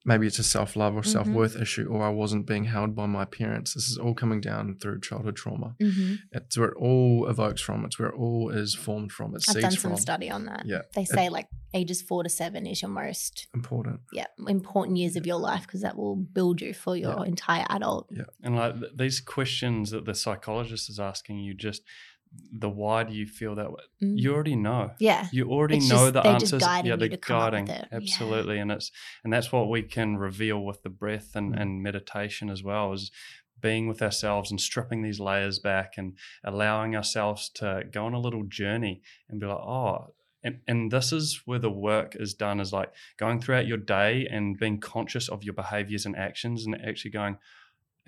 maybe 0.04 0.26
it's 0.26 0.38
a 0.38 0.42
self 0.42 0.76
love 0.76 0.96
or 0.96 1.02
self 1.02 1.26
worth 1.28 1.56
issue, 1.60 1.86
or 1.90 2.02
I 2.02 2.08
wasn't 2.10 2.46
being 2.46 2.64
held 2.64 2.94
by 2.94 3.06
my 3.06 3.24
parents. 3.24 3.74
This 3.74 3.88
is 3.88 3.98
all 3.98 4.14
coming 4.14 4.40
down 4.40 4.76
through 4.80 5.00
childhood 5.00 5.36
trauma. 5.36 5.74
Mm-hmm. 5.80 6.14
It's 6.32 6.58
where 6.58 6.68
it 6.68 6.76
all 6.76 7.26
evokes 7.28 7.60
from. 7.60 7.84
It's 7.84 7.98
where 7.98 8.08
it 8.08 8.14
all 8.16 8.50
is 8.50 8.74
formed 8.74 9.12
from. 9.12 9.34
It 9.34 9.42
I've 9.48 9.60
done 9.62 9.70
some 9.72 9.90
from. 9.92 9.96
study 10.00 10.30
on 10.30 10.46
that. 10.46 10.64
Yeah. 10.66 10.82
They 10.94 11.04
say 11.04 11.28
like 11.28 11.48
ages 11.74 12.02
four 12.02 12.22
to 12.22 12.28
seven 12.28 12.66
is 12.66 12.82
your 12.82 12.90
most 12.90 13.46
Important. 13.54 14.00
yeah 14.12 14.26
important 14.46 14.98
years 14.98 15.16
of 15.16 15.24
your 15.26 15.38
life 15.38 15.62
because 15.62 15.80
that 15.80 15.96
will 15.96 16.16
build 16.16 16.60
you 16.60 16.74
for 16.74 16.94
your 16.98 17.20
Yeah. 17.20 17.24
entire 17.24 17.64
adult. 17.70 18.08
Yeah, 18.10 18.24
And 18.42 18.56
like 18.56 18.78
th- 18.78 18.92
these 18.94 19.20
questions 19.22 19.90
that 19.90 20.04
the 20.04 20.14
psychologist 20.14 20.90
is 20.90 21.00
asking 21.00 21.38
you, 21.38 21.54
just 21.54 21.80
the 22.52 22.68
why 22.68 23.02
do 23.04 23.12
you 23.14 23.26
feel 23.26 23.54
that 23.56 23.70
way? 23.70 23.82
Mm. 24.02 24.18
You 24.18 24.34
already 24.34 24.56
know. 24.56 24.92
yeah. 24.98 25.26
You 25.32 25.50
already 25.50 25.78
It's 25.78 25.88
know 25.88 26.10
just- 26.10 26.12
the 26.14 26.26
answers. 26.26 26.60
guiding 26.62 26.90
yeah, 26.90 26.96
they're 26.96 27.08
to 27.08 27.16
come 27.16 27.36
up 27.36 27.52
with 27.52 27.66
guiding 27.66 27.68
it. 27.68 27.88
Yeah. 27.90 27.96
absolutely, 27.96 28.58
and 28.58 28.70
it's 28.72 28.90
and 29.24 29.32
that's 29.32 29.50
what 29.52 29.68
we 29.70 29.82
can 29.82 30.16
reveal 30.16 30.64
with 30.64 30.82
the 30.82 30.90
breath 30.90 31.34
and, 31.34 31.54
Mm. 31.54 31.60
and 31.60 31.82
meditation 31.82 32.50
as 32.50 32.62
well 32.62 32.92
is 32.92 33.10
being 33.60 33.86
with 33.86 34.02
ourselves 34.02 34.50
and 34.50 34.60
stripping 34.60 35.02
these 35.02 35.20
layers 35.20 35.58
back 35.60 35.94
and 35.96 36.16
allowing 36.42 36.96
ourselves 36.96 37.48
to 37.50 37.84
go 37.92 38.04
on 38.06 38.12
a 38.12 38.18
little 38.18 38.42
journey 38.44 39.02
and 39.28 39.38
be 39.40 39.46
like, 39.46 39.56
oh. 39.58 40.14
And, 40.44 40.58
and 40.66 40.90
this 40.90 41.12
is 41.12 41.42
where 41.44 41.60
the 41.60 41.70
work 41.70 42.16
is 42.18 42.34
done 42.34 42.58
is 42.58 42.72
like 42.72 42.92
going 43.16 43.40
throughout 43.40 43.68
your 43.68 43.76
day 43.78 44.26
and 44.28 44.58
being 44.58 44.80
conscious 44.80 45.28
of 45.28 45.44
your 45.44 45.54
behaviors 45.54 46.04
and 46.04 46.16
actions 46.16 46.66
and 46.66 46.74
actually 46.84 47.12
going, 47.12 47.36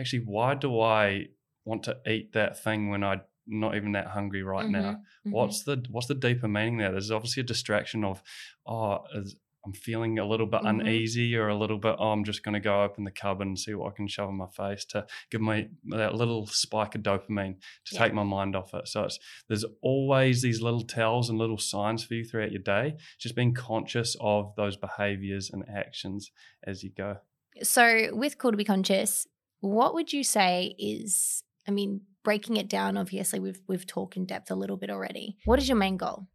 actually, 0.01 0.25
why 0.25 0.57
do 0.57 0.81
I 0.81 1.27
want 1.65 1.85
to 1.85 1.99
eat 2.05 2.33
that 2.33 2.59
thing 2.61 2.91
when 2.91 3.05
I'm 3.05 3.21
not 3.47 3.77
even 3.77 3.93
that 3.93 4.09
hungry 4.09 4.43
right 4.43 4.69
now? 4.69 5.03
Mhm. 5.27 5.33
What's 5.33 5.65
the 5.65 5.85
what's 5.91 6.07
the 6.09 6.15
deeper 6.15 6.49
meaning 6.49 6.79
there? 6.79 6.91
There's 6.93 7.11
obviously 7.11 7.43
a 7.43 7.45
distraction 7.47 8.05
of, 8.05 8.23
oh, 8.67 9.05
is, 9.15 9.37
I'm 9.67 9.73
feeling 9.73 10.19
a 10.19 10.27
little 10.27 10.47
bit 10.47 10.61
Mhm. 10.61 10.81
uneasy 10.81 11.35
or 11.37 11.49
a 11.49 11.57
little 11.57 11.79
bit. 11.79 11.97
Oh, 11.99 12.11
I'm 12.13 12.25
just 12.25 12.43
going 12.43 12.53
to 12.53 12.61
go 12.61 12.83
open 12.83 13.05
the 13.05 13.11
cupboard 13.11 13.47
and 13.47 13.59
see 13.59 13.73
what 13.73 13.91
I 13.93 13.97
can 13.97 14.07
shove 14.09 14.29
in 14.29 14.37
my 14.37 14.47
face 14.49 14.85
to 14.87 15.07
give 15.31 15.41
me 15.41 15.69
that 15.87 16.15
little 16.15 16.47
spike 16.47 16.95
of 16.95 17.03
dopamine 17.03 17.55
to 17.87 17.95
Yeah. 17.95 18.01
take 18.01 18.13
my 18.13 18.25
mind 18.25 18.55
off 18.55 18.75
it. 18.75 18.89
So 18.89 19.05
it's 19.05 19.19
there's 19.49 19.65
always 19.81 20.43
these 20.43 20.61
little 20.61 20.83
tells 20.83 21.31
and 21.31 21.39
little 21.39 21.57
signs 21.57 22.05
for 22.05 22.13
you 22.13 22.25
throughout 22.27 22.53
your 22.53 22.61
day. 22.61 22.97
Just 23.19 23.35
being 23.37 23.55
conscious 23.55 24.17
of 24.21 24.55
those 24.57 24.77
behaviors 24.77 25.49
and 25.51 25.67
actions 25.67 26.31
as 26.65 26.85
you 26.85 26.91
go. 26.91 27.21
So 27.63 28.15
with 28.15 28.37
Cool 28.37 28.51
to 28.51 28.57
Be 28.59 28.65
Conscious, 28.65 29.27
what 29.61 29.95
would 29.95 30.13
you 30.13 30.25
say 30.25 30.75
is 30.79 31.43
I 31.67 31.71
mean, 31.71 32.03
breaking 32.25 32.57
it 32.57 32.69
down, 32.69 32.97
obviously 32.97 33.39
we've 33.39 33.61
we've 33.69 33.87
talked 33.87 34.17
in 34.17 34.25
depth 34.25 34.51
a 34.51 34.55
little 34.57 34.77
bit 34.77 34.91
already. 34.91 35.37
What 35.45 35.59
is 35.61 35.69
your 35.69 35.77
main 35.77 35.97
goal? 35.97 36.27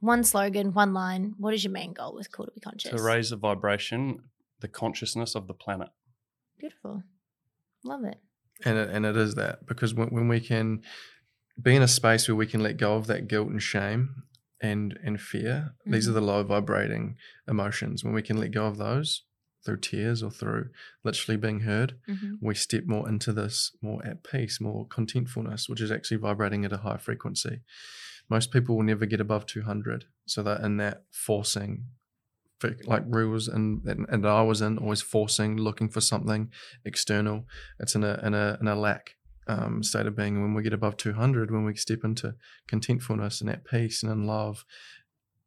One 0.00 0.24
slogan, 0.24 0.72
one 0.72 0.92
line. 0.92 1.34
What 1.38 1.54
is 1.54 1.62
your 1.62 1.72
main 1.72 1.92
goal 1.92 2.14
with 2.14 2.32
Cool 2.32 2.46
to 2.46 2.52
Be 2.52 2.60
Conscious? 2.60 2.90
To 2.90 3.02
raise 3.02 3.30
the 3.30 3.36
vibration, 3.36 4.18
the 4.60 4.66
consciousness 4.68 5.34
of 5.36 5.46
the 5.46 5.54
planet. 5.54 5.90
Beautiful. 6.58 7.02
Love 7.84 8.04
it. 8.04 8.18
and 8.64 8.78
it, 8.78 8.90
and 8.90 9.04
it 9.06 9.16
is 9.16 9.34
that 9.36 9.66
because 9.66 9.92
when, 9.94 10.08
when 10.08 10.28
we 10.28 10.38
can 10.40 10.82
be 11.60 11.74
in 11.76 11.82
a 11.82 11.88
space 11.88 12.28
where 12.28 12.36
we 12.36 12.46
can 12.46 12.62
let 12.62 12.76
go 12.76 12.94
of 12.96 13.06
that 13.08 13.26
guilt 13.28 13.48
and 13.48 13.60
shame 13.62 14.22
and 14.60 14.96
and 15.04 15.20
fear 15.20 15.74
these 15.84 16.06
are 16.08 16.12
Mhm. 16.12 16.14
the 16.14 16.20
low 16.20 16.42
vibrating 16.44 17.16
emotions 17.48 18.04
when 18.04 18.14
we 18.14 18.22
can 18.22 18.36
let 18.38 18.52
go 18.52 18.66
of 18.66 18.76
those 18.78 19.24
through 19.64 19.78
tears 19.78 20.22
or 20.22 20.30
through 20.30 20.70
literally 21.04 21.36
being 21.36 21.60
heard, 21.60 21.94
Mhm. 22.08 22.38
we 22.40 22.54
step 22.54 22.84
more 22.86 23.08
into 23.08 23.32
this 23.32 23.74
more 23.80 24.04
at 24.04 24.24
peace, 24.24 24.60
more 24.60 24.86
contentfulness, 24.88 25.68
which 25.68 25.80
is 25.80 25.90
actually 25.90 26.16
vibrating 26.18 26.64
at 26.64 26.72
a 26.72 26.78
higher 26.78 26.98
frequency. 26.98 27.60
Most 28.28 28.50
people 28.52 28.76
will 28.76 28.84
never 28.84 29.06
get 29.06 29.20
above 29.20 29.46
200. 29.46 30.06
So 30.26 30.42
that 30.42 30.60
in 30.62 30.76
that 30.78 31.04
forcing, 31.10 31.86
like 32.84 33.02
rules 33.08 33.48
and, 33.48 33.84
and, 33.86 34.06
and 34.08 34.24
I 34.26 34.42
was 34.42 34.60
in, 34.62 34.78
always 34.78 35.02
forcing, 35.02 35.56
looking 35.56 35.88
for 35.88 36.00
something 36.00 36.50
external. 36.84 37.46
It's 37.80 37.94
in 37.96 38.04
a, 38.04 38.20
in 38.22 38.34
a, 38.34 38.56
in 38.60 38.68
a 38.68 38.76
lack 38.76 39.16
um, 39.48 39.82
state 39.82 40.06
of 40.06 40.14
being. 40.14 40.36
And 40.36 40.44
when 40.44 40.54
we 40.54 40.62
get 40.62 40.72
above 40.72 40.96
200, 40.96 41.50
when 41.50 41.64
we 41.64 41.74
step 41.74 42.04
into 42.04 42.36
contentfulness 42.68 43.40
and 43.40 43.50
at 43.50 43.64
peace 43.64 44.02
and 44.04 44.12
in 44.12 44.26
love, 44.26 44.64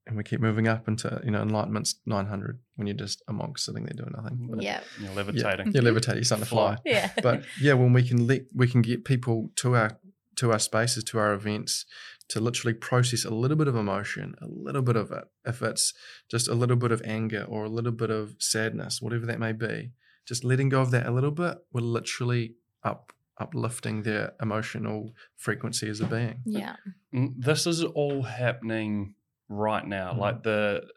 and 0.08 0.16
we 0.16 0.24
keep 0.24 0.40
moving 0.40 0.68
up 0.68 0.88
into, 0.88 1.20
you 1.26 1.32
know, 1.32 1.42
enlightenment's 1.42 1.96
900 2.06 2.60
when 2.76 2.88
you're 2.88 2.96
just 2.96 3.24
a 3.28 3.34
monk 3.34 3.58
sitting 3.58 3.84
there 3.86 3.94
doing 3.96 4.14
nothing. 4.16 4.48
But 4.52 4.62
Yeah. 4.62 4.82
You're 5.02 5.14
levitating. 5.14 5.72
You're 5.74 5.84
levitating, 5.84 6.18
you're 6.18 6.24
starting 6.26 6.44
to 6.46 6.50
fly 6.50 6.78
Yeah. 6.86 7.12
but 7.24 7.44
yeah, 7.62 7.74
when 7.74 7.94
we 7.94 8.04
can 8.08 8.28
let 8.28 8.44
we 8.54 8.68
can 8.68 8.82
get 8.82 9.04
people 9.06 9.52
to 9.58 9.76
our 9.76 9.98
to 10.38 10.52
our 10.52 10.60
spaces, 10.60 11.04
to 11.06 11.18
our 11.18 11.34
events, 11.34 11.86
to 12.28 12.40
literally 12.40 12.74
process 12.74 13.24
a 13.26 13.30
little 13.30 13.56
bit 13.58 13.68
of 13.68 13.76
emotion, 13.76 14.36
a 14.42 14.48
little 14.48 14.82
bit 14.82 14.96
of 14.96 15.12
it. 15.12 15.24
If 15.46 15.62
it's 15.62 15.94
just 16.30 16.48
a 16.48 16.54
little 16.54 16.76
bit 16.76 16.92
of 16.92 17.02
anger 17.06 17.46
or 17.48 17.64
a 17.66 17.70
little 17.70 17.92
bit 17.94 18.10
of 18.10 18.36
sadness, 18.40 19.02
whatever 19.02 19.26
that 19.28 19.40
may 19.40 19.54
be, 19.54 19.92
just 20.28 20.44
letting 20.44 20.70
go 20.70 20.82
of 20.82 20.92
that 20.92 21.06
a 21.06 21.12
little 21.12 21.32
bit, 21.32 21.58
we're 21.72 21.82
literally 21.82 22.56
up 22.84 23.12
uplifting 23.38 24.04
their 24.04 24.34
emotional 24.42 25.14
frequency 25.36 25.90
as 25.90 26.00
a 26.00 26.06
being. 26.06 26.40
yeah. 26.46 26.76
Mm, 27.14 27.34
this 27.38 27.66
is 27.68 27.84
all 27.84 28.22
happening 28.24 29.16
right 29.50 29.86
now 29.88 30.14
Mhm. 30.14 30.18
like 30.18 30.44
the 30.44 30.88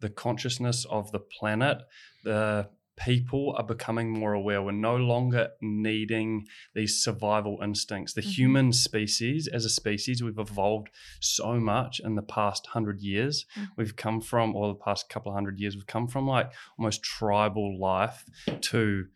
the 0.00 0.08
consciousness 0.10 0.84
of 0.86 1.10
the 1.12 1.18
planet 1.20 1.78
the 2.24 2.68
people 2.96 3.52
are 3.58 3.64
becoming 3.64 4.08
more 4.10 4.34
aware 4.34 4.62
we're 4.62 4.70
no 4.70 4.96
longer 4.96 5.48
needing 5.60 6.46
these 6.74 7.02
survival 7.02 7.58
instincts 7.62 8.12
the 8.14 8.20
Mhm. 8.22 8.36
human 8.36 8.72
species 8.72 9.48
as 9.48 9.64
a 9.64 9.68
species 9.68 10.22
we've 10.22 10.38
evolved 10.38 10.88
so 11.20 11.58
much 11.58 12.00
in 12.00 12.14
the 12.14 12.22
past 12.22 12.66
100 12.68 13.00
years 13.00 13.46
Mhm. 13.56 13.66
we've 13.76 13.96
come 13.96 14.20
from 14.20 14.54
or 14.54 14.68
the 14.68 14.78
past 14.78 15.08
couple 15.08 15.32
of 15.32 15.34
hundred 15.34 15.58
years 15.58 15.74
we've 15.74 15.86
come 15.86 16.06
from 16.06 16.26
like 16.28 16.52
almost 16.78 17.02
tribal 17.02 17.78
life 17.80 18.24
to 18.60 19.06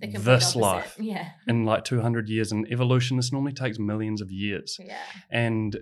this 0.00 0.56
life 0.56 0.96
Yeah. 1.00 1.30
in 1.46 1.64
like 1.64 1.84
200 1.84 2.28
years 2.28 2.50
and 2.52 2.66
evolution 2.72 3.16
this 3.16 3.32
normally 3.32 3.52
takes 3.52 3.78
millions 3.78 4.20
of 4.20 4.30
years 4.32 4.76
Yeah. 4.80 4.98
and 5.30 5.76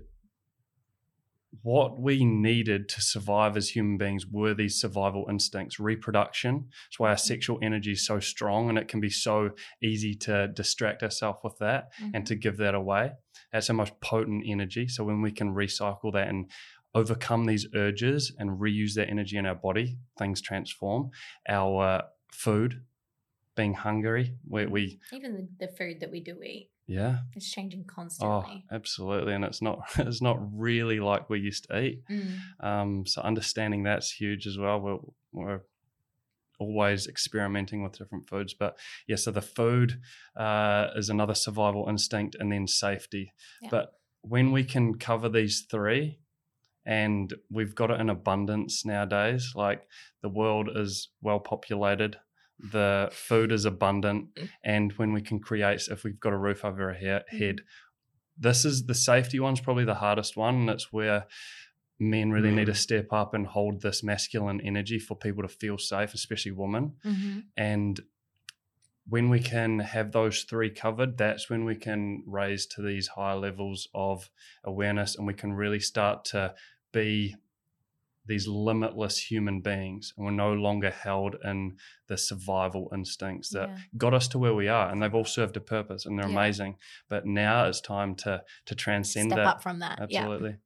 what 1.63 1.99
we 1.99 2.25
needed 2.25 2.89
to 2.91 3.01
survive 3.01 3.57
as 3.57 3.71
human 3.71 3.97
beings 3.97 4.27
were 4.27 4.55
these 4.55 4.81
survival 4.81 5.27
instincts, 5.31 5.81
reproduction. 5.81 6.67
That's 6.87 6.99
why 6.99 7.11
our 7.11 7.17
sexual 7.17 7.59
energy 7.63 7.93
is 7.93 8.07
so 8.07 8.21
strong 8.21 8.69
and 8.69 8.79
it 8.79 8.89
can 8.89 9.01
be 9.01 9.11
so 9.11 9.51
easy 9.83 10.15
to 10.17 10.49
distract 10.49 11.03
ourselves 11.03 11.41
with 11.43 11.59
that 11.59 11.89
and 12.13 12.27
to 12.27 12.35
give 12.35 12.59
that 12.59 12.75
away. 12.75 13.13
That's 13.53 13.71
our 13.71 13.77
most 13.77 13.99
potent 14.01 14.45
energy. 14.47 14.89
So 14.89 15.05
when 15.05 15.23
we 15.23 15.33
can 15.33 15.55
recycle 15.55 16.13
that 16.13 16.29
and 16.29 16.51
overcome 16.95 17.45
these 17.45 17.67
urges 17.75 18.33
and 18.39 18.61
reuse 18.61 18.95
that 18.95 19.09
energy 19.09 19.37
in 19.37 19.47
our 19.47 19.55
body, 19.55 19.99
things 20.19 20.41
transform. 20.41 21.11
Our 21.49 21.83
uh, 21.83 22.03
food, 22.33 22.83
being 23.57 23.75
hungry, 23.75 24.35
we, 24.49 24.67
we 24.67 25.01
Even 25.13 25.49
the 25.59 25.69
food 25.69 26.01
that 26.01 26.11
we 26.11 26.21
do 26.21 26.41
eat 26.43 26.71
yeah, 26.89 27.19
It's 27.37 27.51
changing 27.53 27.85
constantly. 27.85 28.35
oh, 28.35 28.41
constantly. 28.41 28.65
absolutely, 28.73 29.35
and 29.35 29.45
it's 29.45 29.61
not 29.61 29.81
it's 29.99 30.23
not 30.23 30.39
really 30.59 31.01
like 31.01 31.29
we 31.29 31.39
used 31.39 31.69
to 31.69 31.79
eat. 31.79 32.03
Mm. 32.11 32.39
Um, 32.61 33.07
so 33.07 33.21
understanding 33.21 33.83
that's 33.83 34.11
huge 34.11 34.47
as 34.47 34.57
well. 34.59 34.81
We're, 34.81 34.99
we're 35.33 35.61
always 36.59 37.07
experimenting 37.07 37.83
with 37.83 37.99
different 37.99 38.29
foods, 38.29 38.55
but 38.55 38.79
yeah. 39.07 39.17
So 39.17 39.31
the 39.31 39.43
food 39.43 40.01
uh, 40.35 40.89
is 40.97 41.11
another 41.11 41.35
survival 41.35 41.87
instinct, 41.89 42.37
and 42.41 42.51
then 42.51 42.67
safety. 42.67 43.33
Yeah. 43.61 43.69
But 43.71 43.93
when 44.23 44.51
we 44.51 44.65
can 44.65 44.95
cover 44.99 45.29
these 45.29 45.67
three, 45.71 46.19
and 46.87 47.35
we've 47.51 47.75
got 47.75 47.91
it 47.91 48.01
in 48.01 48.09
abundance 48.09 48.87
nowadays, 48.87 49.53
like 49.55 49.83
the 50.23 50.31
world 50.31 50.71
is 50.75 51.11
well 51.21 51.39
populated. 51.39 52.17
The 52.59 53.09
food 53.13 53.53
is 53.53 53.65
abundant, 53.65 54.35
mm. 54.35 54.49
and 54.65 54.93
when 54.93 55.13
we 55.13 55.21
can 55.21 55.39
create, 55.39 55.87
if 55.89 56.05
we've 56.05 56.19
got 56.19 56.33
a 56.33 56.39
roof 56.39 56.65
over 56.65 56.89
our 56.89 56.95
he- 56.95 57.07
mm-hmm. 57.07 57.39
head, 57.39 57.61
this 58.37 58.65
is 58.65 58.87
the 58.87 58.95
safety 58.95 59.39
one's 59.41 59.61
probably 59.61 59.85
the 59.85 59.95
hardest 59.95 60.37
one, 60.37 60.55
and 60.57 60.71
it's 60.71 60.93
where 60.93 61.27
men 62.01 62.31
really 62.31 62.51
need 62.51 62.67
to 62.67 62.73
mm-hmm. 62.73 62.79
step 62.79 63.13
up 63.13 63.35
and 63.35 63.47
hold 63.47 63.83
this 63.83 64.03
masculine 64.03 64.61
energy 64.61 64.99
for 64.99 65.17
people 65.17 65.43
to 65.43 65.49
feel 65.49 65.79
safe, 65.79 66.15
especially 66.15 66.53
women. 66.53 66.95
hmm 67.03 67.41
And 67.57 68.01
when 69.09 69.31
we 69.31 69.41
can 69.41 69.79
have 69.79 70.13
those 70.13 70.43
three 70.43 70.71
covered, 70.71 71.17
that's 71.17 71.49
when 71.49 71.65
we 71.65 71.75
can 71.75 72.23
raise 72.27 72.67
to 72.67 72.83
these 72.83 73.09
higher 73.09 73.37
levels 73.37 73.89
of 73.95 74.31
awareness 74.63 75.17
and 75.17 75.27
we 75.27 75.35
can 75.35 75.55
really 75.55 75.81
start 75.81 76.27
to 76.27 76.55
be 76.93 77.35
these 78.29 78.47
limitless 78.47 79.19
human 79.19 79.61
beings. 79.61 80.13
And 80.17 80.25
we're 80.27 80.33
no 80.33 80.53
longer 80.53 80.91
held 80.91 81.37
in 81.45 81.77
the 82.07 82.17
survival 82.17 82.91
instincts 82.95 83.49
that 83.51 83.69
Yeah. 83.71 83.79
got 83.97 84.15
us 84.15 84.29
to 84.29 84.39
where 84.39 84.55
we 84.55 84.69
are. 84.69 84.91
And 84.91 85.03
they've 85.03 85.15
all 85.15 85.25
served 85.25 85.57
a 85.57 85.61
purpose 85.61 86.07
and 86.07 86.17
they're 86.19 86.29
Yeah. 86.29 86.33
amazing. 86.39 86.77
But 87.09 87.27
now 87.27 87.67
it's 87.67 87.81
time 87.81 88.15
to 88.17 88.45
to 88.67 88.75
transcend 88.75 89.31
Step 89.33 89.39
that. 89.39 89.47
up 89.47 89.63
from 89.63 89.81
that. 89.81 89.99
Yeah. 90.11 90.21
Absolutely. 90.21 90.57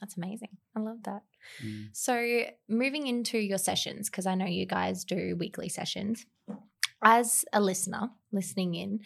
That's 0.00 0.16
amazing. 0.18 0.58
I 0.76 0.80
love 0.80 1.02
that. 1.04 1.22
Mm. 1.64 1.88
So, 1.96 2.44
moving 2.68 3.06
into 3.06 3.38
your 3.38 3.56
sessions, 3.58 4.10
because 4.10 4.26
I 4.26 4.34
know 4.34 4.44
you 4.46 4.66
guys 4.66 5.04
do 5.04 5.34
weekly 5.38 5.68
sessions. 5.70 6.26
As 7.02 7.44
a 7.52 7.60
listener 7.60 8.10
listening 8.32 8.74
in, 8.74 9.00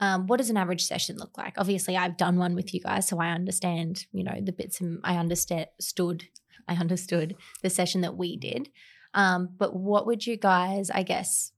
um, 0.00 0.26
what 0.26 0.38
does 0.38 0.50
an 0.50 0.56
average 0.56 0.84
session 0.84 1.16
look 1.18 1.36
like? 1.38 1.54
Obviously, 1.56 1.96
I've 1.96 2.16
done 2.16 2.36
one 2.38 2.54
with 2.56 2.74
you 2.74 2.80
guys, 2.80 3.06
so 3.06 3.20
I 3.20 3.30
understand, 3.30 4.06
you 4.12 4.24
know, 4.24 4.40
the 4.42 4.52
bits 4.52 4.80
and 4.80 4.98
I 5.04 5.16
understood, 5.16 6.24
I 6.68 6.74
understood 6.74 7.36
the 7.62 7.70
session 7.70 8.00
that 8.02 8.16
we 8.16 8.36
did. 8.36 8.70
Um, 9.14 9.50
but 9.56 9.74
what 9.76 10.06
would 10.06 10.26
you 10.26 10.36
guys, 10.36 10.90
I 10.90 11.02
guess, 11.02 11.52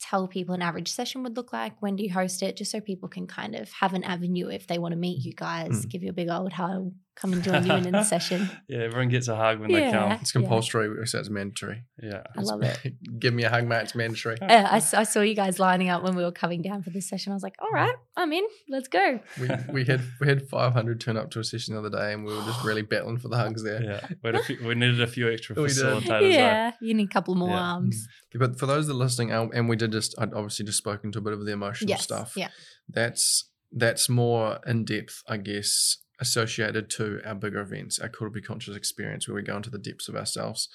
tell 0.00 0.28
people 0.28 0.54
an 0.54 0.62
average 0.62 0.92
session 0.92 1.22
would 1.24 1.36
look 1.36 1.52
like? 1.52 1.80
When 1.82 1.96
do 1.96 2.04
you 2.04 2.12
host 2.12 2.42
it? 2.42 2.56
Just 2.56 2.70
so 2.70 2.80
people 2.80 3.08
can 3.08 3.26
kind 3.26 3.54
of 3.56 3.72
have 3.72 3.94
an 3.94 4.04
avenue 4.04 4.48
if 4.48 4.66
they 4.66 4.78
want 4.78 4.92
to 4.92 4.96
meet 4.98 5.24
you 5.24 5.32
guys, 5.32 5.84
Mm. 5.84 5.88
give 5.88 6.02
you 6.04 6.10
a 6.10 6.14
big 6.14 6.28
old 6.28 6.52
hug, 6.52 6.92
come 7.20 7.32
and 7.32 7.42
join 7.42 7.66
you 7.66 7.72
in 7.74 7.92
the 7.92 8.02
session. 8.14 8.48
Yeah, 8.68 8.80
everyone 8.80 9.08
gets 9.08 9.28
a 9.28 9.34
hug 9.36 9.58
when 9.60 9.72
they 9.72 9.90
come. 9.90 10.12
It's 10.12 10.32
compulsory, 10.32 11.06
so 11.06 11.18
it's 11.18 11.28
mandatory. 11.28 11.84
Yeah. 12.02 12.22
I 12.36 12.40
love 12.42 12.62
it. 12.62 12.78
Give 13.18 13.34
me 13.34 13.42
a 13.44 13.50
hug, 13.50 13.66
mate. 13.66 13.82
It's 13.82 13.94
mandatory. 13.94 14.36
Uh, 14.48 14.66
I, 14.70 14.76
s- 14.76 14.94
I 14.94 15.02
saw 15.02 15.20
you 15.20 15.34
guys 15.34 15.58
lining 15.58 15.88
up 15.90 16.02
when 16.02 16.14
we 16.16 16.22
were 16.22 16.32
coming 16.32 16.62
down 16.62 16.82
for 16.82 16.90
this 16.90 17.08
session. 17.08 17.32
I 17.32 17.34
was 17.34 17.42
like, 17.42 17.56
all 17.60 17.70
right, 17.72 17.94
I'm 18.16 18.32
in. 18.32 18.44
Let's 18.68 18.88
go. 18.88 19.20
We, 19.40 19.48
we 19.72 19.84
had 19.84 20.00
we 20.20 20.26
had 20.28 20.48
500 20.48 21.00
turn 21.00 21.16
up 21.16 21.30
to 21.32 21.40
a 21.40 21.44
session 21.44 21.74
the 21.74 21.80
other 21.80 21.90
day, 21.90 22.12
and 22.12 22.24
we 22.24 22.32
were 22.34 22.42
just 22.44 22.64
really 22.64 22.82
battling 22.82 23.18
for 23.18 23.28
the 23.28 23.36
hugs 23.36 23.62
there. 23.62 23.82
Yeah, 23.82 24.06
we, 24.22 24.28
had 24.28 24.34
a 24.36 24.42
few, 24.42 24.58
we 24.66 24.74
needed 24.74 25.00
a 25.00 25.06
few 25.06 25.30
extra 25.30 25.54
We 25.60 25.68
did. 25.68 25.76
facilitators. 25.76 26.06
though. 26.06 26.20
yeah, 26.20 26.72
you 26.80 26.94
need 26.94 27.08
a 27.08 27.12
couple 27.12 27.34
more 27.34 27.50
Yeah. 27.50 27.60
arms. 27.72 28.06
But 28.34 28.58
for 28.58 28.66
those 28.66 28.86
that 28.86 28.92
are 28.94 28.96
listening, 28.96 29.32
and 29.32 29.52
and 29.52 29.68
we 29.68 29.76
did 29.76 29.92
just, 29.92 30.14
I'd 30.18 30.32
obviously 30.34 30.64
just 30.64 30.78
spoken 30.78 31.12
to 31.12 31.18
a 31.18 31.22
bit 31.22 31.32
of 31.34 31.44
the 31.44 31.52
emotional 31.52 31.90
Yes. 31.90 32.02
stuff. 32.04 32.32
Yeah. 32.36 32.48
That's 32.88 33.50
that's 33.72 34.08
more 34.08 34.60
in 34.66 34.84
depth, 34.84 35.22
I 35.28 35.36
guess, 35.36 35.98
associated 36.20 36.90
to 36.90 37.20
our 37.24 37.34
bigger 37.34 37.60
events, 37.60 37.98
our 37.98 38.08
to 38.08 38.30
Be 38.30 38.40
Conscious 38.40 38.76
experience, 38.76 39.28
where 39.28 39.34
we 39.34 39.42
go 39.42 39.56
into 39.56 39.70
the 39.70 39.78
depths 39.78 40.08
of 40.08 40.16
ourselves. 40.16 40.68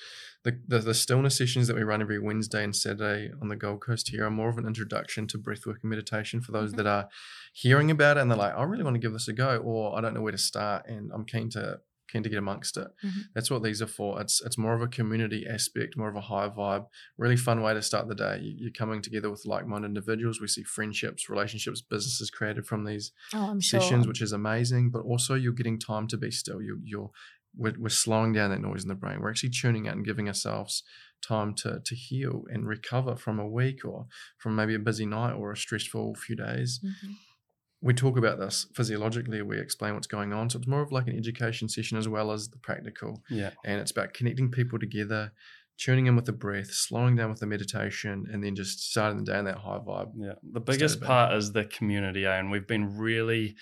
The, 0.44 0.60
the 0.68 0.80
the 0.80 0.94
stillness 0.94 1.38
sessions 1.38 1.68
that 1.68 1.76
we 1.76 1.84
run 1.84 2.02
every 2.02 2.20
Wednesday 2.20 2.64
and 2.64 2.76
Saturday 2.76 3.32
on 3.42 3.48
the 3.48 3.56
Gold 3.56 3.82
Coast 3.82 4.10
here 4.10 4.26
are 4.26 4.32
more 4.32 4.50
of 4.50 4.58
an 4.58 4.68
introduction 4.68 5.28
to 5.28 5.38
breathwork 5.38 5.82
and 5.82 5.90
meditation 5.90 6.42
for 6.42 6.52
those 6.52 6.74
that 6.74 6.86
mm-hmm. 6.86 7.08
are 7.08 7.10
hearing 7.54 7.92
about 7.92 8.18
it 8.18 8.22
and 8.22 8.32
they're 8.32 8.38
like, 8.38 8.56
I 8.56 8.64
really 8.64 8.84
want 8.84 8.96
to 8.96 9.00
give 9.00 9.14
this 9.14 9.28
a 9.28 9.34
go, 9.34 9.58
or 9.58 9.98
I 9.98 10.02
don't 10.02 10.14
know 10.14 10.22
where 10.22 10.32
to 10.32 10.38
start, 10.38 10.88
and 10.88 11.12
I'm 11.14 11.26
keen 11.26 11.50
to 11.52 11.80
keen 12.14 12.24
to 12.24 12.30
get 12.30 12.38
amongst 12.38 12.78
it. 12.78 12.88
Mhm. 13.04 13.24
That's 13.34 13.50
what 13.52 13.64
these 13.64 13.82
are 13.82 13.88
for. 13.88 14.22
It's 14.22 14.40
it's 14.46 14.58
more 14.58 14.74
of 14.76 14.82
a 14.82 14.88
community 14.88 15.46
aspect, 15.48 15.98
more 15.98 16.10
of 16.10 16.16
a 16.16 16.22
high 16.22 16.48
vibe, 16.50 16.86
really 17.18 17.36
fun 17.36 17.62
way 17.62 17.74
to 17.74 17.82
start 17.82 18.08
the 18.08 18.16
day. 18.16 18.40
You- 18.42 18.56
You're 18.64 18.72
coming 18.72 19.02
together 19.02 19.30
with 19.32 19.46
like-minded 19.46 19.88
individuals. 19.88 20.40
We 20.40 20.48
see 20.48 20.64
friendships, 20.64 21.28
relationships, 21.30 21.82
businesses 21.82 22.30
created 22.30 22.66
from 22.66 22.86
these 22.86 23.12
Oh, 23.34 23.50
I'm 23.52 23.60
sure. 23.62 23.82
sessions, 23.82 24.08
which 24.08 24.22
is 24.22 24.32
amazing. 24.32 24.92
But 24.92 25.02
also, 25.12 25.34
you're 25.36 25.52
getting 25.62 25.80
time 25.80 26.08
to 26.08 26.18
be 26.18 26.32
still. 26.32 26.62
You, 26.62 26.80
you're 26.84 27.12
we're, 27.56 27.76
we're 27.78 27.90
slowing 27.90 28.34
down 28.34 28.50
that 28.50 28.62
noise 28.62 28.82
in 28.84 28.90
the 28.90 28.96
brain. 28.96 29.20
We're 29.20 29.30
actually 29.30 29.52
tuning 29.52 29.88
out 29.88 29.96
and 29.96 30.04
giving 30.06 30.28
ourselves 30.28 30.82
time 31.22 31.54
to 31.56 31.82
to 31.86 31.96
heal 31.96 32.46
and 32.52 32.68
recover 32.68 33.16
from 33.16 33.38
a 33.40 33.48
week 33.48 33.86
or 33.86 34.08
from 34.38 34.56
maybe 34.56 34.74
a 34.76 34.80
busy 34.80 35.06
night 35.06 35.34
or 35.34 35.52
a 35.52 35.58
stressful 35.58 36.16
few 36.16 36.36
days 36.36 36.80
Mhm. 36.84 37.16
We 37.84 37.94
talk 37.94 38.18
about 38.18 38.40
this 38.40 38.66
physiologically 38.74 39.42
we 39.42 39.60
explain 39.60 39.94
what's 39.94 40.08
going 40.08 40.32
on 40.34 40.50
so 40.50 40.58
it's 40.58 40.68
more 40.68 40.82
of 40.82 40.92
like 40.92 41.08
an 41.08 41.18
education 41.24 41.68
session 41.68 41.98
as 41.98 42.08
well 42.08 42.32
as 42.32 42.50
the 42.50 42.58
practical 42.58 43.22
Yeah. 43.30 43.52
and 43.66 43.80
it's 43.82 43.92
about 43.92 44.14
connecting 44.14 44.50
people 44.50 44.80
together 44.80 45.32
tuning 45.78 46.06
in 46.08 46.16
with 46.16 46.26
the 46.26 46.32
breath 46.46 46.72
slowing 46.72 47.16
down 47.18 47.30
with 47.32 47.40
the 47.40 47.46
meditation 47.56 48.26
and 48.32 48.44
then 48.44 48.56
just 48.56 48.90
starting 48.92 49.18
the 49.20 49.26
day 49.32 49.38
in 49.40 49.46
that 49.46 49.58
high 49.58 49.80
vibe 49.80 50.12
Yeah. 50.16 50.36
The 50.58 50.62
biggest 50.62 51.02
part 51.02 51.34
is 51.34 51.52
the 51.52 51.66
community, 51.66 52.26
eh? 52.26 52.38
and 52.40 52.50
we've 52.52 52.68
been 52.68 52.96
really, 52.98 53.56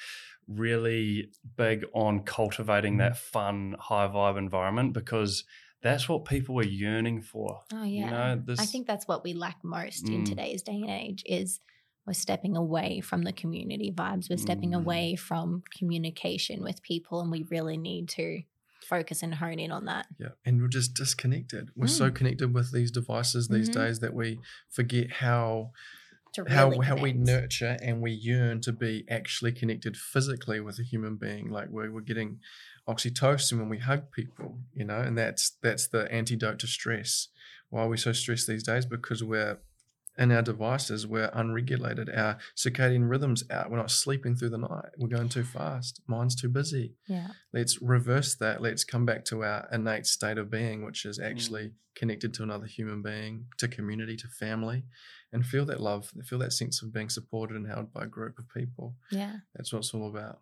really 0.48 1.30
big 1.56 1.86
on 1.94 2.24
cultivating 2.24 2.96
Mhm. 2.96 3.00
that 3.00 3.18
fun, 3.18 3.76
high 3.80 4.08
vibe 4.08 4.38
environment 4.38 4.94
because 4.94 5.44
that's 5.82 6.08
what 6.10 6.26
people 6.26 6.60
are 6.60 6.64
yearning 6.84 7.22
for. 7.22 7.62
Oh 7.74 7.84
yeah. 7.84 8.06
You 8.06 8.12
know, 8.46 8.56
I 8.60 8.66
think 8.66 8.88
that's 8.88 9.08
what 9.08 9.24
we 9.24 9.34
lack 9.34 9.64
most 9.64 10.08
in 10.08 10.24
Mm. 10.24 10.30
today's 10.30 10.62
day 10.62 10.76
and 10.82 10.90
age 10.90 11.24
is 11.26 11.60
we're 12.06 12.14
stepping 12.14 12.56
away 12.58 13.00
from 13.00 13.24
the 13.24 13.32
community 13.34 13.92
vibes. 13.92 14.30
We're 14.30 14.38
stepping 14.38 14.72
Mm. 14.72 14.82
away 14.82 15.16
from 15.16 15.64
communication 15.78 16.64
with 16.64 16.82
people 16.82 17.22
and 17.22 17.32
we 17.32 17.44
really 17.44 17.78
need 17.78 18.10
to 18.10 18.42
focus 18.84 19.22
and 19.22 19.36
hone 19.36 19.60
in 19.60 19.72
on 19.72 19.86
that. 19.86 20.08
Yeah, 20.18 20.30
and 20.44 20.60
we're 20.62 20.68
just 20.68 20.96
disconnected. 20.96 21.70
We're 21.76 21.88
so 21.88 22.10
connected 22.12 22.54
with 22.54 22.72
these 22.72 22.90
devices 22.92 23.48
these 23.48 23.70
Mhm. 23.70 23.74
days 23.74 24.00
that 24.00 24.14
we 24.14 24.40
forget 24.70 25.12
how 25.12 25.72
To 26.34 26.46
how 26.46 26.70
really 26.70 26.86
how 26.88 26.96
we 26.96 27.14
nurture 27.14 27.78
and 27.82 28.02
we 28.02 28.12
yearn 28.12 28.62
to 28.62 28.72
be 28.74 29.06
actually 29.10 29.52
connected 29.52 29.96
physically 29.98 30.60
with 30.60 30.80
a 30.80 30.84
human 30.84 31.18
being. 31.18 31.50
Like 31.52 31.70
we're, 31.70 31.92
we're 31.92 32.02
getting 32.02 32.40
oxytocin 32.88 33.60
when 33.60 33.70
we 33.70 33.78
hug 33.80 34.12
people, 34.12 34.60
you 34.74 34.86
know, 34.86 35.00
and 35.02 35.18
that's 35.18 35.52
that's 35.62 35.88
the 35.88 36.12
antidote 36.12 36.60
to 36.60 36.68
stress. 36.68 37.28
Why 37.70 37.84
are 37.84 37.90
we 37.90 37.98
so 37.98 38.12
stressed 38.12 38.48
these 38.48 38.64
days? 38.64 38.86
Because 38.86 39.24
we're 39.24 39.60
in 40.22 40.32
our 40.32 40.42
devices, 40.42 41.06
we're 41.08 41.32
unregulated. 41.34 42.10
Our 42.10 42.38
circadian 42.56 43.10
rhythms 43.10 43.44
out. 43.50 43.70
We're 43.72 43.78
not 43.78 43.92
sleeping 43.92 44.36
through 44.36 44.50
the 44.52 44.58
night. 44.60 44.90
We're 44.98 45.08
going 45.08 45.30
too 45.30 45.44
fast. 45.44 46.02
Mind's 46.08 46.36
too 46.36 46.50
busy. 46.50 46.94
Yeah. 47.08 47.28
Let's 47.54 47.82
reverse 47.82 48.36
that. 48.36 48.62
Let's 48.62 48.84
come 48.84 49.06
back 49.06 49.26
to 49.26 49.44
our 49.44 49.68
innate 49.72 50.06
state 50.06 50.38
of 50.38 50.50
being, 50.50 50.86
which 50.86 51.04
Mm. 51.04 51.10
is 51.10 51.20
actually 51.20 51.72
connected 51.96 52.34
to 52.36 52.44
another 52.44 52.68
human 52.68 53.02
being, 53.02 53.46
to 53.58 53.68
community, 53.68 54.16
to 54.18 54.28
family, 54.28 54.84
and 55.34 55.46
feel 55.46 55.66
that 55.66 55.82
love, 55.82 56.12
feel 56.24 56.40
that 56.40 56.54
sense 56.54 56.82
of 56.82 56.94
being 56.94 57.10
supported 57.10 57.56
and 57.58 57.68
held 57.68 57.92
by 57.92 58.04
a 58.04 58.08
group 58.08 58.38
of 58.40 58.48
people. 58.50 58.96
Yeah. 59.12 59.38
That's 59.56 59.74
what 59.74 59.80
it's 59.80 59.94
all 59.94 60.08
about. 60.08 60.40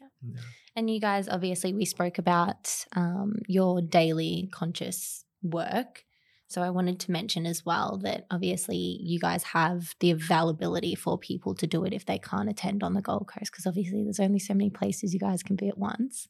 Yeah. 0.00 0.08
Yeah. 0.34 0.40
And 0.76 0.88
you 0.90 1.00
guys, 1.00 1.28
obviously, 1.28 1.72
we 1.74 1.84
spoke 1.84 2.18
about 2.18 2.84
um, 2.94 3.36
your 3.48 3.80
daily 3.82 4.48
conscious 4.52 5.24
work. 5.42 6.04
So 6.52 6.60
I 6.62 6.68
wanted 6.68 7.00
to 7.00 7.10
mention 7.10 7.46
as 7.46 7.64
well 7.64 7.98
that 8.02 8.26
obviously 8.30 8.76
you 9.02 9.18
guys 9.18 9.42
have 9.44 9.94
the 10.00 10.10
availability 10.10 10.94
for 10.94 11.16
people 11.16 11.54
to 11.54 11.66
do 11.66 11.84
it 11.84 11.94
if 11.94 12.04
they 12.04 12.18
can't 12.18 12.50
attend 12.50 12.82
on 12.82 12.92
the 12.92 13.00
Gold 13.00 13.26
Coast, 13.32 13.50
because 13.50 13.66
obviously 13.66 14.04
there's 14.04 14.20
only 14.20 14.38
so 14.38 14.52
many 14.52 14.68
places 14.68 15.14
you 15.14 15.20
guys 15.20 15.42
can 15.42 15.56
be 15.56 15.68
at 15.68 15.78
once. 15.78 16.28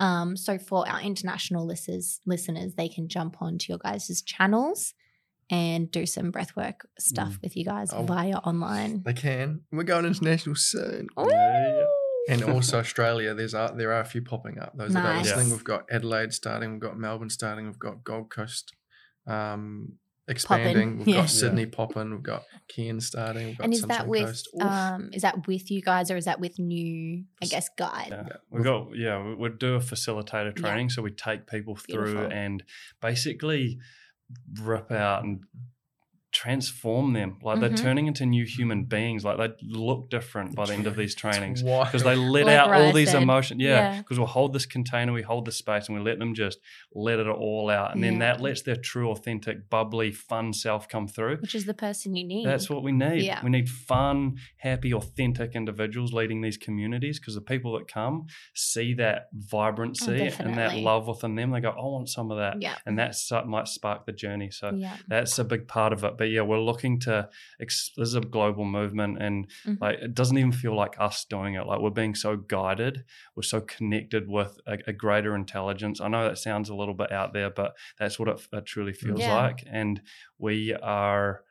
Um, 0.00 0.36
so 0.36 0.58
for 0.58 0.88
our 0.88 1.00
international 1.00 1.64
listeners, 1.64 2.18
listeners, 2.26 2.74
they 2.74 2.88
can 2.88 3.08
jump 3.08 3.40
onto 3.40 3.70
your 3.72 3.78
guys' 3.78 4.20
channels 4.22 4.94
and 5.48 5.90
do 5.92 6.06
some 6.06 6.32
breathwork 6.32 6.80
stuff 6.98 7.38
with 7.42 7.56
you 7.56 7.64
guys 7.64 7.92
Oh. 7.92 8.02
via 8.02 8.38
online. 8.38 9.02
They 9.04 9.12
can. 9.12 9.60
We're 9.70 9.84
going 9.84 10.06
international 10.06 10.56
soon. 10.56 11.06
Yeah, 11.16 11.26
yeah. 11.28 11.84
And 12.34 12.42
also 12.44 12.78
Australia, 12.78 13.34
there's 13.34 13.54
are, 13.54 13.76
there 13.76 13.92
are 13.92 14.00
a 14.00 14.04
few 14.04 14.22
popping 14.22 14.58
up. 14.58 14.76
Those 14.76 14.92
that 14.94 15.04
are 15.04 15.14
Nice. 15.14 15.26
listening, 15.26 15.48
Yes. 15.48 15.56
we've 15.56 15.64
got 15.64 15.84
Adelaide 15.90 16.32
starting, 16.32 16.72
we've 16.72 16.80
got 16.80 16.98
Melbourne 16.98 17.30
starting, 17.30 17.66
we've 17.66 17.78
got 17.78 18.02
Gold 18.02 18.30
Coast 18.30 18.72
um, 19.26 19.94
expanding, 20.28 20.98
we've 20.98 21.08
yeah. 21.08 21.16
got 21.22 21.30
Sydney 21.30 21.66
popping, 21.66 22.10
we've 22.10 22.22
got 22.22 22.44
Cairns 22.68 23.06
starting, 23.06 23.48
we've 23.48 23.58
got 23.58 23.64
And 23.64 23.74
is 23.74 23.82
that 23.82 24.06
with 24.08 24.42
um 24.60 25.10
is 25.12 25.22
that 25.22 25.46
with 25.46 25.70
you 25.70 25.82
guys 25.82 26.10
or 26.10 26.16
is 26.16 26.24
that 26.26 26.40
with 26.40 26.58
new 26.58 27.24
I 27.42 27.46
guess 27.46 27.68
guide? 27.76 28.08
Yeah. 28.10 28.24
Yeah. 28.28 28.36
We 28.50 28.62
got 28.62 28.96
yeah, 28.96 29.22
we, 29.22 29.34
we 29.34 29.48
do 29.50 29.74
a 29.74 29.80
facilitator 29.80 30.52
Yeah. 30.56 30.62
training, 30.62 30.90
so 30.90 31.02
we 31.02 31.10
take 31.10 31.46
people 31.46 31.76
through 31.76 32.14
Beautiful. 32.14 32.32
and 32.32 32.62
basically 33.00 33.78
rip 34.60 34.90
out 34.90 35.24
and 35.24 35.44
transform 36.42 37.12
them. 37.12 37.38
Like 37.42 37.60
they're 37.60 37.70
Mhm. 37.70 37.76
turning 37.82 38.06
into 38.08 38.26
new 38.26 38.44
human 38.44 38.84
beings. 38.84 39.24
Like 39.24 39.38
they 39.38 39.50
look 39.62 40.10
different 40.10 40.54
by 40.56 40.64
the 40.66 40.74
end 40.74 40.86
of 40.88 40.96
these 40.96 41.14
trainings. 41.14 41.62
Because 41.92 42.02
they 42.02 42.16
let 42.16 42.46
Like 42.46 42.56
out 42.58 42.72
all 42.72 42.92
these 42.92 43.10
said. 43.12 43.22
emotions. 43.22 43.60
Yeah. 43.60 43.68
Yeah. 43.94 43.98
Because 43.98 44.18
we'll 44.18 44.26
hold 44.28 44.52
this 44.52 44.66
container, 44.66 45.12
we 45.12 45.22
hold 45.22 45.44
the 45.44 45.52
space, 45.52 45.88
and 45.88 45.96
we 45.96 46.02
let 46.02 46.18
them 46.18 46.34
just 46.34 46.58
let 46.94 47.18
it 47.20 47.26
all 47.28 47.70
out. 47.70 47.94
And 47.94 48.02
then 48.02 48.18
that 48.18 48.40
lets 48.40 48.62
their 48.62 48.76
true, 48.76 49.10
authentic, 49.10 49.70
bubbly, 49.70 50.10
fun 50.10 50.52
self 50.52 50.88
come 50.88 51.06
through. 51.06 51.36
Which 51.38 51.54
is 51.54 51.64
the 51.66 51.74
person 51.74 52.16
you 52.16 52.24
need. 52.26 52.46
That's 52.46 52.68
what 52.68 52.82
we 52.82 52.92
need. 52.92 53.22
Yeah. 53.22 53.40
We 53.44 53.50
need 53.50 53.68
fun, 53.68 54.36
happy, 54.58 54.92
authentic 54.92 55.54
individuals 55.54 56.12
leading 56.12 56.40
these 56.40 56.56
communities 56.56 57.18
because 57.20 57.34
the 57.34 57.40
people 57.54 57.72
that 57.78 57.86
come 57.88 58.26
see 58.54 58.94
that 58.94 59.28
vibrancy 59.32 60.28
and 60.38 60.56
that 60.58 60.72
Oh, 60.74 60.78
love 60.78 61.06
within 61.08 61.34
them. 61.36 61.50
They 61.52 61.60
go, 61.60 61.70
I 61.70 61.84
want 61.84 62.08
some 62.08 62.30
of 62.30 62.38
that. 62.38 62.60
yeah. 62.60 62.76
And 62.86 62.98
that 62.98 63.14
might 63.46 63.68
spark 63.68 64.06
the 64.06 64.12
journey. 64.12 64.50
So 64.50 64.72
Yeah. 64.74 64.96
that's 65.08 65.38
a 65.38 65.44
big 65.44 65.68
part 65.68 65.92
of 65.92 66.02
it. 66.04 66.14
But 66.18 66.30
yeah, 66.32 66.42
we're 66.42 66.60
looking 66.60 66.98
to, 67.00 67.28
ex- 67.60 67.92
this 67.96 68.08
is 68.08 68.14
a 68.14 68.20
global 68.20 68.64
movement 68.64 69.22
and 69.22 69.50
Mhm. 69.66 69.80
like 69.80 69.98
it 70.00 70.14
doesn't 70.14 70.38
even 70.38 70.52
feel 70.52 70.74
like 70.74 70.94
us 70.98 71.24
doing 71.24 71.54
it. 71.54 71.66
Like 71.66 71.80
we're 71.80 71.90
being 71.90 72.14
so 72.14 72.36
guided, 72.36 73.04
we're 73.36 73.42
so 73.42 73.60
connected 73.60 74.28
with 74.28 74.58
a, 74.66 74.78
a 74.86 74.92
greater 74.92 75.34
intelligence. 75.34 76.00
I 76.00 76.08
know 76.08 76.24
that 76.28 76.38
sounds 76.38 76.68
a 76.68 76.74
little 76.74 76.94
bit 76.94 77.12
out 77.12 77.32
there, 77.32 77.50
but 77.50 77.72
that's 77.98 78.18
what 78.18 78.28
it, 78.28 78.46
it 78.52 78.66
truly 78.66 78.92
feels 78.92 79.20
Yeah. 79.20 79.34
like. 79.34 79.64
And 79.70 80.00
we 80.38 80.74
are, 80.74 81.42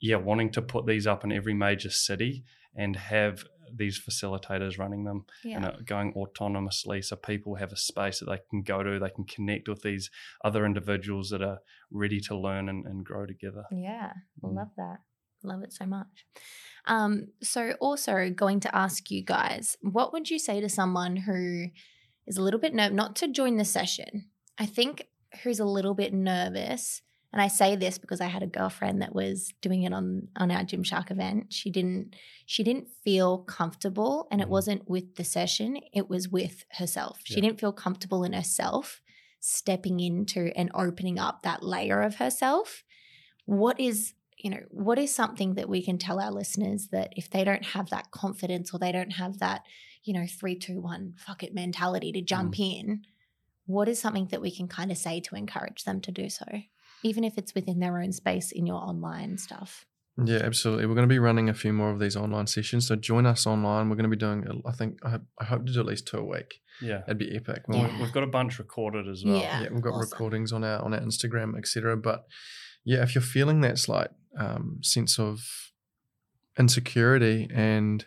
yeah, 0.00 0.16
wanting 0.16 0.50
to 0.52 0.62
put 0.62 0.86
these 0.86 1.06
up 1.06 1.24
in 1.24 1.32
every 1.32 1.54
major 1.54 1.90
city 1.90 2.44
and 2.74 2.94
have 2.96 3.44
these 3.74 4.00
facilitators 4.00 4.78
running 4.78 5.04
them 5.04 5.24
Yeah. 5.44 5.66
and 5.66 5.86
going 5.86 6.12
autonomously 6.14 7.04
so 7.04 7.16
people 7.16 7.54
have 7.56 7.72
a 7.72 7.76
space 7.76 8.20
that 8.20 8.26
they 8.26 8.38
can 8.50 8.62
go 8.62 8.82
to 8.82 8.98
they 8.98 9.10
can 9.10 9.24
connect 9.24 9.68
with 9.68 9.82
these 9.82 10.10
other 10.44 10.64
individuals 10.66 11.30
that 11.30 11.42
are 11.42 11.58
ready 11.90 12.20
to 12.20 12.36
learn 12.36 12.68
and, 12.68 12.86
and 12.86 13.04
grow 13.04 13.26
together 13.26 13.64
Yeah. 13.70 14.12
Mm. 14.42 14.54
Love 14.56 14.70
that. 14.76 14.98
Love 15.42 15.62
it 15.62 15.72
so 15.72 15.86
much. 15.86 16.26
Um, 16.86 17.28
so 17.42 17.72
also 17.80 18.30
going 18.30 18.60
to 18.60 18.74
ask 18.74 19.10
you 19.10 19.22
guys, 19.24 19.76
what 19.80 20.12
would 20.12 20.30
you 20.30 20.38
say 20.38 20.60
to 20.60 20.68
someone 20.68 21.16
who 21.16 21.66
is 22.26 22.36
a 22.36 22.42
little 22.42 22.60
bit 22.60 22.74
nervous 22.74 22.94
not 22.96 23.16
to 23.16 23.28
join 23.28 23.56
the 23.56 23.64
session? 23.64 24.30
I 24.58 24.66
think 24.66 25.06
who's 25.42 25.60
a 25.60 25.64
little 25.64 25.94
bit 25.94 26.12
nervous. 26.14 27.02
And 27.36 27.42
I 27.42 27.48
say 27.48 27.76
this 27.76 27.98
because 27.98 28.22
I 28.22 28.28
had 28.28 28.42
a 28.42 28.46
girlfriend 28.46 29.02
that 29.02 29.14
was 29.14 29.52
doing 29.60 29.82
it 29.82 29.92
on 29.92 30.28
on 30.36 30.50
our 30.50 30.64
Gymshark 30.64 31.10
event. 31.10 31.52
She 31.52 31.68
didn't 31.68 32.16
she 32.46 32.64
didn't 32.64 32.88
feel 33.04 33.40
comfortable 33.40 34.26
and 34.30 34.40
it 34.40 34.46
Mhm. 34.46 34.52
wasn't 34.52 34.88
with 34.88 35.16
the 35.16 35.22
session, 35.24 35.78
it 35.92 36.08
was 36.08 36.30
with 36.30 36.64
herself. 36.78 37.20
She 37.24 37.34
Yeah. 37.34 37.42
didn't 37.42 37.60
feel 37.60 37.74
comfortable 37.74 38.24
in 38.24 38.32
herself 38.32 39.02
stepping 39.38 40.00
into 40.00 40.50
and 40.56 40.70
opening 40.72 41.18
up 41.18 41.42
that 41.42 41.62
layer 41.62 42.00
of 42.00 42.14
herself. 42.14 42.84
What 43.44 43.78
is 43.78 44.14
you 44.38 44.48
know, 44.50 44.62
what 44.70 44.98
is 44.98 45.14
something 45.14 45.56
that 45.56 45.68
we 45.68 45.82
can 45.82 45.98
tell 45.98 46.18
our 46.18 46.30
listeners 46.30 46.88
that 46.88 47.12
if 47.16 47.28
they 47.28 47.44
don't 47.44 47.64
have 47.66 47.90
that 47.90 48.10
confidence 48.12 48.72
or 48.72 48.78
they 48.78 48.92
don't 48.92 49.12
have 49.12 49.40
that, 49.40 49.66
you 50.04 50.14
know, 50.14 50.26
three, 50.26 50.54
two, 50.56 50.80
one, 50.80 51.14
fuck 51.18 51.42
it 51.42 51.54
mentality 51.54 52.12
to 52.12 52.22
jump 52.22 52.58
in, 52.58 53.04
what 53.66 53.88
is 53.88 54.00
something 54.00 54.28
that 54.28 54.40
we 54.40 54.50
can 54.50 54.68
kind 54.68 54.90
of 54.90 54.96
say 54.96 55.20
to 55.20 55.34
encourage 55.34 55.84
them 55.84 56.00
to 56.00 56.10
do 56.12 56.30
so? 56.30 56.46
Even 57.06 57.24
if 57.24 57.34
it's 57.38 57.54
within 57.54 57.78
their 57.80 57.98
own 58.02 58.12
space 58.12 58.52
in 58.52 58.66
your 58.66 58.76
online 58.90 59.38
stuff. 59.38 59.86
Yeah, 60.24 60.38
absolutely. 60.42 60.86
We're 60.86 60.94
going 60.94 61.08
to 61.08 61.12
be 61.18 61.18
running 61.18 61.48
a 61.50 61.54
few 61.54 61.72
more 61.74 61.90
of 61.90 61.98
these 62.00 62.16
online 62.16 62.46
sessions. 62.46 62.86
So 62.88 62.96
join 62.96 63.26
us 63.26 63.46
online. 63.46 63.88
We're 63.90 63.96
going 64.00 64.10
to 64.10 64.16
be 64.16 64.24
doing, 64.26 64.62
I 64.64 64.72
think, 64.72 64.98
I, 65.04 65.18
I 65.38 65.44
hope 65.44 65.66
to 65.66 65.72
do 65.74 65.80
at 65.80 65.86
least 65.86 66.06
two 66.08 66.16
a 66.18 66.24
week. 66.24 66.50
yeah 66.80 67.00
That'd 67.00 67.18
be 67.18 67.36
epic. 67.36 67.62
Yeah. 67.70 67.86
We'll- 67.88 68.00
we've 68.02 68.12
got 68.18 68.22
a 68.22 68.32
bunch 68.38 68.58
recorded 68.58 69.06
as 69.08 69.24
well 69.24 69.36
Yeah. 69.38 69.60
yeah, 69.62 69.68
we've 69.70 69.82
got 69.82 69.90
awesome. 69.94 70.08
recordings 70.10 70.52
on 70.54 70.64
our 70.64 70.78
on 70.82 70.94
our 70.94 71.00
Instagram, 71.00 71.56
etc. 71.58 71.96
But 71.98 72.20
yeah, 72.84 73.02
if 73.02 73.14
you're 73.14 73.22
feeling 73.36 73.60
that 73.60 73.78
slight 73.78 74.10
um, 74.44 74.78
sense 74.82 75.18
of 75.18 75.40
insecurity 76.58 77.48
and 77.52 78.06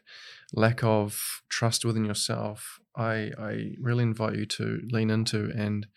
lack 0.54 0.84
of 0.84 1.42
trust 1.50 1.86
within 1.86 2.06
yourself, 2.06 2.80
I 2.96 3.32
I 3.38 3.52
really 3.80 4.04
invite 4.04 4.36
you 4.36 4.46
to 4.58 4.82
lean 4.92 5.10
into 5.10 5.52
and 5.56 5.88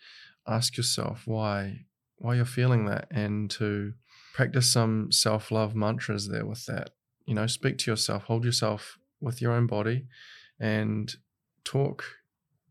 ask 0.47 0.77
yourself 0.77 1.23
why 1.25 1.85
why 2.23 2.35
you're 2.35 2.45
feeling 2.45 2.85
that, 2.85 3.07
and 3.11 3.51
to 3.51 3.93
practice 4.33 4.71
some 4.71 5.11
self 5.11 5.51
love 5.51 5.75
mantras 5.75 6.29
there 6.29 6.45
with 6.45 6.65
that. 6.67 6.91
You 7.25 7.35
know, 7.35 7.47
speak 7.47 7.77
to 7.79 7.91
yourself, 7.91 8.23
hold 8.23 8.45
yourself 8.45 8.97
with 9.19 9.41
your 9.41 9.51
own 9.51 9.67
body, 9.67 10.05
and 10.57 11.13
talk 11.65 12.05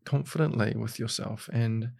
confidently 0.05 0.73
with 0.75 0.99
yourself 0.99 1.49
and 1.53 1.91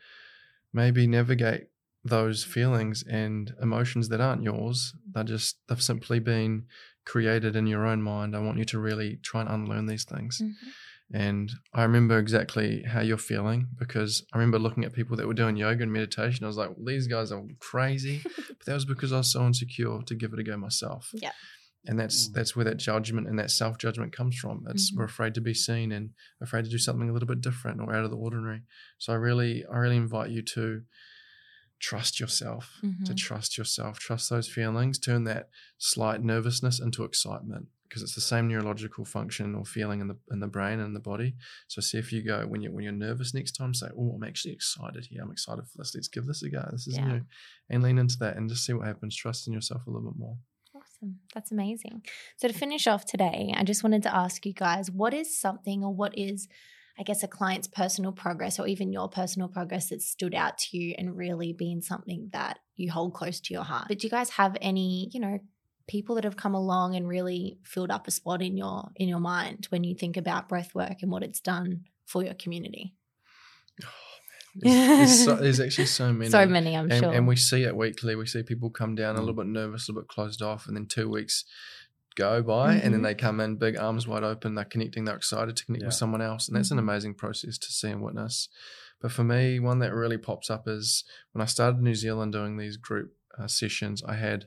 maybe 0.74 1.06
navigate 1.08 1.68
those 2.04 2.43
feelings 2.43 3.04
and 3.04 3.54
emotions 3.62 4.10
that 4.10 4.20
aren't 4.20 4.43
yours. 4.43 4.95
They're 5.12 5.24
just 5.24 5.58
they've 5.70 5.82
simply 5.82 6.20
been 6.20 6.66
created 7.06 7.56
in 7.56 7.68
your 7.68 7.86
own 7.86 8.01
mind. 8.01 8.36
I 8.36 8.39
want 8.39 8.58
you 8.58 8.66
to 8.66 8.80
really 8.80 9.20
try 9.22 9.41
and 9.41 9.49
unlearn 9.49 9.86
these 9.86 10.06
things 10.06 10.41
mm-hmm. 10.41 10.70
And 11.14 11.51
i 11.74 11.84
remember 11.84 12.18
exactly 12.18 12.82
how 12.84 12.99
you're 13.01 13.18
feeling 13.18 13.68
because 13.78 14.26
i 14.34 14.38
remember 14.38 14.57
looking 14.59 14.84
at 14.84 14.93
people 14.93 15.16
that 15.16 15.28
were 15.28 15.34
doing 15.34 15.55
yoga 15.55 15.84
and 15.84 15.93
meditation 15.93 16.43
i 16.43 16.47
was 16.47 16.57
like 16.57 16.70
well, 16.70 16.86
these 16.86 17.07
guys 17.07 17.32
are 17.32 17.43
crazy 17.59 18.22
but 18.47 18.66
that 18.66 18.74
was 18.74 18.86
because 18.86 19.14
i 19.14 19.18
was 19.18 19.32
so 19.32 19.45
insecure 19.45 19.99
to 20.05 20.16
give 20.16 20.34
it 20.34 20.39
a 20.39 20.43
go 20.43 20.57
myself 20.57 21.11
Yeah. 21.14 21.32
and 21.86 21.99
that's 21.99 22.30
Mm. 22.30 22.34
that's 22.34 22.55
where 22.55 22.66
that 22.66 22.78
judgment 22.78 23.28
and 23.28 23.38
that 23.39 23.51
self 23.51 23.78
judgment 23.78 24.11
comes 24.20 24.36
from. 24.38 24.66
It's 24.70 24.91
Mhm. 24.91 24.97
we're 24.97 25.03
afraid 25.14 25.34
to 25.36 25.41
be 25.41 25.53
seen 25.53 25.91
and 25.91 26.05
afraid 26.41 26.64
to 26.66 26.72
do 26.72 26.78
something 26.78 27.09
a 27.09 27.14
little 27.14 27.28
bit 27.34 27.41
different 27.41 27.82
or 27.82 27.93
out 27.95 28.05
of 28.05 28.11
the 28.11 28.18
ordinary. 28.26 28.61
So 28.97 29.11
I 29.11 29.18
really 29.18 29.53
I 29.74 29.78
really 29.84 29.97
invite 29.97 30.32
you 30.32 30.41
to 30.55 30.84
trust 31.80 32.20
yourself, 32.20 32.80
to 32.82 32.88
Mhm. 32.88 33.18
trust 33.18 33.57
yourself, 33.57 33.99
trust 33.99 34.30
those 34.30 34.47
feelings, 34.47 34.97
turn 34.97 35.26
that 35.26 35.49
slight 35.78 36.24
nervousness 36.24 36.80
into 36.80 37.03
excitement 37.03 37.68
because 37.94 38.02
it's 38.02 38.16
the 38.16 38.22
same 38.22 38.48
neurological 38.48 39.06
function 39.06 39.54
or 39.54 39.64
feeling 39.64 40.02
in 40.02 40.08
the 40.08 40.18
in 40.32 40.39
the 40.39 40.48
brain 40.48 40.80
and 40.80 40.96
the 40.96 41.00
body. 41.00 41.36
So 41.68 41.80
see 41.80 42.00
if 42.00 42.12
you 42.12 42.24
go 42.24 42.48
when 42.48 42.62
you 42.64 42.72
when 42.72 42.84
you're 42.84 42.91
nervous 42.91 43.36
next 43.36 43.52
time, 43.52 43.76
say, 43.76 43.86
"Oh, 43.96 44.14
I'm 44.16 44.24
actually 44.24 44.56
excited 44.56 45.06
here. 45.06 45.22
I'm 45.22 45.32
excited 45.32 45.64
for 45.68 45.78
this. 45.78 45.94
Let's 45.94 46.08
give 46.08 46.26
this 46.26 46.41
a 46.41 46.50
go. 46.50 46.68
This 46.72 46.88
is 46.88 46.98
Yeah. 46.98 47.08
new," 47.08 47.22
and 47.70 47.84
lean 47.84 48.00
into 48.00 48.18
that 48.18 48.36
and 48.36 48.50
just 48.50 48.66
see 48.66 48.74
what 48.74 48.88
happens. 48.88 49.16
Trust 49.16 49.46
in 49.48 49.54
yourself 49.54 49.86
a 49.86 49.91
little 49.91 50.10
bit 50.10 50.18
more. 50.18 50.39
Awesome. 50.76 51.20
That's 51.36 51.52
amazing. 51.52 52.04
So, 52.38 52.48
to 52.48 52.54
finish 52.54 52.88
off 52.88 53.06
today, 53.06 53.54
I 53.56 53.64
just 53.64 53.84
wanted 53.84 54.02
to 54.04 54.16
ask 54.16 54.44
you 54.44 54.54
guys 54.54 54.89
what 54.89 55.14
is 55.14 55.39
something 55.39 55.84
or 55.84 55.94
what 55.94 56.18
is, 56.18 56.48
I 56.98 57.04
guess, 57.04 57.22
a 57.22 57.28
client's 57.28 57.68
personal 57.68 58.12
progress 58.12 58.58
or 58.60 58.66
even 58.66 58.91
your 58.91 59.08
personal 59.08 59.50
progress 59.50 59.89
that 59.89 60.02
stood 60.02 60.34
out 60.34 60.58
to 60.60 60.78
you 60.78 60.96
and 60.98 61.16
really 61.16 61.54
been 61.54 61.84
something 61.84 62.30
that 62.34 62.58
you 62.76 62.91
hold 62.91 63.14
close 63.14 63.39
to 63.41 63.54
your 63.54 63.64
heart? 63.64 63.86
But 63.88 64.00
do 64.00 64.08
you 64.08 64.12
guys 64.12 64.32
have 64.32 64.58
any, 64.62 65.12
you 65.14 65.20
know, 65.20 65.38
people 65.88 66.16
that 66.16 66.24
have 66.24 66.38
come 66.38 66.54
along 66.54 66.96
and 66.96 67.08
really 67.08 67.58
filled 67.64 67.92
up 67.92 68.08
a 68.08 68.12
spot 68.12 68.42
in 68.42 68.56
your 68.58 68.90
in 68.96 69.08
your 69.10 69.20
mind 69.20 69.68
when 69.70 69.84
you 69.84 69.96
think 69.96 70.18
about 70.18 70.48
breath 70.50 70.74
work 70.74 71.02
and 71.02 71.12
what 71.12 71.24
it's 71.24 71.40
done 71.42 71.86
for 72.06 72.24
your 72.24 72.34
community? 72.34 72.94
There's, 74.56 74.76
there's, 74.88 75.26
so, 75.26 75.36
there's 75.36 75.60
actually 75.60 75.88
so 75.88 76.14
many. 76.20 76.30
So 76.30 76.46
many, 76.46 76.78
I'm 76.78 76.92
and, 76.92 77.00
sure. 77.04 77.12
and 77.12 77.28
we 77.28 77.36
see 77.36 77.64
it 77.64 77.76
weekly. 77.76 78.16
We 78.16 78.28
see 78.28 78.44
people 78.44 78.70
come 78.70 78.94
down 78.96 79.16
a 79.16 79.18
Mm. 79.18 79.22
little 79.22 79.34
bit 79.36 79.48
nervous, 79.48 79.88
a 79.88 79.92
little 79.92 80.04
bit 80.04 80.10
closed 80.10 80.42
off, 80.44 80.68
and 80.68 80.78
then 80.78 80.86
two 80.86 81.10
weeks 81.10 81.44
go 82.16 82.44
by, 82.44 82.76
and 82.76 82.94
then 82.94 83.02
Mhm. 83.02 83.04
they 83.04 83.16
come 83.16 83.40
in, 83.40 83.56
big 83.56 83.76
arms 83.80 84.08
wide 84.08 84.24
open. 84.24 84.54
They're 84.54 84.64
connecting. 84.66 85.06
They're 85.06 85.16
excited 85.16 85.58
to 85.58 85.66
connect 85.66 85.86
with 85.86 85.96
someone 85.96 86.22
else, 86.22 86.48
and 86.48 86.56
that's 86.56 86.70
an 86.70 86.78
Mhm. 86.78 86.82
amazing 86.82 87.16
process 87.16 87.58
to 87.58 87.72
see 87.72 87.90
and 87.90 88.04
witness. 88.04 88.48
But 89.02 89.12
for 89.12 89.24
me, 89.24 89.60
one 89.60 89.80
that 89.80 89.92
really 89.92 90.20
pops 90.20 90.52
up 90.52 90.68
is 90.68 91.04
when 91.32 91.42
I 91.42 91.46
started 91.46 91.80
in 91.80 91.84
New 91.86 91.96
Zealand 91.96 92.32
doing 92.34 92.58
these 92.58 92.78
group 92.78 93.16
uh, 93.40 93.48
sessions. 93.48 94.04
I 94.04 94.14
had 94.14 94.46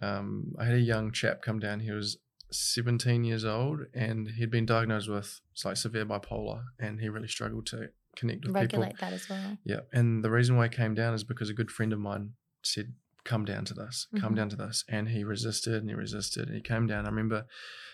um, 0.00 0.54
I 0.58 0.64
had 0.64 0.74
a 0.74 0.80
young 0.80 1.12
chap 1.12 1.42
come 1.42 1.58
down. 1.58 1.80
He 1.80 1.90
was 1.90 2.16
17 2.50 3.24
years 3.24 3.44
old, 3.44 3.80
and 3.94 4.28
he'd 4.28 4.50
been 4.50 4.66
diagnosed 4.66 5.08
with 5.08 5.40
like 5.64 5.76
severe 5.76 6.06
bipolar, 6.06 6.62
and 6.78 7.00
he 7.00 7.08
really 7.08 7.28
struggled 7.28 7.66
to 7.66 7.88
connect 8.16 8.44
with 8.44 8.54
people. 8.54 8.80
Regulate 8.80 8.98
that 8.98 9.12
as 9.12 9.28
well. 9.28 9.58
Yeah, 9.64 9.80
and 9.92 10.24
the 10.24 10.30
reason 10.30 10.56
why 10.56 10.64
I 10.64 10.68
came 10.68 10.94
down 10.94 11.14
is 11.14 11.24
because 11.24 11.48
a 11.50 11.54
good 11.54 11.70
friend 11.70 11.92
of 11.92 11.98
mine 11.98 12.34
said, 12.62 12.94
"Come 13.24 13.44
down 13.44 13.64
to 13.66 13.74
this, 13.74 14.06
come 14.18 14.32
Mhm. 14.32 14.36
down 14.36 14.48
to 14.50 14.56
this," 14.56 14.84
and 14.88 15.08
he 15.08 15.24
resisted 15.24 15.74
and 15.74 15.88
he 15.88 15.94
resisted 15.94 16.48
and 16.48 16.56
he 16.56 16.62
came 16.62 16.86
down. 16.86 17.06
I 17.06 17.08
remember 17.10 17.46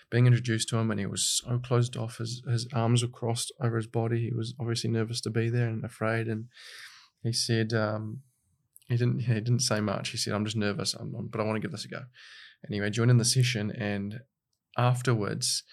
being 0.09 0.25
introduced 0.25 0.69
to 0.69 0.77
him, 0.77 0.89
and 0.91 0.99
he 0.99 1.05
was 1.05 1.23
so 1.23 1.59
closed 1.59 1.95
off. 1.95 2.17
His 2.17 2.41
his 2.47 2.67
arms 2.73 3.01
were 3.03 3.09
crossed 3.09 3.51
over 3.61 3.77
his 3.77 3.87
body. 3.87 4.21
He 4.21 4.33
was 4.33 4.53
obviously 4.59 4.89
nervous 4.89 5.21
to 5.21 5.29
be 5.29 5.49
there 5.49 5.67
and 5.69 5.83
afraid. 5.85 6.27
And 6.27 6.47
he 7.23 7.31
said, 7.33 7.73
um, 7.73 8.23
he 8.89 8.97
didn't 8.97 9.19
he 9.19 9.33
didn't 9.35 9.59
say 9.61 9.79
much. 9.79 10.09
He 10.09 10.17
said, 10.17 10.33
"I'm 10.33 10.43
just 10.45 10.57
nervous, 10.57 10.93
I'm, 10.93 11.13
I'm- 11.15 11.27
but 11.31 11.39
I 11.39 11.43
want 11.45 11.55
to 11.55 11.61
give 11.61 11.71
this 11.71 11.85
a 11.85 11.89
go." 11.89 12.01
Anyway, 12.67 12.89
joined 12.89 13.11
in 13.11 13.17
the 13.17 13.25
session, 13.25 13.71
and 13.71 14.19
afterwards, 14.77 15.63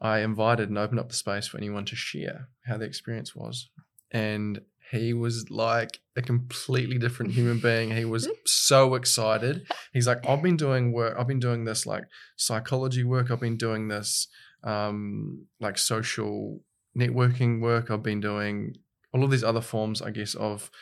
I 0.00 0.20
invited 0.20 0.68
and 0.68 0.78
opened 0.78 1.00
up 1.00 1.08
the 1.08 1.14
space 1.16 1.46
for 1.48 1.58
anyone 1.58 1.84
to 1.86 1.96
share 1.96 2.48
how 2.66 2.76
the 2.78 2.84
experience 2.84 3.34
was 3.34 3.68
and 4.12 4.60
he 4.90 5.12
was 5.12 5.48
like 5.50 6.00
a 6.16 6.22
completely 6.22 6.98
different 6.98 7.30
human 7.32 7.60
being. 7.60 7.92
He 7.92 8.04
was 8.04 8.28
so 8.44 8.96
excited. 8.96 9.64
He's 9.92 10.08
like, 10.08 10.26
I've 10.26 10.42
been 10.42 10.56
doing 10.56 10.90
work. 10.90 11.14
I've 11.16 11.28
been 11.28 11.38
doing 11.38 11.64
this 11.64 11.86
like 11.86 12.02
psychology 12.36 13.04
work. 13.04 13.30
I've 13.30 13.38
been 13.40 13.56
doing 13.56 13.86
this 13.86 14.26
um, 14.64 15.46
like 15.60 15.78
social 15.78 16.60
networking 16.98 17.60
work. 17.60 17.88
I've 17.88 18.02
been 18.02 18.18
doing 18.20 18.74
all 19.14 19.22
of 19.22 19.30
these 19.30 19.44
other 19.44 19.60
forms, 19.60 20.02
I 20.02 20.10
guess, 20.10 20.34
of 20.34 20.72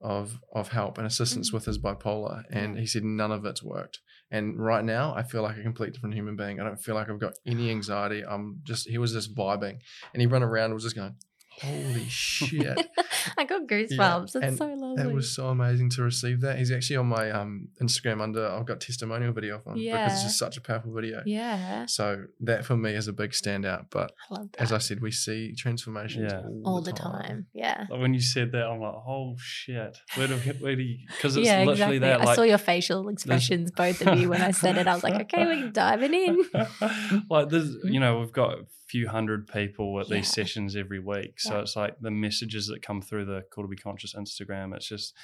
of 0.00 0.38
of 0.52 0.68
help 0.68 0.96
and 0.98 1.06
assistance 1.06 1.50
Mhm. 1.50 1.54
with 1.54 1.64
his 1.64 1.78
bipolar. 1.78 2.44
And 2.50 2.74
Yeah. 2.74 2.80
he 2.80 2.86
said 2.86 3.04
none 3.04 3.32
of 3.32 3.44
it's 3.44 3.62
worked. 3.62 4.00
And 4.30 4.58
right 4.58 4.84
now, 4.84 5.14
I 5.14 5.22
feel 5.22 5.42
like 5.42 5.56
a 5.56 5.62
complete 5.62 5.94
different 5.94 6.14
human 6.14 6.36
being. 6.36 6.60
I 6.60 6.64
don't 6.64 6.76
feel 6.82 6.94
like 6.94 7.08
I've 7.08 7.18
got 7.18 7.34
any 7.46 7.70
anxiety. 7.70 8.22
I'm 8.24 8.60
just 8.62 8.88
he 8.88 8.98
was 8.98 9.12
just 9.12 9.34
vibing, 9.34 9.80
and 10.12 10.20
he 10.20 10.26
run 10.26 10.42
around 10.42 10.74
was 10.74 10.82
just 10.84 10.94
going, 10.96 11.16
"Holy 11.60 12.06
shit!" 12.08 12.88
I 13.38 13.44
got 13.44 13.66
goosebumps. 13.66 14.32
That's 14.32 14.46
and 14.46 14.56
so 14.58 14.66
lovely. 14.66 15.02
It 15.02 15.14
was 15.14 15.34
so 15.34 15.48
amazing 15.48 15.90
to 15.90 16.02
receive 16.02 16.40
that. 16.42 16.58
He's 16.58 16.70
actually 16.72 16.96
on 16.96 17.06
my 17.06 17.30
um, 17.30 17.68
Instagram 17.82 18.20
under 18.20 18.46
I've 18.48 18.66
got 18.66 18.80
testimonial 18.80 19.32
video 19.32 19.56
of 19.56 19.64
him 19.66 19.74
because 19.74 20.12
it's 20.14 20.22
just 20.22 20.38
such 20.38 20.56
a 20.56 20.60
powerful 20.60 20.92
video. 20.92 21.22
yeah, 21.26 21.86
So 21.86 22.24
that 22.40 22.64
for 22.64 22.76
me 22.76 22.92
is 22.92 23.08
a 23.08 23.12
big 23.12 23.30
standout. 23.32 23.86
But 23.90 24.12
I 24.30 24.34
love 24.34 24.52
that. 24.52 24.60
as 24.62 24.72
I 24.72 24.78
said, 24.78 25.00
we 25.00 25.10
see 25.10 25.54
transformations 25.54 26.32
Yeah. 26.32 26.40
all, 26.40 26.62
all 26.64 26.80
the 26.82 26.92
time. 26.92 27.46
Yeah. 27.52 27.86
Like 27.90 28.00
when 28.00 28.14
you 28.14 28.20
said 28.20 28.52
that, 28.52 28.66
I'm 28.66 28.80
like, 28.80 28.94
oh 28.94 29.36
shit, 29.38 29.98
where 30.14 30.28
do 30.28 30.36
where 30.60 30.76
do 30.76 30.82
you? 30.82 30.98
Because 31.08 31.36
it's 31.36 31.46
yeah, 31.46 31.64
literally 31.64 31.96
exactly. 31.96 31.98
that. 32.00 32.20
I 32.28 32.34
saw 32.34 32.42
your 32.42 32.58
facial 32.58 33.08
expressions, 33.08 33.70
both 33.70 34.00
of 34.06 34.18
you, 34.18 34.28
when 34.28 34.42
I 34.42 34.50
said 34.52 34.76
it. 34.78 34.86
I 34.86 34.94
was 34.94 35.02
like, 35.02 35.20
okay, 35.22 35.44
we're 35.44 35.70
diving 35.70 36.14
in. 36.14 36.44
like 37.30 37.48
there's 37.48 37.76
you 37.84 38.00
know 38.00 38.18
we've 38.20 38.32
got 38.32 38.52
a 38.54 38.62
few 38.88 39.06
hundred 39.08 39.46
people 39.46 40.00
at 40.00 40.08
Yeah. 40.08 40.16
these 40.16 40.28
sessions 40.32 40.74
every 40.76 40.98
week 41.00 41.38
so 41.40 41.54
Yeah. 41.56 41.60
it's 41.62 41.76
like 41.76 41.94
the 42.00 42.10
messages 42.10 42.66
that 42.68 42.80
come 42.82 43.02
through 43.02 43.26
the 43.26 43.44
Cool 43.52 43.64
to 43.64 43.68
Be 43.68 43.76
Conscious 43.76 44.14
instagram 44.14 44.74
it's 44.74 44.88
just 44.88 45.14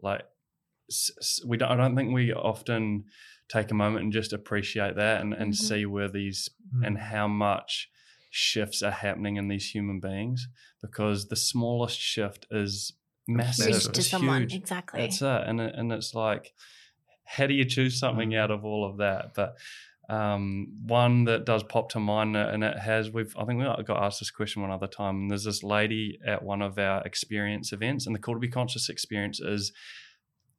like 0.00 0.22
s- 0.90 1.12
s- 1.20 1.40
we 1.46 1.56
don't 1.56 1.70
i 1.70 1.76
don't 1.76 1.94
think 1.96 2.12
we 2.12 2.32
often 2.32 3.04
take 3.48 3.70
a 3.70 3.74
moment 3.74 4.02
and 4.04 4.12
just 4.12 4.32
appreciate 4.32 4.96
that 4.96 5.20
and, 5.20 5.32
and 5.34 5.52
Mhm. 5.52 5.56
see 5.56 5.86
where 5.86 6.08
these 6.08 6.48
Mm. 6.74 6.86
and 6.86 6.98
how 6.98 7.28
much 7.28 7.90
shifts 8.30 8.82
are 8.82 8.90
happening 8.90 9.36
in 9.36 9.48
these 9.48 9.70
human 9.70 10.00
beings 10.00 10.48
because 10.80 11.28
the 11.28 11.36
smallest 11.36 12.00
shift 12.00 12.46
is 12.50 12.94
massive 13.28 13.66
Huge 13.66 13.82
Huge 13.84 13.92
to 13.94 14.00
it's 14.00 14.08
someone. 14.10 14.40
huge 14.42 14.54
Exactly. 14.54 15.00
that's 15.00 15.22
it 15.22 15.42
and 15.48 15.60
and 15.60 15.92
it's 15.92 16.14
like 16.14 16.54
how 17.24 17.46
do 17.46 17.54
you 17.54 17.64
choose 17.64 17.98
something 17.98 18.30
Mm. 18.30 18.36
out 18.38 18.50
of 18.50 18.64
all 18.64 18.84
of 18.90 18.96
that 18.98 19.32
but 19.34 19.56
um, 20.12 20.66
one 20.86 21.24
that 21.24 21.46
does 21.46 21.62
pop 21.62 21.88
to 21.90 21.98
mind 22.00 22.36
uh, 22.36 22.50
and 22.52 22.62
it 22.62 22.78
has 22.78 23.10
we've 23.10 23.34
i 23.38 23.44
think 23.44 23.58
we 23.58 23.64
got 23.84 24.02
asked 24.02 24.20
this 24.20 24.30
question 24.30 24.60
one 24.60 24.70
other 24.70 24.86
time 24.86 25.16
and 25.16 25.30
there's 25.30 25.44
this 25.44 25.62
lady 25.62 26.18
at 26.26 26.42
one 26.42 26.60
of 26.60 26.78
our 26.78 27.02
experience 27.04 27.72
events 27.72 28.06
and 28.06 28.14
the 28.14 28.20
Cool 28.20 28.34
to 28.34 28.40
Be 28.40 28.48
Conscious 28.48 28.88
experience 28.88 29.40
is 29.40 29.72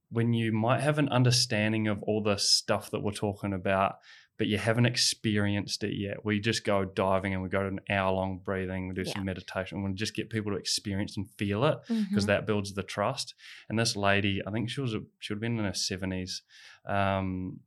when 0.09 0.33
you 0.33 0.51
might 0.51 0.81
have 0.81 0.97
an 0.97 1.09
understanding 1.09 1.87
of 1.87 2.01
all 2.03 2.21
the 2.23 2.37
stuff 2.37 2.89
that 2.91 3.01
we're 3.01 3.11
talking 3.11 3.53
about 3.53 3.95
but 4.39 4.47
you 4.47 4.57
haven't 4.57 4.87
experienced 4.87 5.83
it 5.83 5.93
yet. 5.95 6.25
We 6.25 6.39
just 6.39 6.65
go 6.65 6.83
diving 6.85 7.33
and 7.35 7.43
we 7.43 7.49
go 7.49 7.61
to 7.61 7.67
an 7.67 7.81
hour 7.87 8.11
long 8.13 8.39
breathing, 8.43 8.87
we 8.87 8.95
do 8.95 9.05
some 9.05 9.23
meditation, 9.25 9.83
we 9.83 9.93
just 9.93 10.15
get 10.15 10.31
people 10.31 10.51
to 10.51 10.57
experience 10.57 11.15
and 11.17 11.29
feel 11.37 11.63
it 11.65 11.77
because 12.09 12.23
Mhm. 12.23 12.27
that 12.27 12.47
builds 12.47 12.73
the 12.73 12.81
trust. 12.81 13.35
And 13.69 13.77
this 13.77 13.95
lady, 13.95 14.41
I 14.45 14.49
think 14.49 14.71
she 14.71 14.81
was 14.81 14.95
a, 14.95 15.01
she 15.19 15.33
would 15.33 15.37
have 15.37 15.41
been 15.41 15.59
in 15.59 15.65
her 15.65 15.73
seventies. 15.75 16.41
Um, 16.85 17.59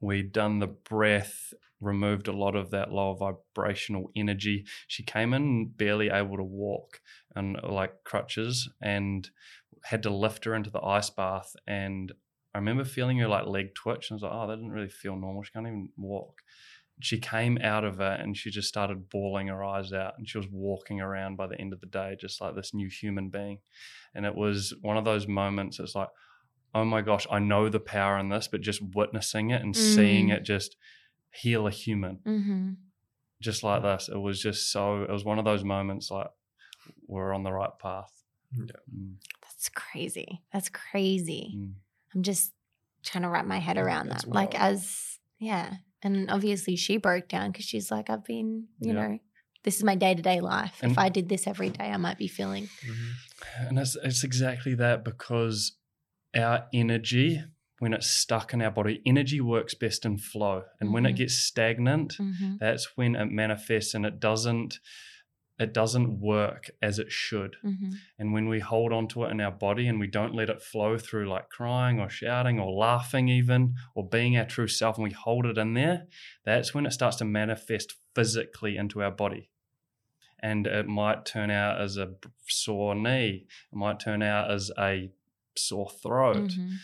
we'd 0.00 0.32
done 0.32 0.58
the 0.58 0.66
breath, 0.66 1.52
removed 1.80 2.28
a 2.28 2.32
lot 2.32 2.56
of 2.56 2.70
that 2.70 2.92
lower 2.92 3.16
vibrational 3.16 4.10
energy. 4.16 4.64
She 4.86 5.02
came 5.02 5.34
in 5.34 5.68
barely 5.68 6.10
able 6.10 6.36
to 6.36 6.44
walk 6.44 7.00
and 7.34 7.58
like 7.62 8.04
crutches, 8.04 8.68
and 8.82 9.28
had 9.84 10.02
to 10.02 10.10
lift 10.10 10.44
her 10.44 10.54
into 10.54 10.70
the 10.70 10.84
ice 10.84 11.10
bath. 11.10 11.54
And 11.66 12.12
I 12.54 12.58
remember 12.58 12.84
feeling 12.84 13.18
her 13.18 13.28
like 13.28 13.46
leg 13.46 13.74
twitch. 13.74 14.10
And 14.10 14.16
I 14.16 14.16
was 14.16 14.22
like, 14.22 14.32
oh, 14.34 14.48
that 14.48 14.56
didn't 14.56 14.72
really 14.72 14.88
feel 14.88 15.16
normal. 15.16 15.42
She 15.42 15.52
can't 15.52 15.66
even 15.66 15.90
walk 15.96 16.42
she 17.00 17.18
came 17.18 17.58
out 17.62 17.84
of 17.84 18.00
it 18.00 18.20
and 18.20 18.36
she 18.36 18.50
just 18.50 18.68
started 18.68 19.08
bawling 19.08 19.48
her 19.48 19.64
eyes 19.64 19.92
out 19.92 20.14
and 20.18 20.28
she 20.28 20.38
was 20.38 20.48
walking 20.50 21.00
around 21.00 21.36
by 21.36 21.46
the 21.46 21.58
end 21.60 21.72
of 21.72 21.80
the 21.80 21.86
day 21.86 22.16
just 22.20 22.40
like 22.40 22.54
this 22.54 22.74
new 22.74 22.88
human 22.88 23.28
being 23.28 23.58
and 24.14 24.26
it 24.26 24.34
was 24.34 24.74
one 24.82 24.96
of 24.96 25.04
those 25.04 25.28
moments 25.28 25.78
it's 25.78 25.94
like 25.94 26.08
oh 26.74 26.84
my 26.84 27.00
gosh 27.00 27.26
i 27.30 27.38
know 27.38 27.68
the 27.68 27.80
power 27.80 28.18
in 28.18 28.28
this 28.28 28.48
but 28.48 28.60
just 28.60 28.80
witnessing 28.94 29.50
it 29.50 29.62
and 29.62 29.74
seeing 29.76 30.28
Mm. 30.28 30.34
it 30.36 30.42
just 30.42 30.76
heal 31.30 31.66
a 31.66 31.70
human 31.70 32.18
Mhm. 32.26 32.76
just 33.40 33.62
like 33.62 33.82
this 33.82 34.08
it 34.08 34.18
was 34.18 34.40
just 34.40 34.70
so 34.72 35.02
it 35.02 35.10
was 35.10 35.24
one 35.24 35.38
of 35.38 35.44
those 35.44 35.64
moments 35.64 36.10
like 36.10 36.28
we're 37.06 37.32
on 37.32 37.42
the 37.42 37.52
right 37.52 37.78
path 37.78 38.12
Yeah. 38.56 38.64
Mm, 38.94 39.16
That's 39.42 39.68
crazy. 39.68 40.40
That's 40.52 40.68
crazy. 40.70 41.52
mm. 41.56 41.72
I'm 42.14 42.22
just 42.22 42.54
trying 43.02 43.22
to 43.24 43.28
wrap 43.28 43.44
my 43.44 43.58
head 43.58 43.76
around 43.76 44.08
that's 44.08 44.24
that. 44.24 44.32
Like, 44.34 44.54
as, 44.58 45.18
yeah. 45.38 45.76
And 46.02 46.30
obviously, 46.30 46.74
she 46.76 46.96
broke 46.96 47.28
down 47.28 47.50
because 47.52 47.66
she's 47.66 47.90
like, 47.90 48.08
I've 48.08 48.24
been, 48.24 48.68
you 48.80 48.94
Yeah. 48.94 49.00
know, 49.08 49.18
this 49.64 49.76
is 49.76 49.84
my 49.84 49.96
day 49.96 50.14
to 50.14 50.22
day 50.22 50.40
life. 50.40 50.78
And- 50.82 50.92
if 50.92 50.98
I 50.98 51.10
did 51.10 51.28
this 51.28 51.46
every 51.46 51.68
day, 51.68 51.90
I 51.90 51.98
might 51.98 52.16
be 52.16 52.26
feeling. 52.28 52.68
Mhm. 52.86 53.10
And 53.68 53.78
it's, 53.78 53.96
it's 54.02 54.24
exactly 54.24 54.74
that 54.76 55.04
because 55.04 55.76
our 56.36 56.66
energy, 56.72 57.42
when 57.78 57.92
it's 57.92 58.10
stuck 58.10 58.52
in 58.52 58.60
our 58.62 58.70
body, 58.70 59.00
energy 59.06 59.40
works 59.40 59.74
best 59.74 60.04
in 60.04 60.18
flow. 60.18 60.64
And 60.80 60.92
when 60.92 61.06
it 61.06 61.12
Mhm. 61.12 61.16
gets 61.16 61.34
stagnant, 61.34 62.16
Mhm. 62.18 62.58
that's 62.58 62.96
when 62.96 63.14
it 63.14 63.30
manifests 63.30 63.94
and 63.94 64.04
it 64.06 64.20
doesn't 64.20 64.80
it 65.60 65.74
doesn't 65.74 66.20
work 66.20 66.70
as 66.80 67.00
it 67.00 67.10
should. 67.10 67.56
Mhm. 67.64 67.92
And 68.16 68.32
when 68.32 68.48
we 68.48 68.60
hold 68.60 68.92
on 68.92 69.08
to 69.08 69.24
it 69.24 69.32
in 69.32 69.40
our 69.40 69.50
body 69.50 69.88
and 69.88 69.98
we 69.98 70.06
don't 70.06 70.32
let 70.32 70.48
it 70.50 70.62
flow 70.62 70.96
through 70.98 71.28
like 71.28 71.48
crying 71.48 71.98
or 71.98 72.08
shouting 72.08 72.60
or 72.60 72.70
laughing 72.72 73.28
even 73.28 73.74
or 73.96 74.08
being 74.08 74.36
our 74.36 74.44
true 74.46 74.68
self 74.68 74.98
and 74.98 75.02
we 75.02 75.10
hold 75.10 75.46
it 75.46 75.58
in 75.58 75.74
there, 75.74 76.06
that's 76.44 76.74
when 76.74 76.86
it 76.86 76.92
starts 76.92 77.16
to 77.16 77.24
manifest 77.24 77.96
physically 78.14 78.76
into 78.76 79.02
our 79.02 79.10
body. 79.10 79.50
And 80.38 80.68
it 80.68 80.86
might 80.86 81.24
turn 81.26 81.50
out 81.50 81.80
as 81.80 81.96
a 81.96 82.14
sore 82.46 82.94
knee, 82.94 83.48
it 83.72 83.76
might 83.76 83.98
turn 83.98 84.22
out 84.22 84.52
as 84.52 84.70
a 84.78 85.10
sore 85.58 85.90
throat. 85.90 86.50
Mhm. 86.50 86.76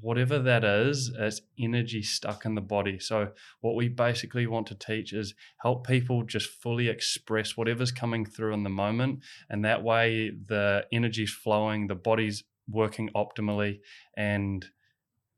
whatever 0.00 0.38
that 0.38 0.64
is, 0.64 1.10
it's 1.18 1.42
energy 1.58 2.02
stuck 2.02 2.46
in 2.46 2.54
the 2.54 2.62
body. 2.62 2.98
So, 2.98 3.32
what 3.60 3.74
we 3.74 3.88
basically 3.90 4.46
want 4.46 4.66
to 4.68 4.74
teach 4.74 5.12
is 5.12 5.34
help 5.58 5.86
people 5.86 6.22
just 6.22 6.48
fully 6.48 6.88
express 6.88 7.58
whatever's 7.58 7.92
coming 7.92 8.24
through 8.24 8.54
in 8.54 8.62
the 8.62 8.70
moment. 8.70 9.22
And 9.50 9.62
that 9.66 9.82
way, 9.82 10.30
the 10.30 10.86
energy's 10.90 11.30
flowing, 11.30 11.88
the 11.88 11.94
body's 11.94 12.42
working 12.66 13.10
optimally, 13.14 13.80
and 14.16 14.64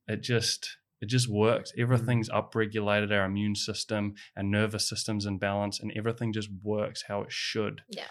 it 0.06 0.22
just. 0.22 0.78
It 1.00 1.08
just 1.08 1.28
works. 1.28 1.70
Everything's 1.76 2.30
upregulated. 2.30 3.10
Our 3.12 3.26
immune 3.26 3.56
system, 3.56 4.14
our 4.38 4.42
nervous 4.42 4.88
system's 4.88 5.26
in 5.26 5.36
balance, 5.38 5.78
and 5.78 5.92
everything 5.94 6.32
just 6.32 6.48
works 6.62 7.04
how 7.08 7.20
it 7.22 7.30
should. 7.32 7.82
Yeah. 7.90 8.06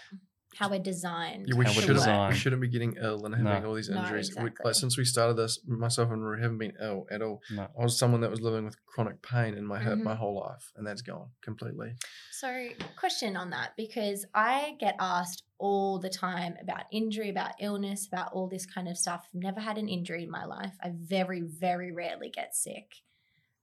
How 0.56 0.68
we're 0.70 0.78
designed. 0.78 1.46
Yeah, 1.48 1.56
we 1.56 1.64
How 1.64 1.72
shouldn't, 1.72 2.28
we 2.30 2.34
shouldn't 2.36 2.62
be 2.62 2.68
getting 2.68 2.96
ill 3.00 3.24
and 3.26 3.34
having 3.34 3.62
No. 3.62 3.68
all 3.68 3.74
these 3.74 3.88
No, 3.88 4.02
injuries. 4.02 4.34
We, 4.36 4.50
like 4.64 4.74
since 4.74 4.96
we 4.96 5.04
started 5.04 5.34
this, 5.36 5.58
myself 5.66 6.10
and 6.10 6.24
Ru 6.24 6.40
haven't 6.40 6.58
been 6.58 6.74
ill 6.80 7.06
at 7.10 7.22
all. 7.22 7.42
No. 7.50 7.68
I 7.78 7.82
was 7.82 7.98
someone 7.98 8.20
that 8.20 8.30
was 8.30 8.40
living 8.40 8.64
with 8.64 8.76
chronic 8.86 9.20
pain 9.22 9.54
in 9.54 9.64
my 9.66 9.78
hip 9.80 9.98
Mhm. 9.98 10.02
my 10.04 10.14
whole 10.14 10.38
life, 10.40 10.72
and 10.76 10.86
that's 10.86 11.02
gone 11.02 11.30
completely. 11.42 11.96
So, 12.32 12.68
question 12.96 13.36
on 13.36 13.50
that 13.50 13.72
because 13.76 14.26
I 14.34 14.76
get 14.78 14.96
asked 14.98 15.42
all 15.58 15.98
the 15.98 16.10
time 16.10 16.56
about 16.60 16.84
injury, 16.92 17.30
about 17.30 17.52
illness, 17.60 18.06
about 18.06 18.32
all 18.32 18.48
this 18.48 18.66
kind 18.66 18.88
of 18.88 18.96
stuff. 18.98 19.28
Never 19.32 19.60
had 19.60 19.78
an 19.78 19.88
injury 19.88 20.24
in 20.24 20.30
my 20.30 20.44
life. 20.44 20.74
I 20.82 20.92
very, 20.94 21.40
very 21.42 21.90
rarely 21.92 22.28
get 22.30 22.54
sick. 22.54 22.96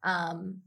Um, 0.04 0.64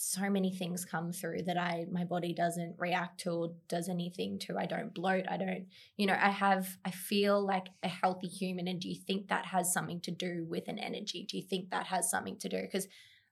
so 0.00 0.30
many 0.30 0.52
things 0.52 0.84
come 0.84 1.10
through 1.10 1.42
that 1.42 1.58
I 1.58 1.84
my 1.90 2.04
body 2.04 2.32
doesn't 2.32 2.76
react 2.78 3.18
to 3.22 3.30
or 3.30 3.52
does 3.68 3.88
anything 3.88 4.38
to. 4.40 4.56
I 4.56 4.64
don't 4.64 4.94
bloat. 4.94 5.24
I 5.28 5.36
don't, 5.36 5.66
you 5.96 6.06
know, 6.06 6.16
I 6.16 6.30
have 6.30 6.68
I 6.84 6.92
feel 6.92 7.44
like 7.44 7.66
a 7.82 7.88
healthy 7.88 8.28
human. 8.28 8.68
And 8.68 8.80
do 8.80 8.88
you 8.88 8.94
think 8.94 9.26
that 9.26 9.46
has 9.46 9.72
something 9.72 10.00
to 10.02 10.12
do 10.12 10.46
with 10.48 10.68
an 10.68 10.78
energy? 10.78 11.26
Do 11.28 11.36
you 11.36 11.42
think 11.42 11.70
that 11.70 11.86
has 11.86 12.08
something 12.08 12.36
to 12.38 12.48
do? 12.48 12.62
Because 12.62 12.86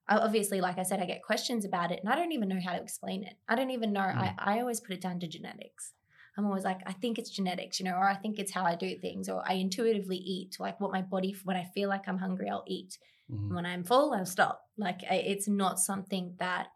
obviously, 0.08 0.60
like 0.60 0.76
I 0.76 0.82
said, 0.82 0.98
I 0.98 1.06
get 1.06 1.22
questions 1.22 1.64
about 1.64 1.92
it 1.92 2.00
and 2.02 2.12
I 2.12 2.16
don't 2.16 2.32
even 2.32 2.48
know 2.48 2.60
how 2.60 2.72
to 2.72 2.82
explain 2.82 3.22
it. 3.22 3.34
I 3.48 3.54
don't 3.54 3.70
even 3.70 3.92
know. 3.92 4.00
Mm. 4.00 4.16
I, 4.16 4.34
I 4.36 4.58
always 4.58 4.80
put 4.80 4.90
it 4.96 5.00
down 5.00 5.20
to 5.20 5.28
genetics. 5.28 5.92
I'm 6.36 6.46
always 6.46 6.64
like, 6.64 6.80
I 6.84 6.92
think 6.94 7.16
it's 7.16 7.30
genetics, 7.30 7.78
you 7.78 7.84
know, 7.84 7.94
or 7.94 8.08
I 8.08 8.14
think 8.14 8.40
it's 8.40 8.52
how 8.52 8.64
I 8.64 8.74
do 8.74 8.98
things, 8.98 9.28
or 9.28 9.42
I 9.46 9.54
intuitively 9.54 10.16
eat, 10.16 10.56
like 10.58 10.80
what 10.80 10.92
my 10.92 11.00
body, 11.00 11.34
when 11.44 11.56
I 11.56 11.64
feel 11.74 11.88
like 11.88 12.08
I'm 12.08 12.18
hungry, 12.18 12.50
I'll 12.50 12.64
eat. 12.66 12.98
Mhm. 13.30 13.54
When 13.54 13.66
I'm 13.66 13.84
full, 13.84 14.12
I'll 14.12 14.26
stop. 14.26 14.70
Like, 14.76 15.02
I, 15.10 15.16
it's 15.16 15.48
not 15.48 15.78
something 15.80 16.34
that 16.38 16.68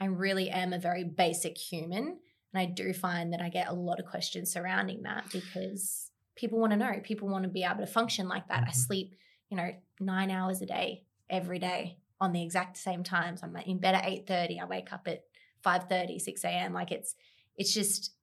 I 0.00 0.06
really 0.06 0.50
am 0.50 0.72
a 0.72 0.78
very 0.78 1.04
basic 1.04 1.58
human. 1.58 2.18
And 2.52 2.60
I 2.60 2.66
do 2.66 2.92
find 2.92 3.32
that 3.32 3.40
I 3.40 3.48
get 3.48 3.68
a 3.68 3.72
lot 3.74 4.00
of 4.00 4.06
questions 4.06 4.52
surrounding 4.52 5.02
that 5.02 5.30
because 5.32 6.10
people 6.36 6.58
want 6.58 6.72
to 6.72 6.76
know, 6.76 7.00
people 7.02 7.28
want 7.28 7.44
to 7.44 7.50
be 7.50 7.64
able 7.64 7.80
to 7.80 7.86
function 7.86 8.28
like 8.28 8.48
that. 8.48 8.64
I 8.66 8.70
Mhm. 8.70 8.74
sleep, 8.74 9.14
you 9.48 9.56
know, 9.56 9.70
nine 10.00 10.30
hours 10.30 10.62
a 10.62 10.66
day, 10.66 11.04
every 11.28 11.58
day 11.58 11.98
on 12.20 12.32
the 12.32 12.42
exact 12.42 12.76
same 12.76 13.02
times. 13.02 13.42
I'm 13.42 13.56
in 13.56 13.78
bed 13.78 13.94
at 13.94 14.04
8.30. 14.06 14.58
I 14.60 14.64
wake 14.64 14.92
up 14.92 15.06
at 15.06 15.24
5.30, 15.62 16.18
6 16.18 16.48
a.m. 16.48 16.72
Like 16.72 16.92
it's, 16.92 17.14
it's 17.56 17.72
just, 17.74 18.14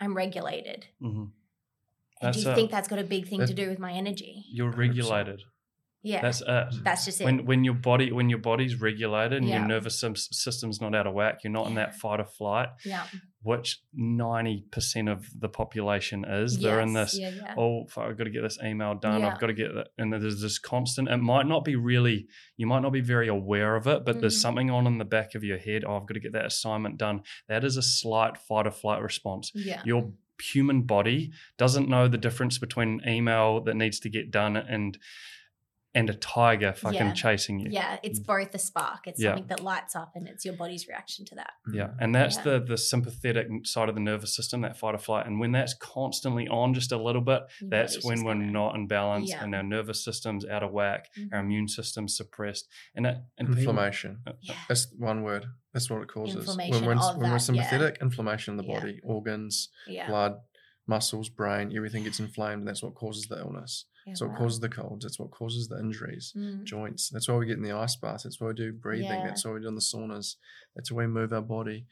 I'm 0.00 0.16
regulated. 0.16 0.86
Mhm. 1.00 1.32
And 2.20 2.32
do 2.32 2.40
you 2.40 2.46
it. 2.46 2.54
think 2.54 2.70
that's 2.70 2.88
got 2.88 2.98
a 2.98 3.04
big 3.04 3.28
thing 3.28 3.44
to 3.44 3.54
do 3.54 3.68
with 3.68 3.78
my 3.78 3.92
energy? 3.92 4.44
You're 4.50 4.70
regulated. 4.70 5.42
Yeah. 6.06 6.22
That's 6.22 6.40
it. 6.40 6.84
That's 6.84 7.04
just 7.04 7.20
it. 7.20 7.24
when 7.24 7.44
when 7.46 7.64
your 7.64 7.74
body 7.74 8.12
when 8.12 8.30
your 8.30 8.38
body's 8.38 8.80
regulated 8.80 9.38
and 9.38 9.48
Yeah. 9.48 9.58
your 9.58 9.66
nervous 9.68 9.98
system's 10.30 10.80
not 10.80 10.94
out 10.94 11.06
of 11.06 11.14
whack, 11.14 11.40
you're 11.42 11.52
not 11.52 11.66
in 11.66 11.74
that 11.74 11.96
fight 11.96 12.20
or 12.20 12.24
flight, 12.24 12.68
yeah. 12.84 13.04
which 13.42 13.80
ninety 13.92 14.64
percent 14.70 15.08
of 15.08 15.26
the 15.38 15.48
population 15.48 16.24
is. 16.24 16.58
They're 16.58 16.80
in 16.80 16.92
this. 16.92 17.18
Yeah, 17.18 17.30
yeah. 17.30 17.54
Oh, 17.58 17.86
fuck, 17.88 18.04
I've 18.08 18.16
got 18.18 18.24
to 18.24 18.30
get 18.30 18.42
this 18.42 18.58
email 18.62 18.94
done. 18.94 19.20
Yeah. 19.20 19.28
I've 19.32 19.40
got 19.40 19.48
to 19.48 19.54
get 19.54 19.74
that, 19.74 19.88
and 19.98 20.12
there's 20.12 20.40
this 20.40 20.58
constant. 20.58 21.08
It 21.08 21.16
might 21.18 21.46
not 21.46 21.64
be 21.64 21.74
really. 21.76 22.26
You 22.56 22.66
might 22.66 22.80
not 22.82 22.92
be 22.92 23.00
very 23.00 23.28
aware 23.28 23.74
of 23.76 23.86
it, 23.86 24.04
but 24.04 24.20
there's 24.20 24.38
Mhm. 24.38 24.42
something 24.42 24.70
on 24.70 24.86
in 24.86 24.98
the 24.98 25.04
back 25.04 25.34
of 25.34 25.42
your 25.42 25.58
head. 25.58 25.84
Oh, 25.84 25.96
I've 25.96 26.06
got 26.06 26.14
to 26.14 26.20
get 26.20 26.32
that 26.32 26.46
assignment 26.46 26.98
done. 26.98 27.22
That 27.48 27.64
is 27.64 27.76
a 27.76 27.82
slight 27.82 28.36
fight 28.38 28.66
or 28.66 28.70
flight 28.70 29.02
response 29.02 29.50
yeah. 29.54 29.82
your 29.84 30.12
human 30.52 30.82
body 30.82 31.32
doesn't 31.56 31.88
know 31.88 32.06
the 32.08 32.18
difference 32.18 32.58
between 32.58 33.00
an 33.02 33.08
email 33.08 33.58
that 33.64 33.74
needs 33.74 33.98
to 33.98 34.10
get 34.10 34.30
done 34.30 34.54
and 34.54 34.98
and 35.96 36.10
a 36.10 36.14
tiger 36.14 36.74
fucking 36.74 36.98
Yeah. 36.98 37.12
chasing 37.14 37.58
you. 37.58 37.68
Yeah, 37.70 37.98
it's 38.02 38.18
both 38.20 38.54
a 38.54 38.58
spark. 38.58 39.06
It's 39.06 39.18
Yeah. 39.20 39.30
something 39.30 39.46
that 39.48 39.60
lights 39.60 39.96
up, 39.96 40.12
and 40.14 40.28
it's 40.28 40.44
your 40.44 40.54
body's 40.54 40.86
reaction 40.86 41.24
to 41.24 41.34
that. 41.36 41.52
Yeah, 41.72 41.92
and 41.98 42.14
that's 42.14 42.36
Yeah. 42.36 42.42
the 42.44 42.60
the 42.60 42.76
sympathetic 42.76 43.48
side 43.64 43.88
of 43.88 43.94
the 43.94 44.00
nervous 44.02 44.36
system, 44.36 44.60
that 44.60 44.76
fight 44.76 44.94
or 44.94 44.98
flight. 44.98 45.26
And 45.26 45.40
when 45.40 45.52
that's 45.52 45.72
constantly 45.74 46.46
on 46.48 46.74
just 46.74 46.92
a 46.92 46.98
little 46.98 47.22
bit, 47.22 47.42
Your 47.60 47.70
that's 47.70 48.04
when 48.04 48.24
we're 48.24 48.34
gonna- 48.34 48.50
not 48.50 48.74
in 48.74 48.86
balance 48.86 49.30
Yeah. 49.30 49.42
and 49.42 49.54
our 49.54 49.62
nervous 49.62 50.04
system's 50.04 50.44
out 50.46 50.62
of 50.62 50.70
whack, 50.70 51.08
our 51.32 51.38
Mhm. 51.38 51.44
immune 51.44 51.68
system's 51.68 52.14
suppressed, 52.16 52.68
and 52.94 53.06
it, 53.06 53.16
and 53.38 53.48
Inflammation. 53.48 54.20
uh, 54.26 54.32
Yeah. 54.42 54.54
That's 54.68 54.92
one 54.98 55.22
word. 55.22 55.46
That's 55.72 55.88
what 55.90 56.02
it 56.02 56.08
causes. 56.08 56.36
Inflammation 56.36 56.72
when 56.72 56.84
we're, 56.98 57.02
of 57.02 57.16
when 57.16 57.16
we're 57.18 57.22
that, 57.22 57.32
yeah. 57.32 57.38
sympathetic, 57.38 57.98
inflammation 58.02 58.52
in 58.52 58.58
the 58.58 58.64
Yeah. 58.64 58.80
body, 58.80 59.00
organs, 59.02 59.70
Yeah. 59.86 60.08
blood, 60.08 60.40
muscles, 60.86 61.28
brain, 61.28 61.72
everything 61.76 62.04
gets 62.04 62.20
inflamed, 62.20 62.60
and 62.60 62.68
that's 62.68 62.82
what 62.82 62.94
causes 62.94 63.26
the 63.26 63.38
illness. 63.38 63.86
yeah 64.06 64.20
what 64.20 64.30
wow. 64.30 64.38
causes 64.38 64.60
the 64.60 64.68
colds. 64.68 65.04
That's 65.04 65.18
what 65.18 65.30
causes 65.30 65.68
the 65.68 65.78
injuries. 65.78 66.32
Mm. 66.36 66.64
Joints. 66.64 67.10
That's 67.10 67.28
why 67.28 67.36
we 67.36 67.46
get 67.46 67.56
in 67.56 67.62
the 67.62 67.72
ice 67.72 67.96
bath. 67.96 68.22
That's 68.22 68.40
why 68.40 68.48
we 68.48 68.54
do 68.54 68.72
breathing. 68.72 69.06
Yeah. 69.06 69.26
That's 69.26 69.44
why 69.44 69.52
we 69.52 69.60
do 69.60 69.68
in 69.68 69.74
the 69.74 69.80
saunas. 69.80 70.36
That's 70.74 70.92
why 70.92 71.02
we 71.02 71.08
move 71.08 71.32
our 71.32 71.42
body. 71.42 71.86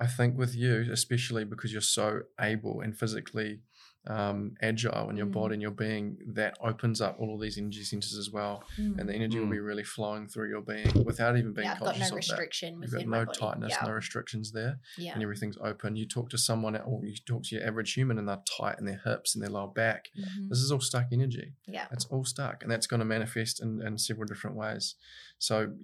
I 0.00 0.06
think 0.06 0.38
with 0.38 0.56
you, 0.56 0.88
especially 0.90 1.44
because 1.44 1.72
you're 1.72 1.82
so 1.82 2.22
able 2.40 2.80
and 2.80 2.98
physically 2.98 3.60
um, 4.06 4.54
agile 4.62 5.10
in 5.10 5.16
your 5.16 5.26
Mm. 5.26 5.32
body 5.32 5.52
and 5.54 5.62
your 5.62 5.70
being, 5.70 6.16
that 6.28 6.56
opens 6.62 7.00
up 7.02 7.16
all 7.20 7.34
of 7.34 7.40
these 7.40 7.58
energy 7.58 7.82
centers 7.84 8.16
as 8.16 8.30
well. 8.30 8.64
Mm. 8.78 8.98
And 8.98 9.08
the 9.08 9.14
energy 9.14 9.38
will 9.38 9.46
Mm. 9.46 9.50
be 9.52 9.58
really 9.58 9.84
flowing 9.84 10.26
through 10.26 10.48
your 10.48 10.62
being 10.62 11.04
without 11.04 11.36
even 11.36 11.52
being 11.52 11.66
yeah, 11.66 11.74
I've 11.74 11.80
got 11.80 11.94
conscious 11.94 12.00
no 12.00 12.06
of 12.06 12.10
that. 12.10 12.16
restriction 12.16 12.80
You've 12.82 12.92
got 12.92 13.00
no 13.02 13.06
my 13.08 13.24
body. 13.26 13.38
tightness, 13.38 13.72
yeah. 13.78 13.86
no 13.86 13.92
restrictions 13.92 14.52
there, 14.52 14.80
yeah. 14.96 15.12
and 15.12 15.22
everything's 15.22 15.58
open. 15.58 15.96
You 15.96 16.06
talk 16.08 16.30
to 16.30 16.38
someone, 16.38 16.76
or 16.76 17.04
you 17.04 17.14
talk 17.26 17.42
to 17.44 17.54
your 17.56 17.66
average 17.66 17.92
human, 17.92 18.18
and 18.18 18.26
they're 18.26 18.42
tight 18.58 18.78
in 18.78 18.86
their 18.86 19.00
hips 19.04 19.34
and 19.34 19.42
their 19.44 19.50
lower 19.50 19.68
back. 19.68 20.08
Mhm. 20.18 20.48
This 20.48 20.58
is 20.60 20.72
all 20.72 20.80
stuck 20.80 21.08
energy. 21.12 21.52
yeah. 21.66 21.86
It's 21.92 22.06
all 22.06 22.24
stuck, 22.24 22.62
and 22.62 22.72
that's 22.72 22.86
going 22.86 23.00
to 23.00 23.06
manifest 23.06 23.60
in, 23.62 23.82
in 23.86 23.98
several 23.98 24.26
different 24.26 24.56
ways. 24.56 24.94
So, 25.38 25.74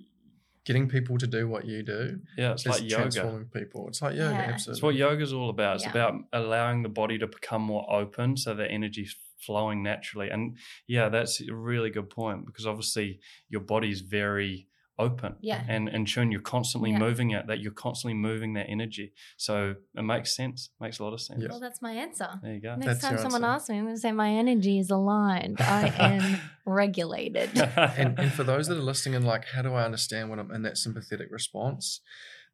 getting 0.67 0.89
people 0.89 1.17
to 1.17 1.27
do 1.27 1.49
what 1.49 1.65
you 1.65 1.83
do 1.83 2.19
yeah, 2.37 2.53
it's 2.53 2.67
like 2.67 2.83
yoga. 2.83 2.95
transforming 2.97 3.47
people. 3.47 3.87
It's 3.89 4.03
like 4.03 4.17
yoga, 4.17 4.33
Yeah. 4.35 4.41
absolutely. 4.53 4.79
It's 4.79 4.83
what 4.83 4.95
yoga's 4.97 5.33
all 5.33 5.49
about. 5.49 5.77
It's 5.77 5.85
Yeah. 5.85 5.91
about 5.93 6.15
allowing 6.33 6.83
the 6.83 6.89
body 6.91 7.17
to 7.19 7.27
become 7.27 7.63
more 7.63 7.87
open 7.91 8.37
so 8.37 8.53
the 8.53 8.69
energy's 8.71 9.17
flowing 9.39 9.83
naturally. 9.83 10.29
And 10.29 10.57
yeah, 10.89 11.09
that's 11.09 11.41
a 11.41 11.55
really 11.55 11.91
good 11.91 12.11
point 12.11 12.47
because 12.47 12.67
obviously 12.67 13.21
your 13.49 13.61
body's 13.61 14.01
very 14.01 14.67
open. 14.99 15.37
Yeah. 15.41 15.63
And 15.69 15.89
and 15.89 16.07
tune, 16.09 16.33
you're 16.33 16.41
constantly 16.41 16.91
Yeah. 16.91 16.99
moving 16.99 17.31
it, 17.31 17.47
that 17.49 17.61
you're 17.61 17.73
constantly 17.73 18.15
moving 18.15 18.55
that 18.55 18.67
energy. 18.69 19.13
So 19.37 19.75
it 19.95 20.03
makes 20.03 20.35
sense. 20.35 20.71
Makes 20.81 20.99
a 20.99 21.05
lot 21.05 21.13
of 21.13 21.21
sense. 21.21 21.43
Yeah. 21.43 21.49
Well, 21.51 21.61
that's 21.61 21.83
my 21.83 21.93
answer. 21.93 22.29
There 22.43 22.55
you 22.55 22.61
go. 22.61 22.77
Next 22.77 22.87
That's 22.87 23.01
time 23.01 23.19
someone 23.19 23.45
answer. 23.45 23.55
asks 23.57 23.69
me, 23.69 23.79
I'm 23.79 23.85
going 23.85 23.95
to 23.97 24.01
say 24.01 24.13
my 24.13 24.31
energy 24.31 24.79
is 24.79 24.91
aligned. 24.91 25.61
I 25.61 25.89
am 25.99 26.41
regulated. 26.65 27.51
and, 27.57 28.19
and 28.19 28.33
for 28.33 28.45
those 28.45 28.69
that 28.69 28.79
are 28.79 28.83
listening 28.83 29.15
and 29.17 29.25
like, 29.27 29.45
how 29.47 29.63
do 29.63 29.73
I 29.75 29.85
understand 29.85 30.31
when 30.31 30.39
I'm 30.39 30.51
in 30.51 30.63
that 30.63 30.79
sympathetic 30.79 31.29
response? 31.31 32.01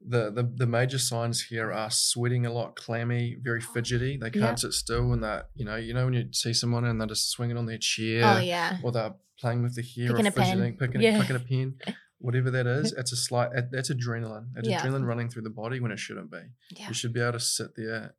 The, 0.04 0.32
the 0.32 0.42
the 0.42 0.66
major 0.66 0.98
signs 0.98 1.42
here 1.44 1.70
are 1.72 1.88
sweating 1.88 2.44
a 2.44 2.52
lot, 2.52 2.74
clammy, 2.74 3.36
very 3.40 3.60
oh. 3.62 3.72
fidgety. 3.72 4.16
They 4.16 4.30
can't 4.30 4.42
Yeah. 4.44 4.54
sit 4.56 4.72
still, 4.72 5.12
and 5.12 5.22
that 5.22 5.50
you 5.54 5.64
know, 5.64 5.76
you 5.76 5.94
know 5.94 6.06
when 6.06 6.14
you 6.14 6.24
see 6.32 6.52
someone 6.52 6.84
and 6.84 7.00
they're 7.00 7.06
just 7.06 7.30
swinging 7.30 7.56
on 7.56 7.66
their 7.66 7.78
chair, 7.78 8.24
Oh, 8.24 8.40
yeah. 8.40 8.78
or 8.82 8.90
they're 8.90 9.14
playing 9.38 9.62
with 9.62 9.76
the 9.76 9.82
hair, 9.82 10.08
Picking 10.10 10.26
or 10.26 10.28
a 10.28 10.32
pen. 10.32 10.44
fidgeting, 10.44 10.76
picking, 10.76 11.00
Yeah. 11.02 11.20
picking 11.20 11.36
a 11.36 11.38
pen, 11.38 11.74
whatever 12.22 12.50
that 12.50 12.66
is. 12.78 12.92
It's 12.92 13.12
a 13.12 13.16
slight. 13.16 13.50
That's 13.70 13.90
adrenaline. 13.90 14.46
It's 14.56 14.68
Yeah. 14.68 14.80
adrenaline 14.80 15.06
running 15.06 15.28
through 15.28 15.42
the 15.42 15.50
body 15.50 15.80
when 15.80 15.90
it 15.92 15.98
shouldn't 15.98 16.30
be. 16.30 16.40
Yeah. 16.70 16.88
You 16.88 16.94
should 16.94 17.12
be 17.12 17.20
able 17.20 17.32
to 17.32 17.40
sit 17.40 17.76
there 17.76 18.14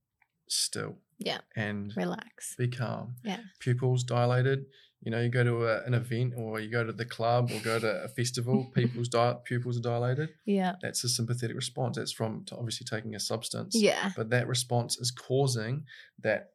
still. 0.48 0.98
Yeah. 1.18 1.40
And 1.56 1.94
Relax. 1.96 2.56
be 2.58 2.68
calm. 2.68 3.16
Yeah. 3.24 3.40
Pupils 3.60 4.04
dilated. 4.04 4.66
You 5.02 5.12
know, 5.12 5.20
you 5.22 5.28
go 5.30 5.44
to 5.44 5.68
a, 5.68 5.84
an 5.84 5.94
event 5.94 6.34
or 6.38 6.62
you 6.62 6.70
go 6.72 6.84
to 6.86 6.94
the 6.94 7.04
club 7.06 7.52
or 7.54 7.60
go 7.60 7.78
to 7.78 8.04
a 8.04 8.08
festival, 8.08 8.72
people's 8.76 9.10
di- 9.10 9.36
pupils 9.46 9.78
are 9.78 9.82
dilated. 9.82 10.30
Yeah. 10.46 10.76
That's 10.82 11.04
a 11.04 11.10
sympathetic 11.10 11.56
response. 11.58 11.98
That's 11.98 12.14
from 12.14 12.46
obviously 12.54 12.86
taking 12.90 13.14
a 13.16 13.20
substance. 13.20 13.76
Yeah. 13.76 14.12
But 14.16 14.30
that 14.30 14.48
response 14.48 14.98
is 14.98 15.12
causing 15.12 15.86
that 16.20 16.52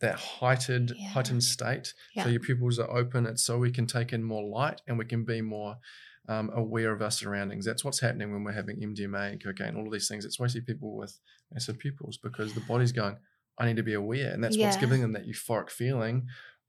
that 0.00 0.14
heightened 0.16 0.92
Yeah. 0.96 1.08
heightened 1.08 1.42
state. 1.44 1.92
Yeah. 2.14 2.24
So 2.24 2.30
your 2.30 2.40
pupils 2.40 2.78
are 2.78 2.90
open. 2.90 3.26
It's 3.26 3.42
so 3.44 3.58
we 3.58 3.70
can 3.72 3.86
take 3.86 4.12
in 4.12 4.22
more 4.22 4.44
light 4.48 4.80
and 4.86 4.96
we 4.98 5.04
can 5.04 5.24
be 5.24 5.40
more 5.40 5.76
um, 6.28 6.50
aware 6.54 6.92
of 6.92 7.00
our 7.02 7.10
surroundings. 7.10 7.64
That's 7.64 7.84
what's 7.84 8.00
happening 8.00 8.32
when 8.32 8.44
we're 8.44 8.52
having 8.52 8.76
MDMA 8.80 9.32
and 9.32 9.42
cocaine, 9.42 9.76
all 9.76 9.86
of 9.86 9.92
these 9.92 10.08
things. 10.08 10.24
It's 10.24 10.38
why 10.38 10.44
you 10.46 10.50
see 10.50 10.60
people 10.60 10.96
with 10.96 11.18
massive 11.52 11.78
pupils 11.78 12.18
because 12.22 12.52
the 12.54 12.60
body's 12.68 12.92
going, 12.92 13.16
I 13.58 13.66
need 13.66 13.76
to 13.76 13.82
be 13.82 13.94
aware. 13.94 14.30
And 14.32 14.44
that's 14.44 14.56
what's 14.66 14.76
giving 14.76 15.00
them 15.00 15.12
that 15.14 15.26
euphoric 15.26 15.70
feeling 15.70 16.26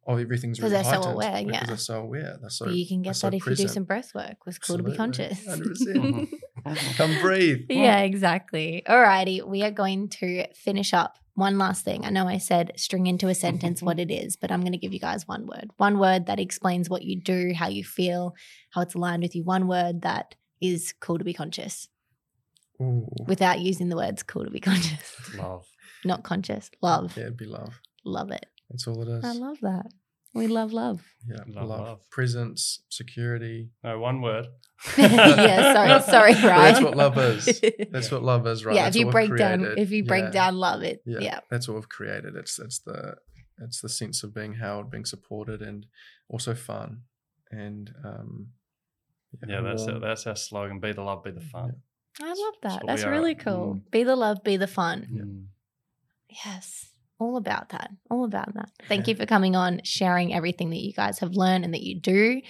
of 0.07 0.19
everything's 0.19 0.59
'Cause 0.59 0.71
really 0.71 0.75
they're 0.75 0.83
so 0.85 0.89
heightened 1.01 1.13
aware, 1.13 1.31
because 1.43 1.51
yeah. 1.51 1.65
they're 1.65 1.77
so 1.77 2.01
aware. 2.01 2.37
They're 2.41 2.49
so 2.49 2.65
but 2.65 2.73
you 2.73 2.87
can 2.87 3.01
they're 3.03 3.11
get 3.11 3.15
so 3.17 3.29
that 3.29 3.35
if 3.37 3.45
you 3.45 3.55
do 3.55 3.67
some 3.67 3.83
breath 3.83 4.15
work. 4.15 4.37
It's 4.47 4.57
cool 4.57 4.77
to 4.77 4.83
be 4.83 4.91
Absolutely. 4.91 5.35
conscious. 5.35 5.45
100%. 5.45 6.29
Come 6.97 7.19
breathe. 7.21 7.65
Yeah, 7.69 7.99
exactly. 7.99 8.83
Alrighty, 8.87 9.45
we 9.45 9.63
are 9.63 9.71
going 9.71 10.09
to 10.09 10.47
finish 10.53 10.93
up. 10.93 11.17
One 11.35 11.57
last 11.57 11.85
thing. 11.85 12.03
I 12.03 12.09
know 12.09 12.27
I 12.27 12.37
said 12.37 12.73
string 12.75 13.07
into 13.07 13.29
a 13.29 13.35
sentence 13.35 13.81
what 13.81 13.99
it 14.05 14.11
is, 14.11 14.35
but 14.35 14.51
I'm 14.51 14.61
going 14.61 14.73
to 14.73 14.77
give 14.77 14.91
you 14.93 14.99
guys 14.99 15.27
one 15.27 15.45
word. 15.45 15.69
One 15.77 15.97
word 15.97 16.25
that 16.25 16.39
explains 16.39 16.89
what 16.89 17.03
you 17.03 17.21
do, 17.21 17.53
how 17.55 17.69
you 17.69 17.83
feel, 17.83 18.35
how 18.71 18.81
it's 18.81 18.95
aligned 18.95 19.23
with 19.23 19.35
you. 19.35 19.43
One 19.43 19.67
word 19.67 20.01
that 20.01 20.35
is 20.61 20.93
cool 20.99 21.17
to 21.17 21.23
be 21.23 21.33
conscious 21.33 21.87
Ooh. 22.81 23.07
without 23.25 23.59
using 23.59 23.87
the 23.87 23.95
words 23.95 24.23
cool 24.23 24.43
to 24.43 24.51
be 24.51 24.59
conscious. 24.59 25.35
Love. 25.35 25.65
Not 26.03 26.23
conscious. 26.23 26.69
Love. 26.81 27.15
Yeah, 27.15 27.23
it'd 27.23 27.37
be 27.37 27.45
love. 27.45 27.79
Love 28.03 28.31
it. 28.31 28.45
That's 28.69 28.87
all 28.87 29.01
it 29.01 29.07
is. 29.07 29.23
I 29.23 29.31
love 29.33 29.59
that. 29.61 29.87
We 30.33 30.47
love 30.47 30.71
love. 30.73 31.01
yeah, 31.27 31.37
Love, 31.47 31.67
love. 31.69 31.79
love. 31.81 32.09
Presence, 32.11 32.83
security. 32.89 33.69
No, 33.83 33.99
one 33.99 34.21
word. 34.21 34.47
yeah, 34.97 35.73
sorry, 35.73 36.01
sorry, 36.03 36.33
But 36.33 36.43
Ryan. 36.43 36.73
that's 36.73 36.81
what 36.81 36.95
love 36.95 37.17
is. 37.17 37.61
That's 37.91 38.11
what 38.11 38.23
love 38.23 38.45
is, 38.47 38.63
right? 38.63 38.75
yeah, 38.75 38.83
That's 38.85 38.95
if 38.95 38.99
you 39.05 39.11
break 39.11 39.35
down, 39.35 39.65
if 39.77 39.91
you 39.91 40.03
break 40.05 40.25
Yeah. 40.25 40.29
down 40.31 40.55
love, 40.57 40.83
it. 40.83 41.01
yeah, 41.05 41.19
Yeah. 41.19 41.39
that's 41.49 41.67
what 41.67 41.75
we've 41.75 41.89
created. 41.89 42.35
It's 42.35 42.59
it's 42.59 42.79
the 42.79 43.15
it's 43.61 43.81
the 43.81 43.89
sense 43.89 44.23
of 44.23 44.33
being 44.33 44.53
held, 44.53 44.89
being 44.91 45.03
supported, 45.05 45.61
and 45.61 45.85
also 46.29 46.53
fun. 46.53 47.01
And 47.51 47.91
um, 48.05 48.49
Yeah, 49.47 49.61
that's 49.61 49.83
it. 49.83 49.99
That's 49.99 50.25
our 50.27 50.35
slogan. 50.35 50.79
Be 50.79 50.93
the 50.93 51.01
love, 51.01 51.23
be 51.23 51.31
the 51.31 51.41
fun. 51.41 51.73
I 52.21 52.27
love 52.29 52.53
that. 52.63 52.83
what 52.83 52.87
That's 52.87 53.03
we 53.03 53.09
are. 53.09 53.11
really 53.11 53.35
cool. 53.35 53.75
Mm. 53.85 53.91
Be 53.91 54.03
the 54.03 54.15
love, 54.15 54.43
be 54.43 54.55
the 54.57 54.67
fun. 54.67 55.07
Yeah. 55.11 55.21
Mm. 55.23 55.45
Yes. 56.45 56.88
All 57.19 57.35
about 57.37 57.69
that. 57.69 57.91
All 58.09 58.23
about 58.23 58.53
that. 58.55 58.69
Thank 58.87 59.07
you 59.07 59.15
for 59.15 59.25
coming 59.25 59.55
on, 59.55 59.81
sharing 59.83 60.33
everything 60.33 60.69
that 60.69 60.79
you 60.79 60.93
guys 60.93 61.19
have 61.19 61.33
learned 61.33 61.65
and 61.65 61.73
that 61.73 61.81
you 61.83 61.99
do. 61.99 62.41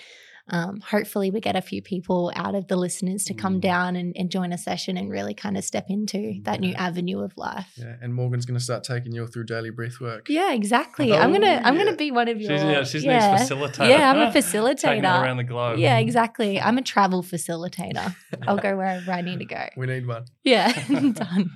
Um, 0.51 0.79
hopefully, 0.81 1.29
we 1.29 1.41
get 1.41 1.55
a 1.55 1.61
few 1.61 1.79
people 1.83 2.31
out 2.35 2.55
of 2.55 2.67
the 2.67 2.75
listeners 2.75 3.23
to 3.25 3.35
come 3.35 3.57
Mm. 3.57 3.61
down 3.61 3.95
and, 3.95 4.15
and 4.17 4.31
join 4.31 4.51
a 4.51 4.57
session 4.57 4.97
and 4.97 5.07
really 5.11 5.35
kind 5.35 5.55
of 5.55 5.63
step 5.63 5.85
into 5.89 6.39
that 6.41 6.59
new 6.59 6.73
avenue 6.73 7.19
of 7.19 7.33
life. 7.37 7.67
Yeah, 7.75 7.93
and 8.01 8.15
Morgan's 8.15 8.47
going 8.47 8.57
to 8.57 8.63
start 8.63 8.83
taking 8.83 9.11
you 9.11 9.27
through 9.27 9.43
daily 9.43 9.69
breath 9.69 9.99
work. 10.01 10.27
Yeah, 10.27 10.51
exactly. 10.53 11.13
I'm 11.15 11.29
Oh, 11.29 11.33
gonna 11.33 11.61
I'm 11.63 11.75
yeah. 11.77 11.83
gonna 11.85 11.97
be 11.97 12.09
one 12.09 12.27
of 12.29 12.41
your 12.41 12.49
She's, 12.49 12.63
yeah, 12.63 12.83
she's 12.83 13.03
yeah. 13.05 13.19
next 13.35 13.51
facilitator. 13.51 13.89
Yeah, 13.89 14.09
I'm 14.11 14.17
a 14.21 14.25
Taking 14.33 14.41
it 14.41 14.45
facilitator. 15.05 15.21
around 15.23 15.37
the 15.37 15.43
globe. 15.43 15.77
Yeah, 15.77 15.97
exactly. 16.07 16.59
I'm 16.59 16.79
a 16.79 16.83
travel 16.83 17.21
facilitator. 17.21 18.15
I'll 18.47 18.57
go 18.57 18.75
wherever 18.75 19.11
I 19.11 19.21
need 19.21 19.37
to 19.39 19.45
go. 19.45 19.67
We 19.77 19.85
need 19.85 20.07
one. 20.07 20.25
Yeah, 20.43 20.71
done. 20.87 21.51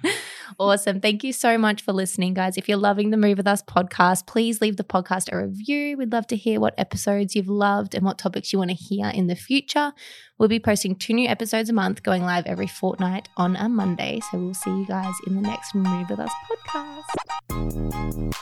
Awesome. 0.60 1.00
Thank 1.00 1.24
you 1.24 1.34
so 1.34 1.58
much 1.58 1.82
for 1.82 1.94
listening, 1.94 2.34
guys. 2.34 2.58
If 2.58 2.68
you're 2.68 2.78
loving 2.78 3.10
the 3.10 3.18
Move 3.18 3.38
With 3.38 3.48
Us 3.48 3.62
podcast, 3.62 4.28
please 4.28 4.62
leave 4.62 4.78
the 4.78 4.84
podcast 4.84 5.32
a 5.32 5.38
review. 5.38 5.98
We'd 5.98 6.12
love 6.12 6.28
to 6.28 6.36
hear 6.36 6.60
what 6.60 6.74
episodes 6.78 7.36
you've 7.36 7.50
loved 7.50 7.96
and 7.96 8.06
what 8.06 8.18
topics 8.18 8.54
you 8.54 8.60
want 8.60 8.72
to 8.72 8.76
hear 8.76 9.08
in 9.08 9.28
the 9.28 9.36
future. 9.36 9.94
We'll 10.38 10.50
be 10.50 10.60
posting 10.60 10.96
two 10.96 11.14
new 11.14 11.28
episodes 11.28 11.70
a 11.70 11.74
month, 11.74 12.04
going 12.04 12.24
live 12.24 12.46
every 12.46 12.68
fortnight 12.68 13.30
on 13.38 13.56
a 13.56 13.70
Monday. 13.70 14.20
So 14.32 14.38
we'll 14.40 14.54
see 14.54 14.72
you 14.72 14.86
guys 14.86 15.14
in 15.28 15.36
the 15.36 15.42
next 15.42 15.76
Move 15.76 16.10
With 16.10 16.20
Us 16.20 16.32
podcast. 16.68 18.34